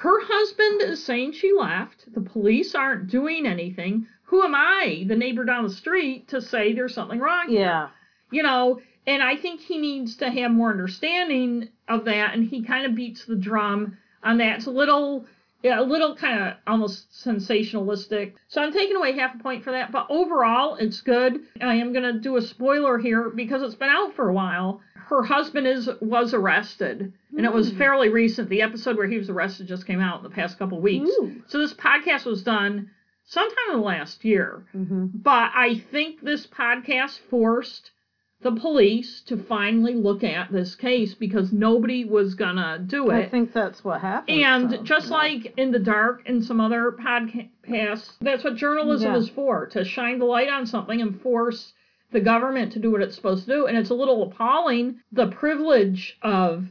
[0.00, 2.06] Her husband is saying she left.
[2.14, 4.06] The police aren't doing anything.
[4.30, 7.48] Who am I, the neighbor down the street, to say there's something wrong?
[7.48, 7.60] here?
[7.60, 7.88] Yeah.
[8.30, 12.62] You know, and I think he needs to have more understanding of that, and he
[12.62, 14.58] kind of beats the drum on that.
[14.58, 15.26] It's a little,
[15.64, 18.34] yeah, a little kind of almost sensationalistic.
[18.48, 21.40] So I'm taking away half a point for that, but overall, it's good.
[21.60, 24.80] I am gonna do a spoiler here because it's been out for a while.
[24.94, 27.78] Her husband is was arrested, and it was Hmm.
[27.78, 28.48] fairly recent.
[28.48, 31.10] The episode where he was arrested just came out in the past couple weeks.
[31.20, 31.42] Ooh.
[31.48, 32.90] So this podcast was done
[33.30, 34.64] sometime in the last year.
[34.72, 37.92] hmm But I think this podcast forced
[38.42, 43.26] the police to finally look at this case because nobody was gonna do it.
[43.26, 44.40] I think that's what happened.
[44.40, 45.16] And so, just yeah.
[45.16, 49.18] like in the dark and some other podcasts, that's what journalism Yeah.
[49.18, 51.72] is for to shine the light on something and force
[52.12, 53.66] the government to do what it's supposed to do.
[53.66, 56.64] And it's a little appalling the privilege of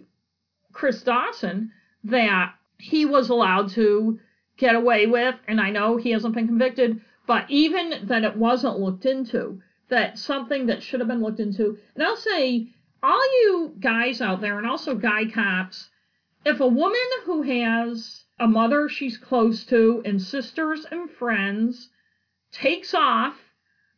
[0.74, 1.72] Chris Dawson
[2.04, 4.20] that he was allowed to
[4.60, 5.36] get away with.
[5.48, 10.20] And I know he hasn't been convicted, but even that it wasn't looked into, that
[10.20, 11.78] something that should have been looked into.
[11.96, 12.68] And I'll say,
[13.02, 15.90] all you guys out there, and also guy cops,
[16.46, 21.90] if a woman who has a mother she's close to and sisters and friends
[22.52, 23.36] takes off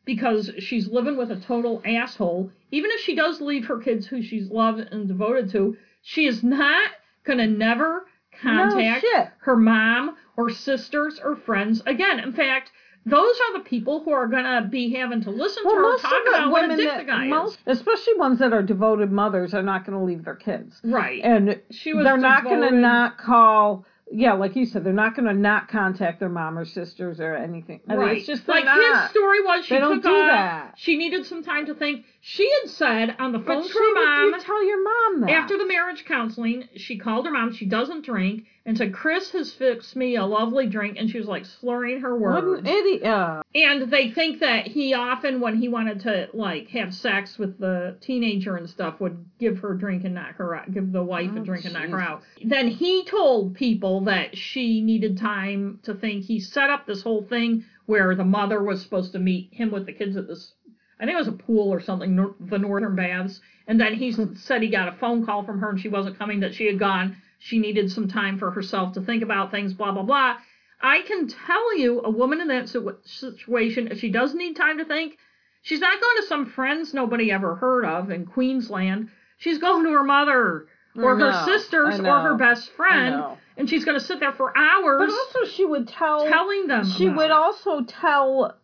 [0.06, 4.22] because she's living with a total asshole, even if she does leave her kids who
[4.22, 6.92] she's loved and devoted to, she is not
[7.24, 8.08] gonna never
[8.42, 9.30] contact shit.
[9.42, 12.20] her mom or sisters or friends again.
[12.20, 12.72] In fact,
[13.06, 16.24] those are the people who are gonna be having to listen Well, to her talk
[16.28, 17.78] about what a women dick that, the guy most, is.
[17.80, 21.20] especially ones that are devoted mothers, are not going to leave their kids, Right.
[21.24, 23.86] and she was they're not going to not call.
[24.14, 27.34] Yeah, like you said, they're not going to not contact their mom or sisters or
[27.34, 27.80] anything.
[27.88, 28.18] I mean, right.
[28.18, 28.78] it's just like not.
[29.04, 30.28] his story was she They took do off.
[30.28, 30.74] that.
[30.76, 32.04] She needed some time to think.
[32.20, 35.22] She had said on the But phone she to her mom you tell your mom
[35.22, 37.54] that after the marriage counseling, she called her mom.
[37.54, 41.28] She doesn't drink and said, "Chris has fixed me a lovely drink," and she was
[41.28, 42.46] like slurring her words.
[42.46, 43.44] What an idiot!
[43.56, 47.98] And they think that he often, when he wanted to like have sex with the
[48.02, 51.32] teenager and stuff, would give her a drink and knock her out, give the wife
[51.36, 52.24] a Oh, drink and knock her out.
[52.44, 56.26] Then he told people that she needed time to think.
[56.26, 59.86] He set up this whole thing where the mother was supposed to meet him with
[59.86, 60.54] the kids at this.
[61.00, 63.42] I think it was a pool or something, nor- the Northern Baths.
[63.68, 64.36] And then he hmm.
[64.36, 66.78] said he got a phone call from her and she wasn't coming, that she had
[66.78, 67.18] gone.
[67.44, 70.38] She needed some time for herself to think about things, blah, blah, blah.
[70.80, 72.70] I can tell you, a woman in that
[73.06, 75.18] situation, if she does need time to think,
[75.64, 79.10] she's not going to some friends nobody ever heard of in Queensland.
[79.38, 83.24] She's going to her mother or her sisters or her best friend,
[83.58, 85.10] and she's going to sit there for hours But
[85.40, 86.28] also, she would tell.
[86.28, 86.86] telling them.
[86.86, 87.32] she would it.
[87.32, 88.56] also tell.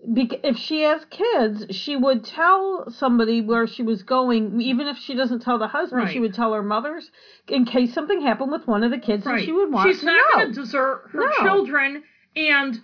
[0.00, 5.14] If she has kids, she would tell somebody where she was going, even if she
[5.14, 6.10] doesn't tell the husband.
[6.10, 7.10] She would tell her mothers
[7.48, 9.44] in case something happened with one of the kids, and Right.
[9.44, 9.92] she would want to.
[9.92, 11.44] She's to not going to desert her No.
[11.44, 12.04] children.
[12.36, 12.80] And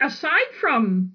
[0.00, 1.12] aside from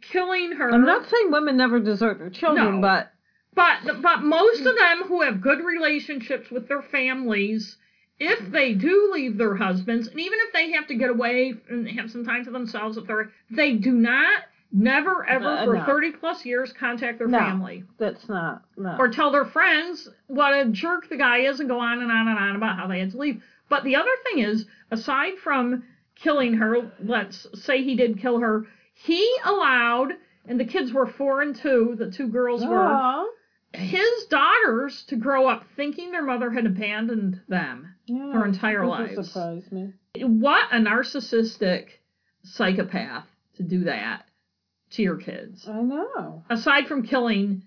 [0.00, 2.80] killing her, I'm not saying women never desert their children, No.
[2.80, 3.12] but
[3.54, 7.76] But but most of them who have good relationships with their families,
[8.20, 11.88] if they do leave their husbands, and even if they have to get away and
[11.90, 14.42] have some time to themselves, if they're they do not
[14.72, 15.84] never ever Uh, for no.
[15.84, 17.38] thirty plus years contact their No.
[17.38, 18.96] family that's not no.
[18.98, 22.28] or tell their friends what a jerk the guy is and go on and on
[22.28, 23.42] and on about how they had to leave.
[23.70, 25.84] But the other thing is, aside from
[26.16, 30.12] killing her, let's say he did kill her, he allowed,
[30.46, 33.26] and the kids were four and two, the two girls were
[33.74, 38.84] his daughters to grow up thinking their mother had abandoned them Yeah, their entire.
[39.22, 39.92] Surprise me.
[40.16, 41.88] What a narcissistic
[42.42, 43.26] psychopath
[43.56, 44.24] to do that
[44.90, 45.68] to your kids.
[45.68, 46.44] I know.
[46.48, 47.64] Aside from killing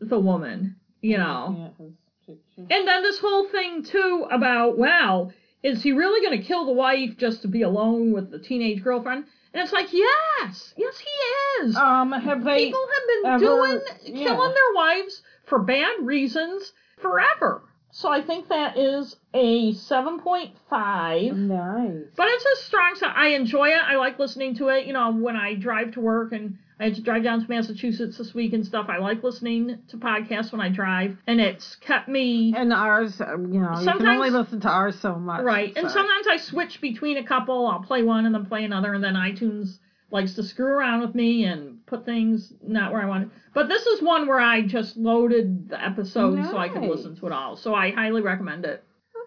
[0.00, 1.72] the woman, you know.
[1.78, 1.94] Yeah, his
[2.26, 2.74] picture.
[2.74, 6.72] And then this whole thing too about, well, is he really going to kill the
[6.72, 9.24] wife just to be alone with the teenage girlfriend?
[9.52, 11.76] And it's like, yes, yes, he is.
[11.76, 12.66] Um, have they?
[12.66, 14.24] People have been ever- doing yeah.
[14.24, 17.62] killing their wives for bad reasons forever.
[17.92, 21.36] So I think that is a 7.5.
[21.36, 22.04] Nice.
[22.16, 23.12] But it's a strong side.
[23.16, 23.82] I enjoy it.
[23.84, 24.86] I like listening to it.
[24.86, 28.16] You know, when I drive to work and I had to drive down to Massachusetts
[28.16, 28.86] this week and stuff.
[28.88, 33.32] I like listening to podcasts when I drive, and it's kept me And ours, uh,
[33.32, 35.42] you know, you can Sometimes- only listen to ours so much.
[35.42, 35.76] right.
[35.76, 37.66] And sometimes I switch between a couple.
[37.66, 39.78] I'll play one and then play another, and then iTunes
[40.10, 43.30] likes to screw around with me and put things not where I want.
[43.52, 47.26] But this is one where I just loaded the episode so I could listen to
[47.26, 47.56] it all.
[47.56, 48.82] So I highly recommend it.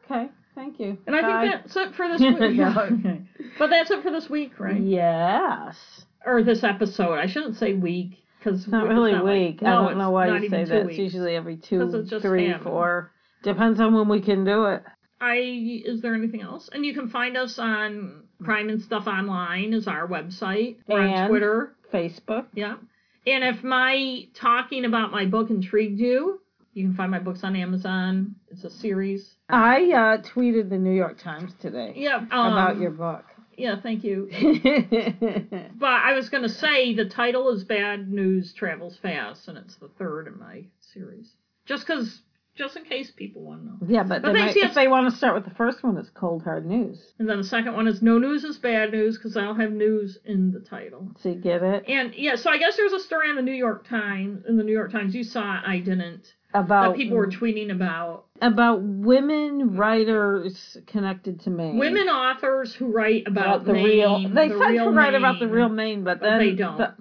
[0.06, 0.98] Okay, thank you.
[1.06, 1.41] And I Bye.
[1.44, 2.40] think uh, that's it for this week.
[2.57, 2.81] No.
[2.81, 3.22] Okay.
[3.60, 4.81] But that's it for this week, right?
[4.81, 5.77] Yes.
[6.26, 7.19] Or this episode.
[7.19, 9.60] I shouldn't say week because It's not really week.
[9.61, 10.88] I No, don't know why you say that.
[10.90, 12.64] It's usually every two, three, happening.
[12.64, 13.11] four.
[13.44, 14.84] Depends on when we can do it.
[15.22, 16.69] I is there anything else?
[16.73, 20.77] And you can find us on Crime and Stuff Online is our website.
[20.90, 21.76] On And- Twitter.
[21.94, 22.48] Facebook.
[22.53, 22.78] Yeah.
[23.26, 26.41] And if my talking about my book intrigued you,
[26.74, 28.36] you can find my books on Amazon.
[28.49, 29.36] It's a series.
[29.49, 32.18] I uh, tweeted the New York Times today Yeah.
[32.32, 33.24] Um, about your book.
[33.56, 34.30] Yeah, thank you.
[35.76, 39.76] But I was going to say the title is Bad News Travels Fast, and it's
[39.76, 41.34] the third in my series.
[41.65, 42.22] Just because,
[42.55, 43.77] just in case people want to know.
[43.88, 44.69] yeah, but, But they thanks, might, yes.
[44.69, 47.01] if they want to start with the first one, it's Cold Hard News.
[47.17, 50.19] And then the second one is No News is Bad News because I'll have news
[50.25, 51.09] in the title.
[51.21, 51.85] So you get it?
[51.88, 54.43] And yeah, so I guess there's a story on the New York Times.
[54.47, 56.31] In the New York Times, you saw it, I didn't.
[56.55, 61.80] About That people were tweeting about about women writers connected to Maine.
[61.80, 64.19] women authors who write about, about the Maine, real.
[64.30, 66.77] They the said real to write about the real Maine, but but then they don't.
[66.77, 66.93] the-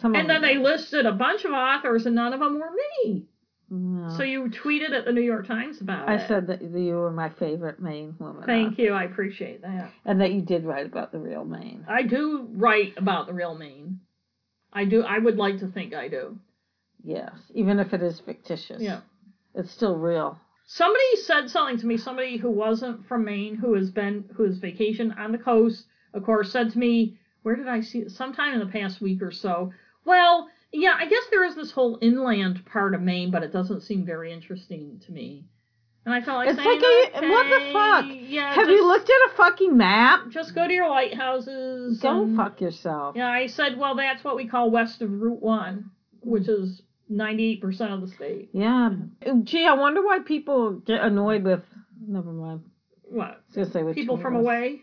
[0.00, 0.64] some And then they don't.
[0.64, 2.70] listed a bunch of authors, and none of them were
[3.04, 3.26] me.
[3.70, 4.16] No.
[4.16, 6.28] So you tweeted at the New York Times about I it.
[6.28, 8.44] said that you were my favorite Maine woman.
[8.46, 8.94] Thank you.
[8.94, 9.90] I appreciate that.
[10.06, 11.84] And that you did write about the real Maine.
[11.86, 14.00] I do write about the real Maine.
[14.72, 15.02] I do.
[15.02, 16.38] I would like to think I do.
[17.04, 18.80] Yes, even if it is fictitious.
[18.80, 19.00] Yeah.
[19.54, 20.38] It's still real.
[20.66, 21.96] Somebody said something to me.
[21.96, 26.24] Somebody who wasn't from Maine, who has been, who has vacationed on the coast, of
[26.24, 28.12] course, said to me, "Where did I see it?
[28.12, 29.72] Sometime in the past week or so."
[30.04, 33.82] Well, yeah, I guess there is this whole inland part of Maine, but it doesn't
[33.82, 35.44] seem very interesting to me.
[36.04, 38.04] And I felt like It's saying, like a- what the fuck?
[38.30, 40.28] Yeah, Have just, you looked at a fucking map?
[40.30, 42.00] Just go to your lighthouses.
[42.00, 43.16] Go and- fuck yourself.
[43.16, 45.90] Yeah, I said, well, that's what we call west of Route One,
[46.20, 46.80] which is
[47.10, 48.50] ninety-eight percent of the state.
[48.52, 48.90] Yeah.
[49.44, 51.62] Gee, I wonder why people get annoyed with.
[52.06, 52.60] Never mind.
[53.04, 53.26] What?
[53.26, 54.82] I was gonna say with People from away.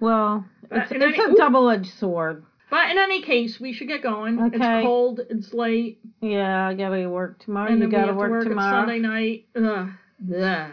[0.00, 1.36] Well, Uh, it's, and it's any- a ooh.
[1.36, 2.44] double-edged sword.
[2.70, 4.40] But in any case, we should get going.
[4.40, 4.56] Okay.
[4.56, 5.20] It's cold.
[5.30, 5.98] It's late.
[6.20, 7.70] Yeah, I gotta work tomorrow.
[7.70, 8.82] and you we gotta have work, to work tomorrow.
[8.82, 9.44] at Sunday night.
[9.54, 9.88] Ugh.
[10.24, 10.72] Bleh.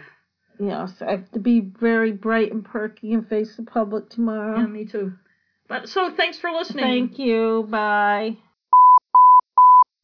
[0.58, 4.58] Yes, I have to be very bright and perky and face the public tomorrow.
[4.58, 5.12] Yeah, me too.
[5.68, 6.84] But so thanks for listening.
[6.84, 7.66] Thank you.
[7.70, 8.36] Bye.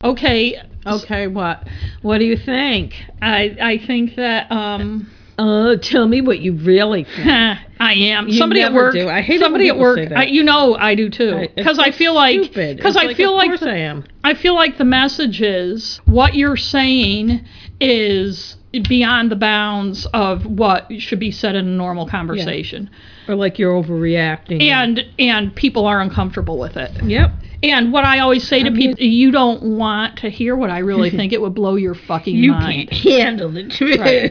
[0.02, 0.60] Okay.
[0.86, 1.68] Okay, what?
[2.02, 2.94] What do you think?
[3.20, 7.58] I I think that um uh tell me what you really think.
[7.80, 8.28] I am.
[8.28, 8.92] You somebody at work.
[8.94, 9.08] do.
[9.08, 9.98] I hate somebody at work.
[10.14, 11.48] I, you know I do too.
[11.56, 14.04] Because I feel like because I feel like the- I am.
[14.22, 17.44] I feel like the message is what you're saying
[17.80, 18.56] is
[18.88, 22.90] beyond the bounds of what should be said in a normal conversation.
[23.26, 24.62] Or like you're overreacting.
[24.62, 26.90] And and people are uncomfortable with it.
[27.02, 27.30] yep.
[27.62, 30.78] And what I always say to I'm people, you don't want to hear what I
[30.78, 31.34] really think.
[31.34, 32.88] It would blow your fucking You mind.
[32.90, 33.98] can't handle the truth.
[34.00, 34.14] Right.